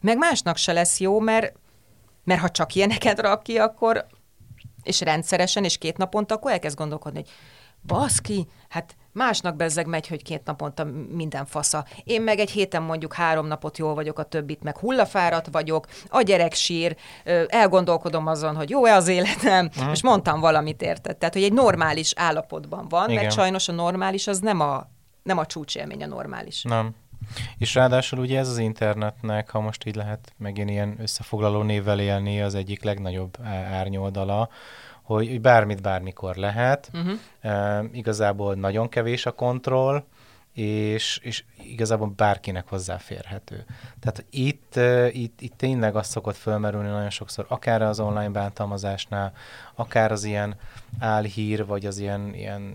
meg 0.00 0.18
másnak 0.18 0.56
se 0.56 0.72
lesz 0.72 1.00
jó, 1.00 1.20
mert 1.20 1.52
mert 2.24 2.40
ha 2.40 2.48
csak 2.48 2.74
ilyeneket 2.74 3.20
rak 3.20 3.42
ki, 3.42 3.58
akkor 3.58 4.06
és 4.82 5.00
rendszeresen, 5.00 5.64
és 5.64 5.78
két 5.78 5.96
naponta, 5.96 6.34
akkor 6.34 6.50
elkezd 6.50 6.76
gondolkodni, 6.76 7.18
hogy 7.18 7.30
baszki, 7.86 8.48
hát 8.68 8.96
másnak 9.12 9.56
bezzeg 9.56 9.86
megy, 9.86 10.06
hogy 10.06 10.22
két 10.22 10.44
naponta 10.44 10.84
minden 11.10 11.46
fasza. 11.46 11.84
Én 12.04 12.22
meg 12.22 12.38
egy 12.38 12.50
héten 12.50 12.82
mondjuk 12.82 13.14
három 13.14 13.46
napot 13.46 13.78
jól 13.78 13.94
vagyok, 13.94 14.18
a 14.18 14.22
többit 14.22 14.62
meg 14.62 14.78
hullafáradt 14.78 15.48
vagyok, 15.52 15.86
a 16.08 16.22
gyerek 16.22 16.54
sír, 16.54 16.96
elgondolkodom 17.46 18.26
azon, 18.26 18.56
hogy 18.56 18.70
jó-e 18.70 18.94
az 18.94 19.08
életem, 19.08 19.66
uh-huh. 19.66 19.92
és 19.92 20.02
mondtam 20.02 20.40
valamit 20.40 20.82
érted. 20.82 21.16
Tehát, 21.16 21.34
hogy 21.34 21.42
egy 21.42 21.52
normális 21.52 22.12
állapotban 22.16 22.88
van, 22.88 23.10
Igen. 23.10 23.22
mert 23.22 23.34
sajnos 23.34 23.68
a 23.68 23.72
normális 23.72 24.26
az 24.26 24.38
nem 24.38 24.60
a, 24.60 24.88
nem 25.22 25.38
a 25.38 25.46
csúcsélmény 25.46 26.02
a 26.02 26.06
normális. 26.06 26.62
Nem. 26.62 26.94
És 27.58 27.74
ráadásul 27.74 28.18
ugye 28.18 28.38
ez 28.38 28.48
az 28.48 28.58
internetnek, 28.58 29.50
ha 29.50 29.60
most 29.60 29.86
így 29.86 29.94
lehet 29.94 30.32
megint 30.36 30.70
ilyen 30.70 30.96
összefoglaló 30.98 31.62
névvel 31.62 32.00
élni, 32.00 32.42
az 32.42 32.54
egyik 32.54 32.82
legnagyobb 32.82 33.38
árnyoldala, 33.72 34.48
hogy, 35.02 35.28
hogy 35.28 35.40
bármit 35.40 35.82
bármikor 35.82 36.36
lehet. 36.36 36.90
Uh-huh. 36.92 37.18
E, 37.40 37.84
igazából 37.92 38.54
nagyon 38.54 38.88
kevés 38.88 39.26
a 39.26 39.32
kontroll, 39.32 40.04
és, 40.52 41.20
és 41.22 41.44
igazából 41.62 42.12
bárkinek 42.16 42.68
hozzáférhető. 42.68 43.64
Tehát 44.00 44.24
itt, 44.30 44.76
itt, 45.12 45.40
itt 45.40 45.56
tényleg 45.56 45.96
az 45.96 46.06
szokott 46.06 46.36
fölmerülni 46.36 46.88
nagyon 46.88 47.10
sokszor, 47.10 47.46
akár 47.48 47.82
az 47.82 48.00
online 48.00 48.28
bántalmazásnál, 48.28 49.32
akár 49.74 50.12
az 50.12 50.24
ilyen 50.24 50.56
álhír, 50.98 51.66
vagy 51.66 51.86
az 51.86 51.98
ilyen, 51.98 52.34
ilyen 52.34 52.74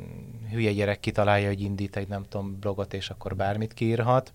hülye 0.51 0.71
gyerek 0.71 0.99
kitalálja, 0.99 1.47
hogy 1.47 1.61
indít 1.61 1.95
egy 1.95 2.07
nem 2.07 2.25
tudom 2.29 2.59
blogot, 2.59 2.93
és 2.93 3.09
akkor 3.09 3.35
bármit 3.35 3.73
kiírhat, 3.73 4.33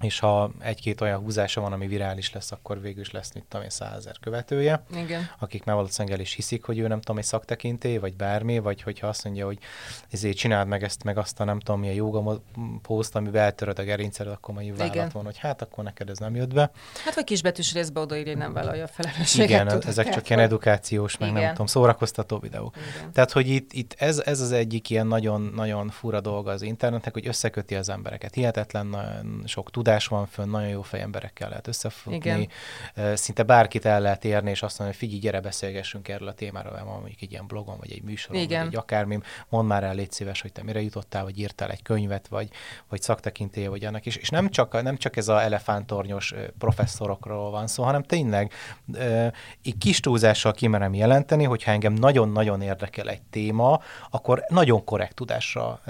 és 0.00 0.18
ha 0.18 0.50
egy-két 0.58 1.00
olyan 1.00 1.18
húzása 1.18 1.60
van, 1.60 1.72
ami 1.72 1.86
virális 1.86 2.32
lesz, 2.32 2.52
akkor 2.52 2.80
végül 2.80 3.00
is 3.00 3.10
lesz, 3.10 3.32
mit 3.32 3.44
tudom 3.48 3.64
én, 3.64 3.70
százezer 3.70 4.16
követője, 4.20 4.84
Igen. 4.96 5.30
akik 5.38 5.64
már 5.64 5.76
valószínűleg 5.76 6.18
el 6.18 6.22
is 6.24 6.32
hiszik, 6.32 6.64
hogy 6.64 6.78
ő 6.78 6.86
nem 6.86 7.00
tudom, 7.00 7.18
egy 7.18 7.24
szaktekinté, 7.24 7.98
vagy 7.98 8.16
bármi, 8.16 8.58
vagy 8.58 8.82
hogyha 8.82 9.06
azt 9.06 9.24
mondja, 9.24 9.46
hogy 9.46 9.58
ezért 10.10 10.36
csináld 10.36 10.68
meg 10.68 10.82
ezt, 10.82 11.04
meg 11.04 11.18
azt 11.18 11.40
a 11.40 11.44
nem 11.44 11.60
tudom, 11.60 11.80
milyen 11.80 11.94
joga 11.94 12.40
poszt, 12.82 13.16
amivel 13.16 13.42
eltöröd 13.42 13.78
a 13.78 13.82
gerinced, 13.82 14.26
akkor 14.26 14.54
majd 14.54 14.76
vállat 14.76 15.12
van, 15.12 15.24
hogy 15.24 15.38
hát 15.38 15.62
akkor 15.62 15.84
neked 15.84 16.10
ez 16.10 16.18
nem 16.18 16.34
jött 16.34 16.54
be. 16.54 16.70
Hát 17.04 17.14
vagy 17.14 17.24
kisbetűs 17.24 17.72
részbe 17.72 18.00
odaírja, 18.00 18.32
hogy 18.32 18.40
nem 18.40 18.52
vállalja 18.52 18.84
a 18.84 18.88
felelősséget. 18.88 19.48
Igen, 19.48 19.66
tudod, 19.66 19.84
ezek 19.86 20.08
csak 20.08 20.28
ilyen 20.28 20.40
edukációs, 20.40 21.18
meg 21.18 21.28
Igen. 21.28 21.40
nem 21.42 21.50
tudom, 21.50 21.66
szórakoztató 21.66 22.38
videók. 22.38 22.76
Igen. 22.76 23.12
Tehát, 23.12 23.32
hogy 23.32 23.48
itt, 23.48 23.72
itt 23.72 23.94
ez, 23.98 24.18
ez 24.18 24.40
az 24.40 24.52
egyik 24.52 24.90
ilyen 24.90 25.06
nagyon, 25.06 25.52
nagyon 25.54 25.88
fura 25.88 26.20
dolga 26.20 26.50
az 26.50 26.62
internetnek, 26.62 27.12
hogy 27.12 27.26
összeköti 27.26 27.74
az 27.74 27.88
embereket. 27.88 28.34
Hihetetlen 28.34 28.96
sok 29.44 29.70
tudás 29.70 29.93
van 30.08 30.26
fönn, 30.26 30.50
nagyon 30.50 30.68
jó 30.68 30.82
fejemberekkel 30.82 31.48
lehet 31.48 31.66
összefogni. 31.66 32.16
Igen. 32.16 32.48
Szinte 33.16 33.42
bárkit 33.42 33.84
el 33.84 34.00
lehet 34.00 34.24
érni, 34.24 34.50
és 34.50 34.62
azt 34.62 34.78
mondani, 34.78 34.98
hogy 34.98 35.08
figyelj, 35.08 35.20
gyere, 35.20 35.40
beszélgessünk 35.40 36.08
erről 36.08 36.28
a 36.28 36.32
témáról, 36.34 36.72
vagy 36.72 36.84
mondjuk 36.84 37.20
egy 37.20 37.30
ilyen 37.30 37.46
blogon, 37.46 37.76
vagy 37.78 37.92
egy 37.92 38.02
műsoron, 38.02 38.42
Igen. 38.42 38.64
vagy 38.64 38.72
egy 38.74 38.78
akármi, 38.78 39.18
mondd 39.48 39.66
már 39.66 39.82
el, 39.82 39.94
légy 39.94 40.12
szíves, 40.12 40.40
hogy 40.40 40.52
te 40.52 40.62
mire 40.62 40.82
jutottál, 40.82 41.22
vagy 41.24 41.38
írtál 41.38 41.70
egy 41.70 41.82
könyvet, 41.82 42.28
vagy, 42.28 42.48
vagy 42.88 43.02
szaktekintélye, 43.02 43.68
vagy 43.68 43.84
annak. 43.84 44.06
És, 44.06 44.16
és 44.16 44.28
nem, 44.28 44.50
csak, 44.50 44.82
nem 44.82 44.96
csak 44.96 45.16
ez 45.16 45.28
a 45.28 45.42
elefántornyos 45.42 46.34
professzorokról 46.58 47.50
van 47.50 47.66
szó, 47.66 47.82
hanem 47.82 48.02
tényleg 48.02 48.52
egy 49.64 49.78
kis 49.78 50.00
túlzással 50.00 50.52
kimerem 50.52 50.94
jelenteni, 50.94 51.44
hogyha 51.44 51.70
engem 51.70 51.92
nagyon-nagyon 51.92 52.62
érdekel 52.62 53.08
egy 53.08 53.22
téma, 53.22 53.80
akkor 54.10 54.44
nagyon 54.48 54.84
korrekt 54.84 55.14
tudásra 55.14 55.80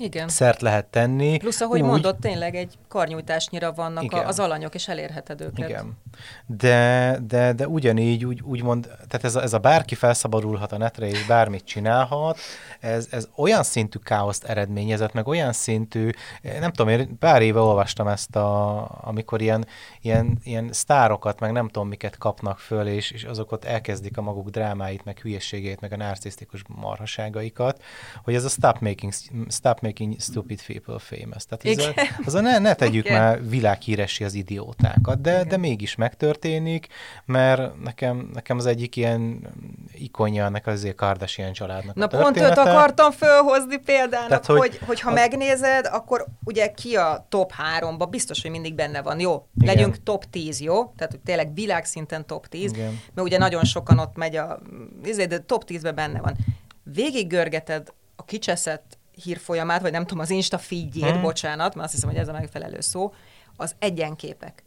igen. 0.00 0.28
szert 0.28 0.60
lehet 0.60 0.86
tenni. 0.86 1.36
Plusz, 1.36 1.60
ahogy 1.60 1.80
úgy... 1.80 1.86
mondott, 1.86 2.20
tényleg 2.20 2.54
egy 2.54 2.78
karnyújtásnyira 2.88 3.72
vannak 3.72 4.02
Igen. 4.02 4.26
az 4.26 4.38
alanyok, 4.38 4.74
és 4.74 4.88
elérheted 4.88 5.40
őket. 5.40 5.68
Igen. 5.68 5.98
De, 6.46 7.18
de, 7.26 7.52
de 7.52 7.68
ugyanígy, 7.68 8.24
úgy, 8.24 8.42
úgymond, 8.42 8.84
tehát 8.84 9.24
ez 9.24 9.34
a, 9.34 9.42
ez 9.42 9.52
a 9.52 9.58
bárki 9.58 9.94
felszabadulhat 9.94 10.72
a 10.72 10.78
netre, 10.78 11.06
és 11.06 11.26
bármit 11.26 11.64
csinálhat, 11.64 12.38
ez, 12.80 13.08
ez 13.10 13.28
olyan 13.36 13.62
szintű 13.62 13.98
káoszt 13.98 14.44
eredményezett, 14.44 15.12
meg 15.12 15.26
olyan 15.26 15.52
szintű, 15.52 16.10
nem 16.42 16.72
tudom, 16.72 16.88
én 16.88 17.18
pár 17.18 17.42
éve 17.42 17.60
olvastam 17.60 18.08
ezt, 18.08 18.36
a, 18.36 18.88
amikor 19.02 19.40
ilyen, 19.40 19.66
ilyen, 20.00 20.38
ilyen 20.42 20.68
sztárokat, 20.72 21.40
meg 21.40 21.52
nem 21.52 21.68
tudom 21.68 21.88
miket 21.88 22.18
kapnak 22.18 22.58
föl, 22.58 22.86
és, 22.86 23.10
és 23.10 23.24
azok 23.24 23.52
ott 23.52 23.64
elkezdik 23.64 24.16
a 24.16 24.22
maguk 24.22 24.48
drámáit, 24.48 25.04
meg 25.04 25.18
hülyeségét, 25.18 25.80
meg 25.80 25.92
a 25.92 25.96
narcisztikus 25.96 26.62
marhaságaikat, 26.68 27.82
hogy 28.24 28.34
ez 28.34 28.44
a 28.44 28.48
stop 28.48 28.78
making, 28.78 29.12
stop 29.48 29.80
making 29.80 29.89
stupid 30.18 30.62
people 30.66 30.98
famous. 30.98 31.44
Tehát 31.46 31.78
ez 31.78 31.86
a, 31.86 32.22
az 32.26 32.34
a 32.34 32.40
ne, 32.40 32.58
ne 32.58 32.74
tegyük 32.74 33.04
Igen. 33.04 33.20
már 33.20 33.48
világhíresi 33.48 34.24
az 34.24 34.34
idiótákat, 34.34 35.20
de, 35.20 35.44
de 35.44 35.56
mégis 35.56 35.94
megtörténik, 35.94 36.86
mert 37.24 37.82
nekem, 37.82 38.30
nekem 38.32 38.56
az 38.56 38.66
egyik 38.66 38.96
ilyen 38.96 39.48
ikonja 39.92 40.44
ennek 40.44 40.66
az 40.66 40.92
Kardashian 40.96 41.52
családnak 41.52 41.94
Na 41.94 42.06
pont 42.06 42.36
őt 42.36 42.58
akartam 42.58 43.10
fölhozni 43.10 43.76
például, 43.76 44.28
Tehát, 44.28 44.46
hogy, 44.46 44.58
hogy, 44.58 44.78
hogy 44.86 45.00
ha 45.00 45.10
a... 45.10 45.14
megnézed, 45.14 45.88
akkor 45.92 46.26
ugye 46.44 46.72
ki 46.72 46.96
a 46.96 47.26
top 47.28 47.52
háromba, 47.52 48.06
biztos, 48.06 48.42
hogy 48.42 48.50
mindig 48.50 48.74
benne 48.74 49.02
van. 49.02 49.20
Jó, 49.20 49.46
Igen. 49.60 49.74
legyünk 49.74 50.02
top 50.02 50.24
10, 50.30 50.60
jó? 50.60 50.92
Tehát, 50.96 51.12
hogy 51.12 51.20
tényleg 51.20 51.54
világszinten 51.54 52.26
top 52.26 52.46
10, 52.46 52.72
Igen. 52.72 53.00
mert 53.14 53.26
ugye 53.26 53.38
nagyon 53.38 53.64
sokan 53.64 53.98
ott 53.98 54.16
megy 54.16 54.36
a, 54.36 54.60
izé, 55.04 55.24
de 55.24 55.38
top 55.38 55.64
10-ben 55.66 55.94
benne 55.94 56.20
van. 56.20 56.36
Végig 56.82 57.26
görgeted 57.26 57.88
a 58.16 58.24
kicseszett 58.24 58.98
hírfolyamát, 59.22 59.80
vagy 59.80 59.92
nem 59.92 60.06
tudom, 60.06 60.22
az 60.22 60.30
Insta 60.30 60.58
feedjét, 60.58 61.10
hmm. 61.10 61.20
bocsánat, 61.20 61.74
mert 61.74 61.84
azt 61.84 61.94
hiszem, 61.94 62.08
hogy 62.08 62.18
ez 62.18 62.28
a 62.28 62.32
megfelelő 62.32 62.80
szó, 62.80 63.12
az 63.56 63.74
egyenképek. 63.78 64.64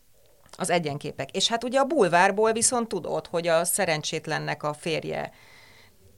Az 0.57 0.69
egyenképek. 0.69 1.31
És 1.31 1.47
hát 1.47 1.63
ugye 1.63 1.79
a 1.79 1.85
bulvárból 1.85 2.51
viszont 2.51 2.87
tudod, 2.87 3.27
hogy 3.27 3.47
a 3.47 3.65
szerencsétlennek 3.65 4.63
a 4.63 4.73
férje 4.73 5.31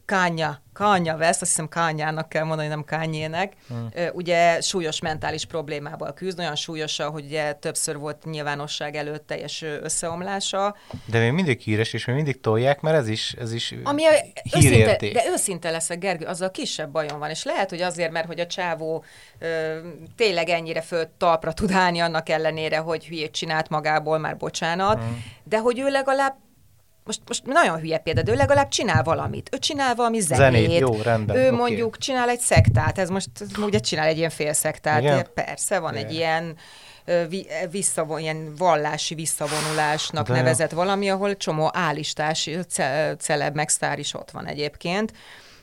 Kánya, 0.06 0.62
Kánya 0.74 1.18
vesz, 1.18 1.42
azt 1.42 1.50
hiszem 1.50 1.68
Kányának 1.68 2.30
kell 2.30 2.44
mondani, 2.44 2.68
nem 2.68 2.84
Kányének, 2.84 3.54
hmm. 3.68 3.90
ugye 4.14 4.62
súlyos 4.62 5.02
mentális 5.02 5.46
problémával 5.46 6.14
küzd, 6.14 6.40
olyan 6.40 6.56
súlyos, 6.56 6.98
hogy 6.98 7.26
ugye 7.26 7.54
többször 7.54 7.98
volt 7.98 8.26
nyilvánosság 8.26 8.96
előtt 8.96 9.28
teljes 9.28 9.62
összeomlása. 9.62 10.76
De 11.06 11.20
még 11.20 11.32
mindig 11.32 11.60
híres, 11.60 11.94
és 11.94 12.06
még 12.06 12.16
mindig 12.16 12.42
tolják, 12.42 12.82
mert 12.82 12.98
ez 12.98 13.08
is, 13.08 13.34
ez 13.40 13.54
is 13.54 13.74
Ami 13.84 14.06
a, 14.06 14.12
őszinte, 14.56 14.96
De 15.14 15.24
őszinte 15.32 15.70
leszek, 15.70 16.00
Gergő, 16.00 16.26
azzal 16.26 16.52
kisebb 16.52 16.92
bajom 16.92 17.20
van, 17.20 17.30
és 17.30 17.44
lehet, 17.44 17.70
hogy 17.70 17.82
azért, 17.82 18.12
mert 18.12 18.28
hogy 18.28 18.40
a 18.40 18.48
csávó 18.48 19.04
ö, 19.40 19.78
tényleg 20.16 20.50
ennyire 20.50 20.82
föl 20.82 21.10
talpra 21.18 21.54
tud 21.54 21.72
állni 21.72 22.00
annak 22.00 22.30
ellenére, 22.30 22.78
hogy 22.78 23.06
hülyét 23.06 23.32
csinált 23.32 23.70
magából, 23.70 24.18
már 24.18 24.38
bocsánat, 24.38 24.98
hmm. 24.98 25.24
de 25.44 25.60
hogy 25.60 25.80
ő 25.80 25.90
legalább 25.90 26.44
most, 27.06 27.22
most 27.28 27.46
nagyon 27.46 27.80
hülye 27.80 27.98
példa, 27.98 28.22
de 28.22 28.32
ő 28.32 28.36
legalább 28.36 28.68
csinál 28.68 29.04
valamit. 29.04 29.50
Ő 29.54 29.58
csinál 29.58 29.96
valami 29.96 30.20
zenét. 30.20 30.38
zenét 30.38 30.80
jó, 30.80 31.02
rendben. 31.02 31.36
Ő 31.36 31.46
okay. 31.46 31.58
mondjuk 31.58 31.98
csinál 31.98 32.30
egy 32.30 32.40
szektát, 32.40 32.98
ez 32.98 33.10
most 33.10 33.30
ugye 33.58 33.80
csinál 33.80 34.08
egy 34.08 34.18
ilyen 34.18 34.30
félszektát. 34.30 35.02
Igen? 35.02 35.28
Persze, 35.34 35.80
van 35.80 35.94
Igen. 35.94 36.06
egy 36.06 36.14
ilyen 36.14 36.56
visszavon, 37.70 38.20
ilyen 38.20 38.56
vallási 38.58 39.16
visszavonulásnak 39.16 40.28
de 40.28 40.34
nevezett 40.34 40.72
jó. 40.72 40.78
valami, 40.78 41.10
ahol 41.10 41.38
csomó 41.38 41.70
állistás, 41.74 42.50
celeb 43.18 43.56
meg 43.56 43.70
sztár 43.70 44.00
is 44.00 44.14
ott 44.14 44.32
van 44.32 44.46
egyébként. 44.46 45.14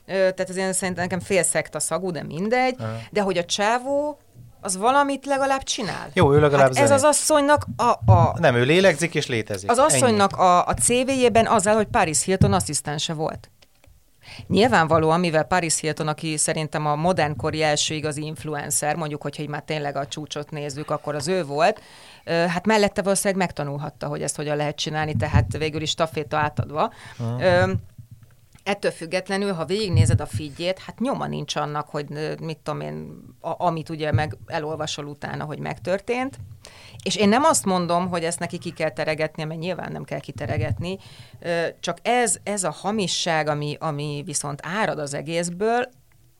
Tehát 0.07 0.51
ez 0.51 0.57
én 0.57 0.73
szerintem 0.73 1.05
nekem 1.05 1.21
félszekta 1.21 1.81
szagú, 1.81 2.11
de 2.11 2.23
mindegy. 2.23 2.75
Uh. 2.79 2.87
De 3.11 3.21
hogy 3.21 3.39
a 3.39 3.45
csávó 3.45 4.19
az 4.65 4.77
valamit 4.77 5.27
legalább 5.27 5.63
csinál. 5.63 6.11
Jó, 6.13 6.35
ő 6.35 6.41
legalább 6.41 6.75
hát 6.75 6.85
ez 6.85 6.91
az 6.91 7.03
asszonynak 7.03 7.67
a, 7.77 8.13
a... 8.13 8.35
Nem, 8.39 8.55
ő 8.55 8.63
lélegzik 8.63 9.15
és 9.15 9.27
létezik. 9.27 9.71
Az 9.71 9.79
asszonynak 9.79 10.37
a, 10.37 10.67
a 10.67 10.75
CV-jében 10.75 11.47
az 11.47 11.67
áll, 11.67 11.75
hogy 11.75 11.87
Paris 11.87 12.25
Hilton 12.25 12.53
asszisztense 12.53 13.13
volt. 13.15 13.51
Nyilvánvalóan, 14.47 15.21
mivel 15.21 15.45
Paris 15.45 15.81
Hilton, 15.81 16.09
aki 16.09 16.37
szerintem 16.37 16.87
a 16.87 16.95
modernkori 16.95 17.63
első 17.63 17.95
igazi 17.95 18.25
influencer, 18.25 18.97
mondjuk, 18.97 19.23
hogyha 19.23 19.43
már 19.49 19.63
tényleg 19.63 19.97
a 19.97 20.07
csúcsot 20.07 20.51
nézzük, 20.51 20.91
akkor 20.91 21.15
az 21.15 21.29
ő 21.29 21.45
volt, 21.45 21.81
hát 22.25 22.67
mellette 22.67 23.03
valószínűleg 23.03 23.39
megtanulhatta, 23.39 24.07
hogy 24.07 24.23
ezt 24.23 24.37
hogyan 24.37 24.57
lehet 24.57 24.77
csinálni, 24.77 25.17
tehát 25.17 25.57
végül 25.59 25.83
is 25.83 25.95
taféta 25.95 26.37
átadva. 26.37 26.93
Uh-huh. 27.19 27.71
Ettől 28.63 28.91
függetlenül, 28.91 29.53
ha 29.53 29.65
végignézed 29.65 30.21
a 30.21 30.27
figyét, 30.27 30.79
hát 30.79 30.99
nyoma 30.99 31.27
nincs 31.27 31.57
annak, 31.57 31.89
hogy 31.89 32.07
mit 32.41 32.59
tudom 32.63 32.81
én, 32.81 33.25
a, 33.41 33.65
amit 33.65 33.89
ugye 33.89 34.13
meg 34.13 34.37
elolvasol 34.47 35.07
utána, 35.07 35.45
hogy 35.45 35.59
megtörtént. 35.59 36.39
És 37.03 37.17
én 37.17 37.29
nem 37.29 37.45
azt 37.45 37.65
mondom, 37.65 38.09
hogy 38.09 38.25
ezt 38.25 38.39
neki 38.39 38.59
ki 38.59 38.71
kell 38.71 38.91
teregetni, 38.91 39.45
mert 39.45 39.61
nyilván 39.61 39.93
nem 39.93 40.05
kell 40.05 40.21
kiteregetni, 40.21 40.99
csak 41.81 41.99
ez, 42.03 42.39
ez 42.43 42.65
a 42.65 42.71
hamisság, 42.71 43.49
ami, 43.49 43.77
ami 43.81 44.23
viszont 44.25 44.61
árad 44.63 44.99
az 44.99 45.15
egészből, 45.15 45.89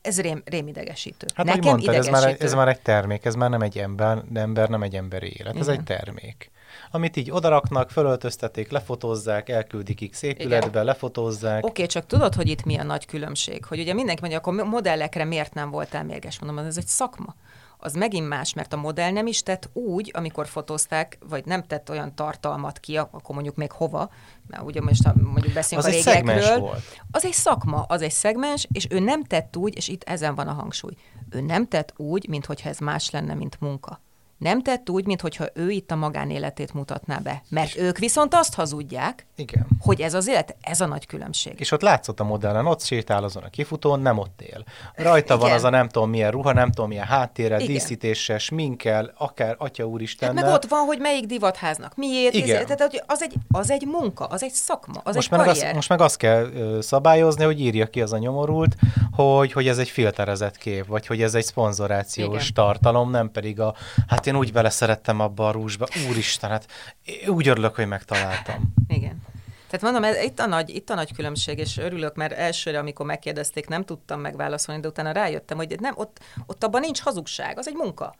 ez 0.01 0.21
rém, 0.21 0.41
rémidegesítő. 0.45 1.27
Hát, 1.35 1.45
Nekem 1.45 1.61
mondtad, 1.61 1.93
idegesítő. 1.93 2.17
ez 2.17 2.23
már, 2.23 2.35
ez 2.39 2.53
már 2.53 2.67
egy 2.67 2.81
termék, 2.81 3.25
ez 3.25 3.35
már 3.35 3.49
nem 3.49 3.61
egy 3.61 3.77
ember, 3.77 4.23
ember 4.33 4.69
nem 4.69 4.83
egy 4.83 4.95
emberi 4.95 5.33
élet, 5.37 5.55
ez 5.55 5.67
Igen. 5.67 5.79
egy 5.79 5.83
termék 5.83 6.51
amit 6.93 7.17
így 7.17 7.31
odaraknak, 7.31 7.89
fölöltöztetik, 7.89 8.71
lefotózzák, 8.71 9.49
elküldik 9.49 10.09
X 10.11 10.21
épületbe, 10.21 10.83
lefotózzák. 10.83 11.57
Oké, 11.57 11.67
okay, 11.67 11.85
csak 11.85 12.05
tudod, 12.05 12.33
hogy 12.33 12.49
itt 12.49 12.63
mi 12.63 12.77
a 12.77 12.83
nagy 12.83 13.05
különbség? 13.05 13.65
Hogy 13.65 13.79
ugye 13.79 13.93
mindenki 13.93 14.21
mondja, 14.21 14.39
akkor 14.39 14.53
modellekre 14.53 15.23
miért 15.23 15.53
nem 15.53 15.69
voltál 15.69 16.03
mérges? 16.03 16.39
Mondom, 16.39 16.65
ez 16.65 16.77
egy 16.77 16.87
szakma 16.87 17.35
az 17.77 17.93
megint 17.93 18.27
más, 18.27 18.53
mert 18.53 18.73
a 18.73 18.77
modell 18.77 19.11
nem 19.11 19.27
is 19.27 19.43
tett 19.43 19.69
úgy, 19.73 20.11
amikor 20.13 20.47
fotózták, 20.47 21.17
vagy 21.29 21.45
nem 21.45 21.63
tett 21.63 21.89
olyan 21.89 22.15
tartalmat 22.15 22.79
ki, 22.79 22.97
akkor 22.97 23.35
mondjuk 23.35 23.55
még 23.55 23.71
hova, 23.71 24.09
mert 24.47 24.63
ugye 24.63 24.81
most 24.81 25.13
mondjuk 25.13 25.53
beszélünk 25.53 25.87
az 25.87 25.93
a 25.93 26.11
régekről. 26.11 26.59
Volt. 26.59 26.81
Az 27.11 27.25
egy 27.25 27.33
szakma, 27.33 27.81
az 27.87 28.01
egy 28.01 28.11
szegmens, 28.11 28.67
és 28.71 28.87
ő 28.89 28.99
nem 28.99 29.23
tett 29.23 29.57
úgy, 29.57 29.75
és 29.75 29.87
itt 29.87 30.03
ezen 30.03 30.35
van 30.35 30.47
a 30.47 30.53
hangsúly. 30.53 30.93
Ő 31.29 31.41
nem 31.41 31.67
tett 31.67 31.93
úgy, 31.97 32.27
mintha 32.29 32.69
ez 32.69 32.77
más 32.77 33.09
lenne, 33.09 33.33
mint 33.33 33.59
munka 33.59 34.01
nem 34.43 34.61
tett 34.61 34.89
úgy, 34.89 35.05
mintha 35.05 35.45
ő 35.53 35.69
itt 35.69 35.91
a 35.91 35.95
magánéletét 35.95 36.73
mutatná 36.73 37.17
be. 37.17 37.43
Mert 37.49 37.77
ők 37.77 37.97
viszont 37.97 38.33
azt 38.33 38.53
hazudják, 38.55 39.25
Igen. 39.35 39.67
hogy 39.79 40.01
ez 40.01 40.13
az 40.13 40.27
élet, 40.27 40.55
ez 40.61 40.81
a 40.81 40.85
nagy 40.85 41.05
különbség. 41.05 41.53
És 41.57 41.71
ott 41.71 41.81
látszott 41.81 42.19
a 42.19 42.23
modellen, 42.23 42.65
ott 42.65 42.81
sétál 42.81 43.23
azon 43.23 43.43
a 43.43 43.49
kifutón, 43.49 43.99
nem 43.99 44.17
ott 44.17 44.41
él. 44.41 44.63
Rajta 44.95 45.33
Igen. 45.33 45.47
van 45.47 45.51
az 45.51 45.63
a 45.63 45.69
nem 45.69 45.87
tudom 45.89 46.09
milyen 46.09 46.31
ruha, 46.31 46.53
nem 46.53 46.71
tudom 46.71 46.89
milyen 46.89 47.05
háttérrel, 47.05 47.59
Igen. 47.59 47.73
díszítéssel, 47.73 48.37
sminkel, 48.37 49.13
akár 49.17 49.55
atya 49.57 49.85
úristen. 49.85 50.35
Hát 50.35 50.43
meg 50.43 50.53
ott 50.53 50.65
van, 50.65 50.85
hogy 50.85 50.99
melyik 50.99 51.25
divatháznak, 51.25 51.95
miért, 51.95 52.33
Igen. 52.33 52.47
izé- 52.47 52.77
tehát 52.77 53.03
az 53.07 53.21
egy, 53.23 53.39
az 53.47 53.71
egy 53.71 53.85
munka, 53.85 54.25
az 54.25 54.43
egy 54.43 54.51
szakma, 54.51 55.01
az 55.03 55.15
most 55.15 55.31
egy 55.31 55.37
meg, 55.37 55.47
karrier. 55.47 55.65
azt, 55.65 55.75
most 55.75 55.89
meg 55.89 56.01
azt 56.01 56.17
kell 56.17 56.49
szabályozni, 56.81 57.43
hogy 57.43 57.59
írja 57.61 57.85
ki 57.87 58.01
az 58.01 58.13
a 58.13 58.17
nyomorult, 58.17 58.75
hogy, 59.11 59.51
hogy 59.51 59.67
ez 59.67 59.77
egy 59.77 59.89
filterezett 59.89 60.57
kép, 60.57 60.85
vagy 60.85 61.07
hogy 61.07 61.21
ez 61.21 61.35
egy 61.35 61.43
szponzorációs 61.43 62.41
Igen. 62.41 62.53
tartalom, 62.53 63.11
nem 63.11 63.31
pedig 63.31 63.59
a, 63.59 63.75
hát 64.07 64.27
én 64.27 64.32
úgy 64.35 64.51
beleszerettem 64.51 65.19
abba 65.19 65.47
a 65.47 65.51
rúzsba, 65.51 65.87
úristen, 66.09 66.49
hát 66.49 66.65
én 67.03 67.29
úgy 67.29 67.47
örülök, 67.47 67.75
hogy 67.75 67.87
megtaláltam. 67.87 68.73
Igen. 68.87 69.21
Tehát 69.69 69.93
mondom, 69.93 70.11
ez, 70.11 70.23
itt, 70.23 70.39
a 70.39 70.45
nagy, 70.45 70.69
itt 70.69 70.89
a 70.89 70.95
nagy 70.95 71.13
különbség, 71.13 71.57
és 71.57 71.77
örülök, 71.77 72.15
mert 72.15 72.33
elsőre, 72.33 72.79
amikor 72.79 73.05
megkérdezték, 73.05 73.67
nem 73.67 73.83
tudtam 73.83 74.19
megválaszolni, 74.19 74.81
de 74.81 74.87
utána 74.87 75.11
rájöttem, 75.11 75.57
hogy 75.57 75.79
nem, 75.79 75.93
ott, 75.97 76.19
ott 76.45 76.63
abban 76.63 76.81
nincs 76.81 77.01
hazugság, 77.01 77.57
az 77.57 77.67
egy 77.67 77.73
munka. 77.73 78.15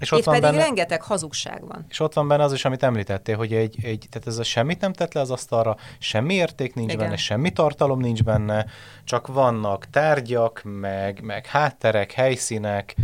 És 0.00 0.10
Itt 0.10 0.18
ott 0.18 0.24
van 0.24 0.34
pedig 0.34 0.50
benne, 0.50 0.62
rengeteg 0.64 1.02
hazugság 1.02 1.66
van. 1.66 1.84
És 1.88 2.00
ott 2.00 2.14
van 2.14 2.28
benne 2.28 2.42
az 2.42 2.52
is, 2.52 2.64
amit 2.64 2.82
említettél, 2.82 3.36
hogy 3.36 3.52
egy, 3.52 3.84
egy 3.84 4.06
tehát 4.10 4.26
ez 4.26 4.38
a 4.38 4.42
semmit 4.42 4.80
nem 4.80 4.92
tett 4.92 5.14
le 5.14 5.20
az 5.20 5.30
asztalra, 5.30 5.76
semmi 5.98 6.34
érték 6.34 6.74
nincs 6.74 6.92
Igen. 6.92 7.04
benne, 7.04 7.16
semmi 7.16 7.50
tartalom 7.50 8.00
nincs 8.00 8.22
benne, 8.22 8.66
csak 9.04 9.26
vannak 9.26 9.90
tárgyak, 9.90 10.62
meg, 10.64 11.20
meg 11.20 11.46
hátterek, 11.46 12.12
helyszínek, 12.12 12.96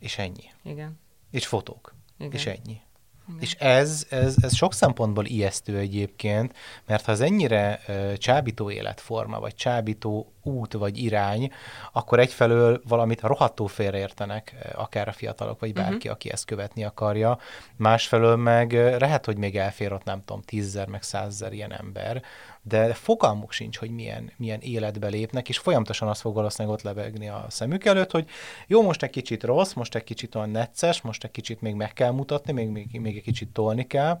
és 0.00 0.18
ennyi. 0.18 0.50
Igen. 0.64 0.98
És 1.30 1.46
fotók. 1.46 1.94
Igen. 2.18 2.32
És 2.32 2.46
ennyi. 2.46 2.80
Igen. 3.28 3.40
És 3.40 3.54
ez, 3.54 4.06
ez, 4.10 4.36
ez 4.40 4.54
sok 4.54 4.74
szempontból 4.74 5.24
ijesztő 5.24 5.78
egyébként, 5.78 6.54
mert 6.86 7.04
ha 7.04 7.12
ez 7.12 7.20
ennyire 7.20 7.80
ö, 7.86 8.16
csábító 8.16 8.70
életforma, 8.70 9.40
vagy 9.40 9.54
csábító 9.54 10.32
út, 10.48 10.72
vagy 10.72 10.98
irány, 10.98 11.52
akkor 11.92 12.18
egyfelől 12.18 12.80
valamit 12.88 13.20
rohadtó 13.20 13.66
félreértenek, 13.66 14.54
ö, 14.62 14.68
akár 14.80 15.08
a 15.08 15.12
fiatalok, 15.12 15.60
vagy 15.60 15.72
bárki, 15.72 15.94
uh-huh. 15.94 16.12
aki 16.12 16.30
ezt 16.30 16.44
követni 16.44 16.84
akarja. 16.84 17.38
Másfelől 17.76 18.36
meg 18.36 18.72
ö, 18.72 18.98
lehet, 18.98 19.24
hogy 19.24 19.36
még 19.36 19.56
elfér 19.56 19.92
ott, 19.92 20.04
nem 20.04 20.22
tudom, 20.24 20.42
tízzer, 20.42 20.86
meg 20.86 21.02
százzer 21.02 21.52
ilyen 21.52 21.72
ember, 21.72 22.22
de 22.62 22.94
fogalmuk 22.94 23.52
sincs, 23.52 23.78
hogy 23.78 23.90
milyen, 23.90 24.32
milyen 24.36 24.60
életbe 24.60 25.08
lépnek, 25.08 25.48
és 25.48 25.58
folyamatosan 25.58 26.08
azt 26.08 26.20
fog 26.20 26.34
valószínűleg 26.34 26.76
ott 26.76 26.82
lebegni 26.82 27.28
a 27.28 27.46
szemük 27.48 27.84
előtt, 27.84 28.10
hogy 28.10 28.28
jó, 28.66 28.82
most 28.82 29.02
egy 29.02 29.10
kicsit 29.10 29.42
rossz, 29.42 29.72
most 29.72 29.94
egy 29.94 30.04
kicsit 30.04 30.34
olyan 30.34 30.50
necces, 30.50 31.00
most 31.00 31.24
egy 31.24 31.30
kicsit 31.30 31.60
még 31.60 31.74
meg 31.74 31.92
kell 31.92 32.10
mutatni, 32.10 32.52
még, 32.52 32.68
még, 32.68 33.00
még 33.00 33.16
egy 33.16 33.22
kicsit 33.22 33.48
tolni 33.48 33.86
kell, 33.86 34.20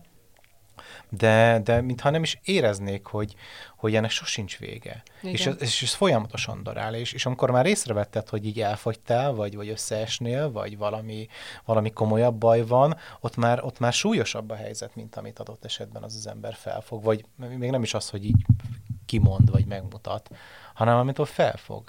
de, 1.08 1.60
de 1.64 1.80
mintha 1.80 2.10
nem 2.10 2.22
is 2.22 2.38
éreznék, 2.42 3.06
hogy, 3.06 3.34
hogy 3.76 3.94
ennek 3.94 4.10
sosincs 4.10 4.58
vége. 4.58 5.02
Igen. 5.20 5.32
És 5.34 5.46
ez, 5.46 5.56
és 5.60 5.82
ez 5.82 5.94
folyamatosan 5.94 6.62
darál, 6.62 6.94
és, 6.94 7.12
és 7.12 7.26
amikor 7.26 7.50
már 7.50 7.66
észrevetted, 7.66 8.28
hogy 8.28 8.46
így 8.46 8.60
elfogytál, 8.60 9.32
vagy, 9.32 9.56
vagy 9.56 9.68
összeesnél, 9.68 10.50
vagy 10.50 10.78
valami, 10.78 11.28
valami 11.64 11.90
komolyabb 11.90 12.34
baj 12.34 12.66
van, 12.66 12.96
ott 13.20 13.36
már, 13.36 13.64
ott 13.64 13.78
már 13.78 13.92
súlyosabb 13.92 14.50
a 14.50 14.54
helyzet, 14.54 14.94
mint 14.94 15.16
amit 15.16 15.38
adott 15.38 15.64
esetben 15.64 16.02
az 16.02 16.14
az 16.14 16.26
ember 16.26 16.54
felfog, 16.54 17.02
vagy 17.02 17.24
még 17.36 17.70
nem 17.70 17.82
is 17.82 17.94
az, 17.94 18.10
hogy 18.10 18.24
így 18.24 18.44
kimond, 19.06 19.50
vagy 19.50 19.66
megmutat, 19.66 20.30
hanem 20.74 20.96
amit 20.96 21.18
ott 21.18 21.28
felfog. 21.28 21.82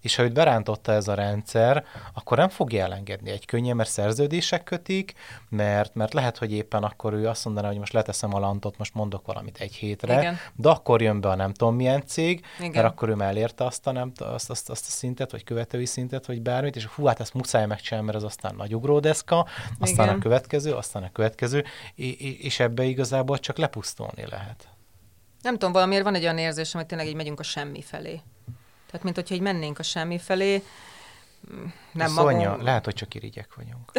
És 0.00 0.16
ha 0.16 0.22
őt 0.22 0.32
berántotta 0.32 0.92
ez 0.92 1.08
a 1.08 1.14
rendszer, 1.14 1.84
akkor 2.14 2.36
nem 2.36 2.48
fogja 2.48 2.84
elengedni 2.84 3.30
egy 3.30 3.44
könnyen, 3.44 3.76
mert 3.76 3.88
szerződések 3.88 4.64
kötik, 4.64 5.12
mert, 5.48 5.94
mert 5.94 6.12
lehet, 6.12 6.38
hogy 6.38 6.52
éppen 6.52 6.82
akkor 6.82 7.12
ő 7.12 7.28
azt 7.28 7.44
mondaná, 7.44 7.68
hogy 7.68 7.78
most 7.78 7.92
leteszem 7.92 8.34
a 8.34 8.38
lantot, 8.38 8.78
most 8.78 8.94
mondok 8.94 9.26
valamit 9.26 9.58
egy 9.60 9.74
hétre, 9.74 10.18
Igen. 10.18 10.38
de 10.54 10.68
akkor 10.68 11.02
jön 11.02 11.20
be 11.20 11.28
a 11.28 11.34
nem 11.34 11.52
tudom 11.52 11.74
milyen 11.74 12.06
cég, 12.06 12.44
Igen. 12.58 12.70
mert 12.70 12.86
akkor 12.86 13.08
ő 13.08 13.16
elérte 13.18 13.64
azt 13.64 13.86
a, 13.86 13.92
nem, 13.92 14.12
azt, 14.18 14.50
azt, 14.50 14.70
azt 14.70 14.86
a 14.86 14.90
szintet, 14.90 15.30
vagy 15.30 15.44
követői 15.44 15.86
szintet, 15.86 16.26
vagy 16.26 16.42
bármit, 16.42 16.76
és 16.76 16.84
hú, 16.84 17.04
hát 17.04 17.20
ezt 17.20 17.34
muszáj 17.34 17.66
megcsinálni, 17.66 18.06
mert 18.06 18.18
az 18.18 18.24
aztán 18.24 18.54
nagy 18.54 18.74
ugródeszka, 18.74 19.46
aztán 19.78 20.06
Igen. 20.06 20.18
a 20.18 20.22
következő, 20.22 20.72
aztán 20.72 21.02
a 21.02 21.12
következő, 21.12 21.64
és, 21.94 22.14
és 22.38 22.60
ebbe 22.60 22.84
igazából 22.84 23.38
csak 23.38 23.56
lepusztulni 23.56 24.26
lehet. 24.30 24.68
Nem 25.42 25.54
tudom, 25.54 25.72
valamiért 25.72 26.04
van 26.04 26.14
egy 26.14 26.22
olyan 26.22 26.38
érzésem, 26.38 26.80
hogy 26.80 26.88
tényleg 26.88 27.08
így 27.08 27.14
megyünk 27.14 27.40
a 27.40 27.42
semmi 27.42 27.82
felé. 27.82 28.20
Tehát, 28.86 29.02
mint 29.02 29.16
hogyha 29.16 29.34
így 29.34 29.40
mennénk 29.40 29.78
a 29.78 29.82
semmi 29.82 30.18
felé, 30.18 30.62
mm, 31.52 31.64
nem 31.92 32.08
Szonya, 32.08 32.48
magunk, 32.48 32.62
lehet, 32.62 32.84
hogy 32.84 32.94
csak 32.94 33.14
irigyek 33.14 33.54
vagyunk. 33.54 33.92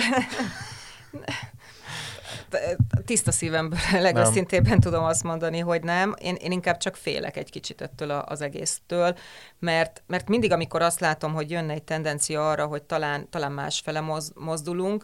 tiszta 3.06 3.32
szívemből 3.32 3.80
legőszintébben 4.02 4.80
tudom 4.80 5.04
azt 5.04 5.24
mondani, 5.24 5.60
hogy 5.60 5.84
nem. 5.84 6.16
Én, 6.20 6.36
én 6.36 6.52
inkább 6.52 6.78
csak 6.78 6.96
félek 6.96 7.38
egy 7.38 7.50
kicsit 7.50 7.82
ettől 7.82 8.12
a- 8.12 8.26
az 8.28 8.42
egésztől, 8.42 9.18
mert, 9.60 10.04
mert 10.08 10.28
mindig, 10.28 10.52
amikor 10.52 10.82
azt 10.82 11.00
látom, 11.00 11.34
hogy 11.34 11.52
jönne 11.52 11.74
egy 11.74 11.84
tendencia 11.84 12.50
arra, 12.50 12.66
hogy 12.66 12.84
talán, 12.84 13.30
talán 13.30 13.52
másfele 13.52 14.00
moz, 14.00 14.32
mozdulunk, 14.36 15.04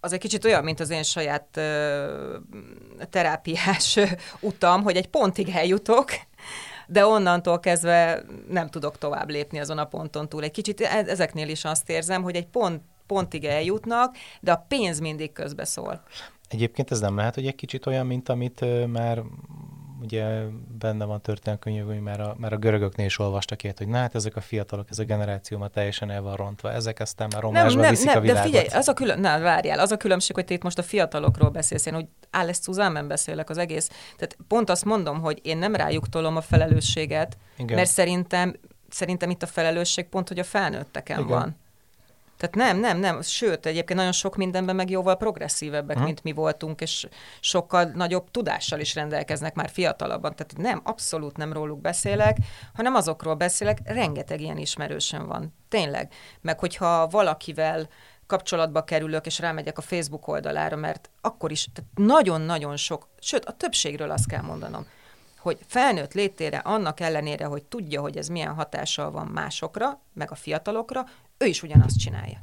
az 0.00 0.12
egy 0.12 0.18
kicsit 0.18 0.44
olyan, 0.44 0.64
mint 0.64 0.80
az 0.80 0.90
én 0.90 1.02
saját 1.02 1.56
ö, 1.56 2.36
terápiás 3.10 3.96
ö, 3.96 4.04
utam, 4.40 4.82
hogy 4.82 4.96
egy 4.96 5.08
pontig 5.08 5.48
eljutok, 5.48 6.10
de 6.86 7.06
onnantól 7.06 7.60
kezdve 7.60 8.22
nem 8.48 8.68
tudok 8.68 8.98
tovább 8.98 9.30
lépni 9.30 9.58
azon 9.58 9.78
a 9.78 9.84
ponton 9.84 10.28
túl. 10.28 10.42
Egy 10.42 10.50
kicsit 10.50 10.80
e- 10.80 11.04
ezeknél 11.06 11.48
is 11.48 11.64
azt 11.64 11.90
érzem, 11.90 12.22
hogy 12.22 12.36
egy 12.36 12.46
pont, 12.46 12.82
pontig 13.06 13.44
eljutnak, 13.44 14.16
de 14.40 14.52
a 14.52 14.64
pénz 14.68 15.00
mindig 15.00 15.32
közbeszól. 15.32 16.02
Egyébként 16.48 16.90
ez 16.90 17.00
nem 17.00 17.16
lehet, 17.16 17.34
hogy 17.34 17.46
egy 17.46 17.54
kicsit 17.54 17.86
olyan, 17.86 18.06
mint 18.06 18.28
amit 18.28 18.86
már 18.86 19.22
ugye 20.04 20.24
benne 20.78 21.04
van 21.04 21.20
történelmkönyvben, 21.20 21.94
hogy 21.94 22.02
már 22.02 22.20
a, 22.20 22.34
már 22.38 22.52
a 22.52 22.56
görögöknél 22.56 23.06
is 23.06 23.18
olvastak 23.18 23.62
ilyet, 23.62 23.78
hogy 23.78 23.88
na 23.88 23.96
hát 23.96 24.14
ezek 24.14 24.36
a 24.36 24.40
fiatalok, 24.40 24.86
ez 24.90 24.98
a 24.98 25.04
generáció 25.04 25.58
már 25.58 25.70
teljesen 25.70 26.10
el 26.10 26.22
van 26.22 26.36
rontva, 26.36 26.72
ezek 26.72 27.00
aztán 27.00 27.28
már 27.32 27.42
romlásba 27.42 27.88
viszik 27.88 28.10
a 28.10 28.12
de 28.12 28.20
világot. 28.20 28.44
figyelj, 28.44 28.66
az 28.66 28.88
a 28.88 28.92
külön, 28.92 29.20
na, 29.20 29.40
várjál, 29.40 29.78
az 29.78 29.92
a 29.92 29.96
különbség, 29.96 30.34
hogy 30.34 30.44
te 30.44 30.54
itt 30.54 30.62
most 30.62 30.78
a 30.78 30.82
fiatalokról 30.82 31.50
beszélsz, 31.50 31.86
én 31.86 31.96
úgy 31.96 32.06
Alice 32.30 32.62
Suzanne 32.62 33.02
beszélek 33.02 33.50
az 33.50 33.58
egész. 33.58 33.88
Tehát 33.88 34.36
pont 34.48 34.70
azt 34.70 34.84
mondom, 34.84 35.20
hogy 35.20 35.40
én 35.42 35.58
nem 35.58 35.74
rájuk 35.74 36.08
tolom 36.08 36.36
a 36.36 36.40
felelősséget, 36.40 37.36
Igen. 37.56 37.76
mert 37.76 37.90
szerintem, 37.90 38.54
szerintem 38.88 39.30
itt 39.30 39.42
a 39.42 39.46
felelősség 39.46 40.08
pont, 40.08 40.28
hogy 40.28 40.38
a 40.38 40.44
felnőtteken 40.44 41.18
Igen. 41.18 41.30
van. 41.30 41.56
Tehát 42.36 42.54
nem, 42.54 42.78
nem, 42.78 42.98
nem. 42.98 43.22
Sőt, 43.22 43.66
egyébként 43.66 43.98
nagyon 43.98 44.12
sok 44.12 44.36
mindenben 44.36 44.76
meg 44.76 44.90
jóval 44.90 45.16
progresszívebbek, 45.16 45.96
Hm. 45.96 46.02
mint 46.02 46.22
mi 46.22 46.32
voltunk, 46.32 46.80
és 46.80 47.08
sokkal 47.40 47.84
nagyobb 47.84 48.30
tudással 48.30 48.80
is 48.80 48.94
rendelkeznek 48.94 49.54
már 49.54 49.68
fiatalabban. 49.68 50.36
Tehát 50.36 50.56
nem, 50.56 50.80
abszolút 50.84 51.36
nem 51.36 51.52
róluk 51.52 51.80
beszélek, 51.80 52.36
hanem 52.74 52.94
azokról 52.94 53.34
beszélek, 53.34 53.78
rengeteg 53.84 54.40
ilyen 54.40 54.58
ismerősöm 54.58 55.26
van. 55.26 55.54
Tényleg. 55.68 56.12
Meg 56.40 56.58
hogyha 56.58 57.06
valakivel 57.08 57.88
kapcsolatba 58.26 58.84
kerülök, 58.84 59.26
és 59.26 59.38
rámegyek 59.38 59.78
a 59.78 59.82
Facebook 59.82 60.28
oldalára, 60.28 60.76
mert 60.76 61.10
akkor 61.20 61.50
is 61.50 61.68
nagyon-nagyon 61.94 62.76
sok, 62.76 63.08
sőt, 63.20 63.44
a 63.44 63.52
többségről 63.52 64.10
azt 64.10 64.26
kell 64.28 64.42
mondanom, 64.42 64.86
hogy 65.38 65.58
felnőtt 65.66 66.12
létére 66.12 66.56
annak 66.56 67.00
ellenére, 67.00 67.44
hogy 67.44 67.64
tudja, 67.64 68.00
hogy 68.00 68.16
ez 68.16 68.28
milyen 68.28 68.54
hatással 68.54 69.10
van 69.10 69.26
másokra, 69.26 70.00
meg 70.12 70.30
a 70.30 70.34
fiatalokra, 70.34 71.04
ő 71.38 71.46
is 71.46 71.62
ugyanazt 71.62 71.98
csinálja. 71.98 72.38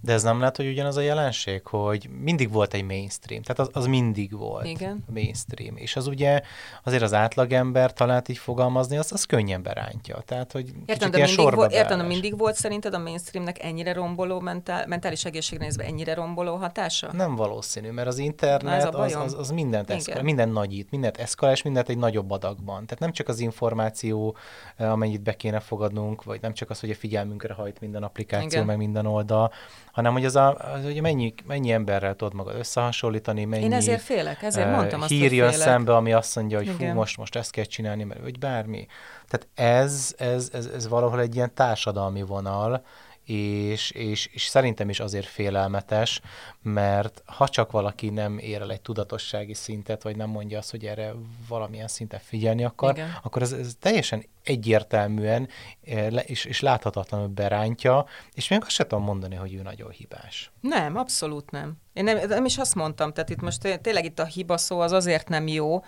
De 0.00 0.12
ez 0.12 0.22
nem 0.22 0.38
lehet, 0.38 0.56
hogy 0.56 0.66
ugyanaz 0.66 0.96
a 0.96 1.00
jelenség, 1.00 1.66
hogy 1.66 2.08
mindig 2.20 2.52
volt 2.52 2.74
egy 2.74 2.84
mainstream, 2.84 3.42
tehát 3.42 3.58
az, 3.58 3.82
az 3.82 3.86
mindig 3.86 4.36
volt 4.36 4.66
Igen. 4.66 5.04
mainstream, 5.12 5.76
és 5.76 5.96
az 5.96 6.06
ugye 6.06 6.40
azért 6.82 7.02
az 7.02 7.12
átlagember 7.12 7.92
talált 7.92 8.28
így 8.28 8.38
fogalmazni, 8.38 8.96
az, 8.96 9.12
az 9.12 9.24
könnyen 9.24 9.62
berántja. 9.62 10.22
Tehát, 10.24 10.52
hogy 10.52 10.72
Értem, 10.86 11.10
de 11.10 11.24
mindig, 11.24 11.54
volt, 11.54 11.72
értem, 11.72 11.98
de 11.98 12.04
mindig 12.04 12.38
volt 12.38 12.54
szerinted 12.54 12.94
a 12.94 12.98
mainstreamnek 12.98 13.62
ennyire 13.62 13.92
romboló, 13.92 14.40
mentál, 14.40 14.86
mentális 14.86 15.24
egészségre 15.24 15.64
nézve 15.64 15.84
ennyire 15.84 16.14
romboló 16.14 16.54
hatása? 16.56 17.12
Nem 17.12 17.34
valószínű, 17.34 17.90
mert 17.90 18.08
az 18.08 18.16
Na, 18.16 18.22
internet 18.22 18.74
ez 18.74 18.84
a 18.84 19.00
az, 19.00 19.14
az, 19.14 19.34
az 19.38 19.50
mindent 19.50 19.90
eszkal, 19.90 20.22
mindent 20.22 20.52
nagyít, 20.52 20.90
mindent 20.90 21.16
eszkal, 21.16 21.50
és 21.50 21.62
mindent 21.62 21.88
egy 21.88 21.98
nagyobb 21.98 22.30
adagban. 22.30 22.86
Tehát 22.86 22.98
nem 22.98 23.12
csak 23.12 23.28
az 23.28 23.40
információ, 23.40 24.36
eh, 24.76 24.92
amennyit 24.92 25.22
be 25.22 25.36
kéne 25.36 25.60
fogadnunk, 25.60 26.24
vagy 26.24 26.40
nem 26.40 26.52
csak 26.52 26.70
az, 26.70 26.80
hogy 26.80 26.90
a 26.90 26.94
figyelmünkre 26.94 27.54
hajt 27.54 27.80
minden 27.80 28.02
applikáció, 28.02 28.46
Igen. 28.46 28.64
meg 28.64 28.76
minden 28.76 29.06
oldal, 29.06 29.52
hanem 29.92 30.12
hogy 30.12 30.24
az, 30.24 30.36
a, 30.36 30.54
az 30.54 30.82
hogy 30.82 31.00
mennyi, 31.00 31.34
mennyi 31.46 31.72
emberrel 31.72 32.14
tudod 32.14 32.34
magad 32.34 32.54
összehasonlítani, 32.58 33.44
mennyi 33.44 33.64
Én 33.64 33.72
ezért 33.72 34.02
félek, 34.02 34.42
ezért 34.42 34.66
eh, 34.66 34.74
mondtam 34.74 35.00
azt, 35.00 35.10
hír 35.10 35.28
hogy 35.28 35.32
jön 35.32 35.52
szembe, 35.52 35.94
ami 35.94 36.12
azt 36.12 36.36
mondja, 36.36 36.58
hogy 36.58 36.68
fú, 36.68 36.74
Igen. 36.74 36.94
most, 36.94 37.16
most 37.16 37.36
ezt 37.36 37.50
kell 37.50 37.64
csinálni, 37.64 38.04
mert 38.04 38.20
vagy 38.20 38.38
bármi. 38.38 38.86
Tehát 39.28 39.80
ez, 39.82 40.14
ez, 40.18 40.50
ez, 40.52 40.66
ez 40.74 40.88
valahol 40.88 41.20
egy 41.20 41.34
ilyen 41.34 41.54
társadalmi 41.54 42.22
vonal, 42.22 42.84
és, 43.24 43.90
és, 43.90 44.26
és 44.32 44.44
szerintem 44.44 44.88
is 44.88 45.00
azért 45.00 45.26
félelmetes, 45.26 46.20
mert 46.62 47.22
ha 47.26 47.48
csak 47.48 47.70
valaki 47.70 48.10
nem 48.10 48.38
ér 48.38 48.60
el 48.60 48.70
egy 48.70 48.80
tudatossági 48.80 49.54
szintet, 49.54 50.02
vagy 50.02 50.16
nem 50.16 50.28
mondja 50.28 50.58
azt, 50.58 50.70
hogy 50.70 50.84
erre 50.84 51.14
valamilyen 51.48 51.88
szinten 51.88 52.20
figyelni 52.20 52.64
akar, 52.64 52.92
Igen. 52.92 53.18
akkor 53.22 53.42
ez, 53.42 53.52
ez 53.52 53.74
teljesen 53.80 54.24
egyértelműen 54.42 55.48
eh, 55.84 56.12
és, 56.24 56.44
és 56.44 56.60
láthatatlanul 56.60 57.28
berántja, 57.28 58.06
és 58.34 58.48
még 58.48 58.60
azt 58.60 58.70
sem 58.70 58.88
tudom 58.88 59.04
mondani, 59.04 59.34
hogy 59.34 59.54
ő 59.54 59.62
nagyon 59.62 59.90
hibás. 59.90 60.50
Nem, 60.60 60.96
abszolút 60.96 61.50
nem. 61.50 61.76
Én 61.92 62.04
nem, 62.04 62.28
nem 62.28 62.44
is 62.44 62.58
azt 62.58 62.74
mondtam, 62.74 63.12
tehát 63.12 63.30
itt 63.30 63.40
most 63.40 63.80
tényleg 63.82 64.04
itt 64.04 64.18
a 64.18 64.24
hiba 64.24 64.56
szó 64.56 64.80
az 64.80 64.92
azért 64.92 65.28
nem 65.28 65.46
jó, 65.46 65.82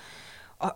a, 0.59 0.69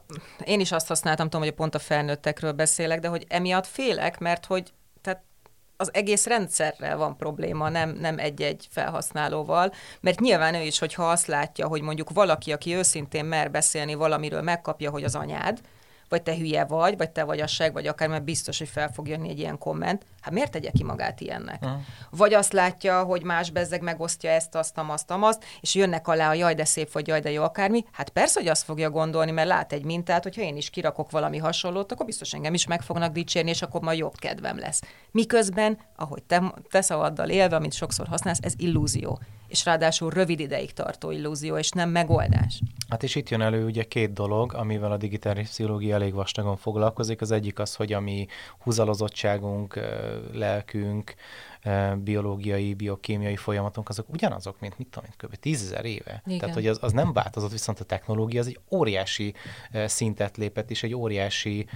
én 0.45 0.61
is 0.61 0.73
azt 0.73 0.89
használtam, 0.89 1.29
tudom, 1.29 1.47
hogy 1.47 1.55
pont 1.55 1.75
a 1.75 1.79
felnőttekről 1.79 2.53
beszélek, 2.53 3.01
de 3.01 3.09
hogy 3.09 3.25
emiatt 3.29 3.67
félek, 3.67 4.19
mert 4.19 4.47
hogy 4.47 4.73
az 5.81 5.91
egész 5.93 6.27
rendszerrel 6.27 6.97
van 6.97 7.17
probléma, 7.17 7.69
nem, 7.69 7.91
nem 8.01 8.19
egy-egy 8.19 8.69
felhasználóval, 8.71 9.73
mert 10.01 10.21
nyilván 10.21 10.55
ő 10.55 10.63
is, 10.63 10.79
hogyha 10.79 11.11
azt 11.11 11.27
látja, 11.27 11.67
hogy 11.67 11.83
mondjuk 11.83 12.11
valaki, 12.11 12.53
aki 12.53 12.75
őszintén 12.75 13.25
mer 13.25 13.51
beszélni 13.51 13.95
valamiről, 13.95 14.43
megkapja, 14.43 14.91
hogy 14.91 15.05
az 15.05 15.15
anyád, 15.15 15.61
vagy 16.11 16.23
te 16.23 16.37
hülye 16.37 16.65
vagy, 16.65 16.97
vagy 16.97 17.11
te 17.11 17.25
vagy 17.25 17.41
a 17.41 17.47
seg, 17.47 17.73
vagy 17.73 17.87
akár, 17.87 18.09
mert 18.09 18.25
biztos, 18.25 18.59
hogy 18.59 18.69
fel 18.69 18.91
fog 18.93 19.09
jönni 19.09 19.29
egy 19.29 19.39
ilyen 19.39 19.59
komment. 19.59 20.07
Hát 20.21 20.33
miért 20.33 20.51
tegye 20.51 20.71
ki 20.71 20.85
magát 20.85 21.21
ilyennek? 21.21 21.63
Uh-huh. 21.63 21.81
Vagy 22.11 22.35
azt 22.35 22.53
látja, 22.53 23.03
hogy 23.03 23.23
más 23.23 23.51
bezzeg 23.51 23.83
megosztja 23.83 24.31
ezt, 24.31 24.55
azt, 24.55 24.79
azt, 24.89 25.11
azt, 25.11 25.45
és 25.61 25.75
jönnek 25.75 26.09
alá 26.09 26.29
a 26.29 26.35
jaj, 26.35 26.55
de 26.55 26.65
szép 26.65 26.93
vagy, 26.93 27.07
jaj, 27.07 27.21
de 27.21 27.31
jó 27.31 27.43
akármi. 27.43 27.85
Hát 27.93 28.09
persze, 28.09 28.41
hogy 28.41 28.49
azt 28.49 28.63
fogja 28.63 28.91
gondolni, 28.91 29.31
mert 29.31 29.49
lát 29.49 29.73
egy 29.73 29.85
mintát, 29.85 30.23
hogyha 30.23 30.43
én 30.43 30.57
is 30.57 30.71
kirakok 30.71 31.11
valami 31.11 31.39
hasonlót, 31.39 31.93
akkor 31.93 32.07
biztos 32.07 32.33
engem 32.33 32.55
is 32.55 32.67
meg 32.67 32.83
fognak 32.83 33.13
dicsérni, 33.13 33.51
és 33.51 33.63
akkor 33.63 33.81
majd 33.81 33.99
jobb 33.99 34.15
kedvem 34.15 34.59
lesz. 34.59 34.83
Miközben, 35.11 35.79
ahogy 35.97 36.23
te, 36.23 36.55
te 36.71 36.81
szavaddal 36.81 37.29
élve, 37.29 37.57
amit 37.57 37.73
sokszor 37.73 38.07
használsz, 38.07 38.39
ez 38.43 38.53
illúzió 38.57 39.21
és 39.51 39.65
ráadásul 39.65 40.11
rövid 40.11 40.41
ideig 40.41 40.73
tartó 40.73 41.11
illúzió, 41.11 41.59
és 41.59 41.71
nem 41.71 41.91
megoldás. 41.91 42.61
Hát 42.89 43.03
és 43.03 43.15
itt 43.15 43.29
jön 43.29 43.41
elő 43.41 43.65
ugye 43.65 43.83
két 43.83 44.13
dolog, 44.13 44.55
amivel 44.55 44.93
a 44.93 44.97
digitális 44.97 45.49
pszichológia 45.49 45.95
elég 45.95 46.15
vastagon 46.15 46.57
foglalkozik. 46.57 47.21
Az 47.21 47.31
egyik 47.31 47.59
az, 47.59 47.75
hogy 47.75 47.93
a 47.93 48.01
mi 48.01 48.27
húzalozottságunk, 48.59 49.81
lelkünk, 50.33 51.15
biológiai, 51.97 52.75
biokémiai 52.75 53.37
folyamatunk, 53.37 53.89
azok 53.89 54.09
ugyanazok, 54.09 54.61
mint 54.61 54.79
mit 54.79 54.89
tudom 54.89 55.11
kb. 55.17 55.35
tízezer 55.35 55.85
éve. 55.85 56.23
Igen. 56.27 56.39
Tehát, 56.39 56.55
hogy 56.55 56.67
az, 56.67 56.79
az 56.81 56.93
nem 56.93 57.13
változott, 57.13 57.51
viszont 57.51 57.81
a 57.81 57.85
technológia 57.85 58.41
az 58.41 58.47
egy 58.47 58.61
óriási 58.71 59.35
szintet 59.73 60.37
lépett, 60.37 60.71
és 60.71 60.83
egy 60.83 60.95
óriási 60.95 61.67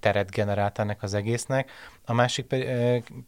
teret 0.00 0.30
generált 0.30 0.78
ennek 0.78 1.02
az 1.02 1.14
egésznek. 1.14 1.70
A 2.04 2.12
másik 2.12 2.54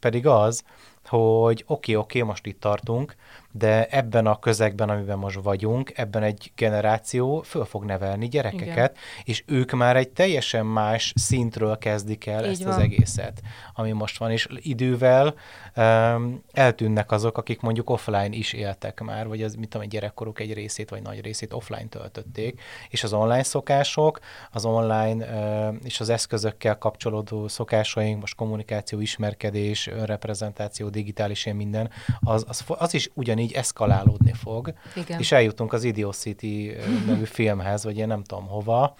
pedig 0.00 0.26
az, 0.26 0.64
hogy 1.04 1.64
oké, 1.66 1.92
okay, 1.92 1.96
oké, 1.96 2.18
okay, 2.18 2.30
most 2.30 2.46
itt 2.46 2.60
tartunk, 2.60 3.14
de 3.58 3.86
ebben 3.86 4.26
a 4.26 4.38
közegben, 4.38 4.88
amiben 4.88 5.18
most 5.18 5.38
vagyunk, 5.42 5.92
ebben 5.94 6.22
egy 6.22 6.52
generáció 6.56 7.42
föl 7.42 7.64
fog 7.64 7.84
nevelni 7.84 8.28
gyerekeket, 8.28 8.68
Igen. 8.68 8.92
és 9.24 9.44
ők 9.46 9.72
már 9.72 9.96
egy 9.96 10.08
teljesen 10.08 10.66
más 10.66 11.12
szintről 11.16 11.78
kezdik 11.78 12.26
el 12.26 12.44
Így 12.44 12.50
ezt 12.50 12.62
van. 12.62 12.72
az 12.72 12.78
egészet, 12.78 13.40
ami 13.74 13.92
most 13.92 14.18
van, 14.18 14.30
és 14.30 14.48
idővel 14.56 15.34
um, 15.76 16.42
eltűnnek 16.52 17.12
azok, 17.12 17.38
akik 17.38 17.60
mondjuk 17.60 17.90
offline 17.90 18.36
is 18.36 18.52
éltek 18.52 19.00
már, 19.00 19.28
vagy 19.28 19.42
az, 19.42 19.54
mit 19.54 19.68
tudom, 19.68 19.86
egy 19.86 19.92
gyerekkoruk 19.92 20.40
egy 20.40 20.52
részét, 20.52 20.90
vagy 20.90 21.02
nagy 21.02 21.20
részét 21.20 21.52
offline 21.52 21.86
töltötték, 21.88 22.60
és 22.88 23.04
az 23.04 23.12
online 23.12 23.42
szokások, 23.42 24.18
az 24.50 24.64
online 24.64 25.24
uh, 25.24 25.74
és 25.82 26.00
az 26.00 26.08
eszközökkel 26.08 26.78
kapcsolódó 26.78 27.48
szokásaink, 27.48 28.20
most 28.20 28.34
kommunikáció, 28.34 29.00
ismerkedés, 29.00 29.86
önreprezentáció, 29.86 30.88
digitális 30.88 31.44
ilyen 31.44 31.56
minden, 31.56 31.90
az, 32.20 32.44
az, 32.48 32.64
az 32.66 32.94
is 32.94 33.10
ugyanígy 33.14 33.45
így 33.46 33.52
eszkalálódni 33.52 34.32
fog, 34.32 34.72
Igen. 34.94 35.18
és 35.18 35.32
eljutunk 35.32 35.72
az 35.72 35.84
Idiocity 35.84 36.72
nevű 37.06 37.24
filmhez, 37.24 37.84
vagy 37.84 37.98
én 37.98 38.06
nem 38.06 38.22
tudom 38.22 38.46
hova, 38.46 38.94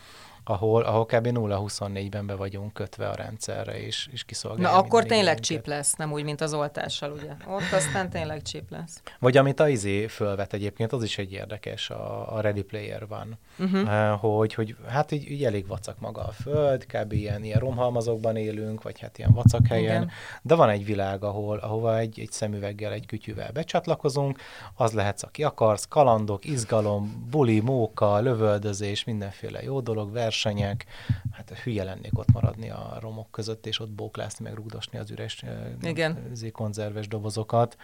ahol, 0.49 0.83
ahol 0.83 1.07
kb. 1.07 1.29
0-24-ben 1.33 2.27
be 2.27 2.35
vagyunk 2.35 2.73
kötve 2.73 3.09
a 3.09 3.15
rendszerre, 3.15 3.81
és, 3.81 4.09
és 4.13 4.25
kiszolgálja. 4.25 4.71
Na 4.71 4.79
akkor 4.79 5.05
tényleg 5.05 5.41
csíp 5.41 5.67
lesz, 5.67 5.95
nem 5.95 6.13
úgy, 6.13 6.25
mint 6.25 6.41
az 6.41 6.55
oltással, 6.55 7.13
ugye? 7.13 7.31
Ott 7.47 7.73
aztán 7.73 8.11
tényleg 8.11 8.43
csíp 8.43 8.71
lesz. 8.71 9.03
Vagy 9.19 9.37
amit 9.37 9.61
a 9.61 9.69
izé 9.69 10.07
fölvet 10.07 10.53
egyébként, 10.53 10.93
az 10.93 11.03
is 11.03 11.19
egy 11.19 11.33
érdekes, 11.33 11.91
a, 11.91 12.35
a 12.37 12.41
Ready 12.41 12.63
Player 12.63 13.07
van, 13.07 13.39
uh-huh. 13.59 14.21
hogy, 14.21 14.55
hogy 14.55 14.77
hát 14.89 15.13
így, 15.13 15.31
így 15.31 15.45
elég 15.45 15.67
vacak 15.67 15.99
maga 15.99 16.21
a 16.25 16.31
föld, 16.31 16.87
kb. 16.87 17.13
ilyen, 17.13 17.45
ilyen 17.45 17.59
romhalmazokban 17.59 18.37
élünk, 18.37 18.83
vagy 18.83 19.01
hát 19.01 19.19
ilyen 19.19 19.33
vacak 19.33 19.67
helyen, 19.67 20.03
Igen. 20.03 20.11
de 20.43 20.55
van 20.55 20.69
egy 20.69 20.85
világ, 20.85 21.25
ahol, 21.25 21.59
ahova 21.59 21.99
egy, 21.99 22.21
egy 22.21 22.33
szemüveggel, 22.33 22.93
egy 22.93 23.07
kütyűvel 23.07 23.51
becsatlakozunk, 23.53 24.39
az 24.75 24.93
lehetsz, 24.93 25.23
aki 25.23 25.45
akarsz, 25.45 25.87
kalandok, 25.89 26.45
izgalom, 26.45 27.27
buli, 27.31 27.61
móka, 27.61 28.19
lövöldözés, 28.19 29.05
mindenféle 29.05 29.63
jó 29.63 29.81
dolog, 29.81 30.13
vers 30.13 30.36
versenyek, 30.43 30.85
hát 31.31 31.51
hülye 31.51 31.85
lennék 31.85 32.19
ott 32.19 32.33
maradni 32.33 32.71
a 32.71 32.99
romok 33.01 33.31
között, 33.31 33.67
és 33.67 33.81
ott 33.81 33.91
bóklászni, 33.91 34.45
meg 34.45 34.55
rúgdosni 34.55 34.99
az 34.99 35.11
üres 35.11 35.45
Igen. 35.83 36.33
konzerves 36.53 37.09
dobozokat. 37.09 37.77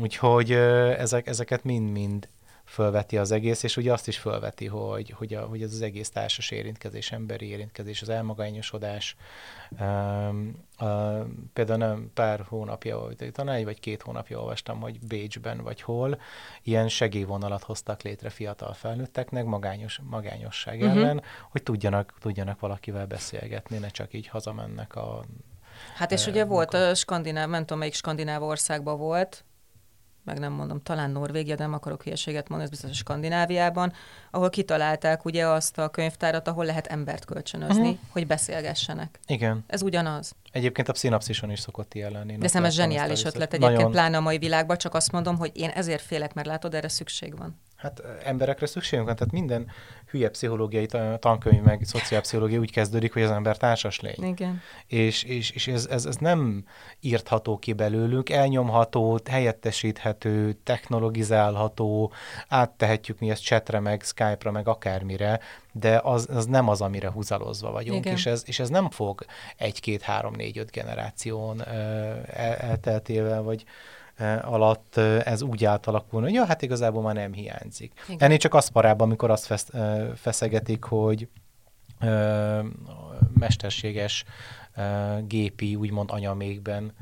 Úgyhogy 0.00 0.52
ezek, 0.52 1.26
ezeket 1.26 1.64
mind-mind 1.64 2.28
fölveti 2.70 3.18
az 3.18 3.30
egész, 3.30 3.62
és 3.62 3.76
ugye 3.76 3.92
azt 3.92 4.08
is 4.08 4.18
fölveti, 4.18 4.66
hogy, 4.66 5.10
hogy, 5.10 5.34
a, 5.34 5.44
hogy 5.44 5.62
ez 5.62 5.72
az 5.72 5.80
egész 5.80 6.10
társas 6.10 6.50
érintkezés, 6.50 7.12
emberi 7.12 7.46
érintkezés, 7.48 8.02
az 8.02 8.08
elmagányosodás. 8.08 9.16
Um, 9.80 10.66
uh, 10.80 11.20
például 11.52 11.78
nem 11.78 12.10
pár 12.14 12.44
hónapja, 12.48 13.08
talán 13.32 13.54
egy 13.54 13.64
vagy 13.64 13.80
két 13.80 14.02
hónapja 14.02 14.38
olvastam, 14.38 14.80
hogy 14.80 14.98
Bécsben 15.00 15.62
vagy 15.62 15.82
hol 15.82 16.20
ilyen 16.62 16.88
segélyvonalat 16.88 17.62
hoztak 17.62 18.02
létre 18.02 18.30
fiatal 18.30 18.72
felnőtteknek 18.72 19.44
magányos, 19.44 20.00
magányosság 20.10 20.80
uh-huh. 20.80 20.96
ellen, 20.96 21.22
hogy 21.50 21.62
tudjanak, 21.62 22.14
tudjanak 22.20 22.60
valakivel 22.60 23.06
beszélgetni, 23.06 23.78
ne 23.78 23.88
csak 23.88 24.12
így 24.12 24.26
hazamennek 24.26 24.96
a 24.96 25.24
Hát 25.94 26.12
és 26.12 26.26
ugye 26.26 26.44
volt 26.44 26.74
a 26.74 26.94
skandináv, 26.94 27.48
nem 27.48 27.60
tudom 27.60 27.78
melyik 27.78 27.94
skandináv 27.94 28.42
országban 28.42 28.98
volt, 28.98 29.44
meg 30.24 30.38
nem 30.38 30.52
mondom, 30.52 30.82
talán 30.82 31.10
Norvégia, 31.10 31.54
de 31.54 31.62
nem 31.62 31.72
akarok 31.72 32.02
hülyeséget 32.02 32.48
mondani, 32.48 32.62
ez 32.62 32.78
biztos 32.78 32.90
a 32.90 32.94
Skandináviában, 33.02 33.92
ahol 34.30 34.50
kitalálták 34.50 35.24
ugye 35.24 35.46
azt 35.46 35.78
a 35.78 35.88
könyvtárat, 35.88 36.48
ahol 36.48 36.64
lehet 36.64 36.86
embert 36.86 37.24
kölcsönözni, 37.24 37.88
uh-huh. 37.88 37.98
hogy 38.10 38.26
beszélgessenek. 38.26 39.20
Igen. 39.26 39.64
Ez 39.66 39.82
ugyanaz. 39.82 40.34
Egyébként 40.52 40.88
a 40.88 40.94
szinapszison 40.94 41.50
is 41.50 41.60
szokott 41.60 41.94
ilyen 41.94 42.10
lenni. 42.10 42.36
De 42.36 42.46
szerintem 42.46 42.64
ez 42.64 42.74
zseniális 42.74 43.24
ötlet 43.24 43.52
egyébként, 43.52 43.76
Nagyon... 43.76 43.90
pláne 43.90 44.16
a 44.16 44.20
mai 44.20 44.38
világban, 44.38 44.76
csak 44.76 44.94
azt 44.94 45.12
mondom, 45.12 45.36
hogy 45.36 45.50
én 45.54 45.68
ezért 45.68 46.02
félek, 46.02 46.34
mert 46.34 46.46
látod, 46.46 46.74
erre 46.74 46.88
szükség 46.88 47.38
van. 47.38 47.60
Hát 47.76 48.02
emberekre 48.24 48.66
szükségünk 48.66 49.06
van, 49.06 49.16
tehát 49.16 49.32
minden 49.32 49.70
hülye 50.10 50.28
pszichológiai 50.28 50.86
tankönyv, 51.18 51.62
meg 51.62 51.80
szociálpszichológia 51.84 52.58
úgy 52.58 52.72
kezdődik, 52.72 53.12
hogy 53.12 53.22
az 53.22 53.30
ember 53.30 53.56
társas 53.56 54.00
lény. 54.00 54.24
Igen. 54.24 54.60
És, 54.86 55.22
és, 55.22 55.50
és 55.50 55.68
ez, 55.68 55.86
ez, 55.86 56.04
ez 56.04 56.16
nem 56.16 56.64
írtható 57.00 57.58
ki 57.58 57.72
belőlünk, 57.72 58.30
elnyomható, 58.30 59.18
helyettesíthető, 59.30 60.52
technologizálható, 60.52 62.12
áttehetjük 62.48 63.18
mi 63.18 63.30
ezt 63.30 63.42
chatre, 63.42 63.80
meg 63.80 64.02
Skype-ra, 64.02 64.50
meg 64.50 64.68
akármire, 64.68 65.40
de 65.72 66.00
az, 66.02 66.28
az 66.30 66.46
nem 66.46 66.68
az, 66.68 66.80
amire 66.80 67.10
húzalozva 67.10 67.70
vagyunk, 67.70 68.04
és 68.04 68.26
ez, 68.26 68.42
és 68.46 68.58
ez 68.58 68.68
nem 68.68 68.90
fog 68.90 69.24
egy, 69.56 69.80
két, 69.80 70.02
három, 70.02 70.34
négy, 70.34 70.58
öt 70.58 70.70
generáción 70.70 71.66
el, 71.66 72.54
elteltével, 72.56 73.42
vagy 73.42 73.64
alatt 74.42 74.96
ez 75.24 75.42
úgy 75.42 75.64
átalakulni, 75.64 76.26
hogy 76.26 76.34
ja, 76.34 76.44
hát 76.44 76.62
igazából 76.62 77.02
már 77.02 77.14
nem 77.14 77.32
hiányzik. 77.32 77.92
Igen. 78.06 78.18
Ennél 78.18 78.38
csak 78.38 78.54
az 78.54 78.68
parább, 78.68 79.00
amikor 79.00 79.30
azt 79.30 79.46
fesz, 79.46 79.70
feszegetik, 80.16 80.84
hogy 80.84 81.28
ö, 82.00 82.60
mesterséges 83.38 84.24
ö, 84.76 84.82
gépi, 85.26 85.74
úgymond 85.74 86.10
anyamékben 86.10 86.92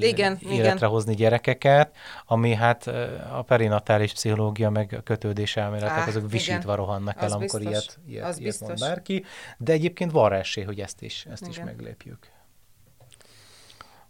igen, 0.00 0.38
életre 0.42 0.74
igen. 0.76 0.88
hozni 0.88 1.14
gyerekeket, 1.14 1.96
ami 2.26 2.54
hát 2.54 2.86
a 3.32 3.42
perinatális 3.42 4.12
pszichológia 4.12 4.70
meg 4.70 4.94
a 4.98 5.02
kötődés 5.02 5.56
elméletek, 5.56 6.06
azok 6.06 6.30
visítva 6.30 6.62
igen. 6.62 6.76
rohannak 6.76 7.22
el, 7.22 7.32
amikor 7.32 7.60
biztos. 7.60 7.70
ilyet, 7.70 7.98
ilyet, 8.06 8.26
az 8.26 8.38
ilyet 8.38 8.60
mond 8.60 8.78
bárki, 8.78 9.24
de 9.58 9.72
egyébként 9.72 10.10
van 10.10 10.28
rá 10.28 10.38
esély, 10.38 10.64
hogy 10.64 10.80
ezt 10.80 11.02
is, 11.02 11.26
ezt 11.30 11.46
is 11.46 11.58
meglépjük. 11.58 12.30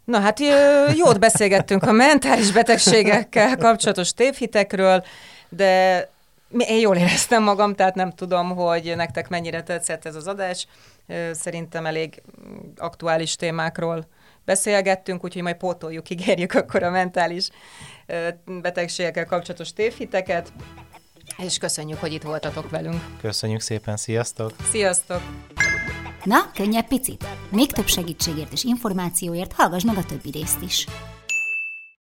Na 0.05 0.19
hát 0.19 0.39
jót 0.95 1.19
beszélgettünk 1.19 1.83
a 1.83 1.91
mentális 1.91 2.51
betegségekkel 2.51 3.57
kapcsolatos 3.57 4.13
tévhitekről, 4.13 5.03
de 5.49 6.01
én 6.57 6.79
jól 6.79 6.95
éreztem 6.95 7.43
magam, 7.43 7.75
tehát 7.75 7.95
nem 7.95 8.11
tudom, 8.11 8.55
hogy 8.55 8.93
nektek 8.95 9.29
mennyire 9.29 9.63
tetszett 9.63 10.05
ez 10.05 10.15
az 10.15 10.27
adás. 10.27 10.67
Szerintem 11.31 11.85
elég 11.85 12.21
aktuális 12.77 13.35
témákról 13.35 14.07
beszélgettünk, 14.45 15.23
úgyhogy 15.23 15.41
majd 15.41 15.55
pótoljuk, 15.55 16.09
ígérjük 16.09 16.53
akkor 16.53 16.83
a 16.83 16.89
mentális 16.89 17.49
betegségekkel 18.45 19.25
kapcsolatos 19.25 19.73
tévhiteket, 19.73 20.53
és 21.37 21.57
köszönjük, 21.57 21.99
hogy 21.99 22.13
itt 22.13 22.23
voltatok 22.23 22.69
velünk. 22.69 23.01
Köszönjük 23.21 23.61
szépen, 23.61 23.97
sziasztok! 23.97 24.51
Sziasztok! 24.71 25.21
Na, 26.23 26.51
könnyebb 26.53 26.87
picit? 26.87 27.27
Még 27.49 27.71
több 27.71 27.87
segítségért 27.87 28.51
és 28.51 28.63
információért 28.63 29.53
hallgass 29.53 29.83
meg 29.83 29.97
a 29.97 30.05
többi 30.05 30.31
részt 30.31 30.61
is. 30.61 30.87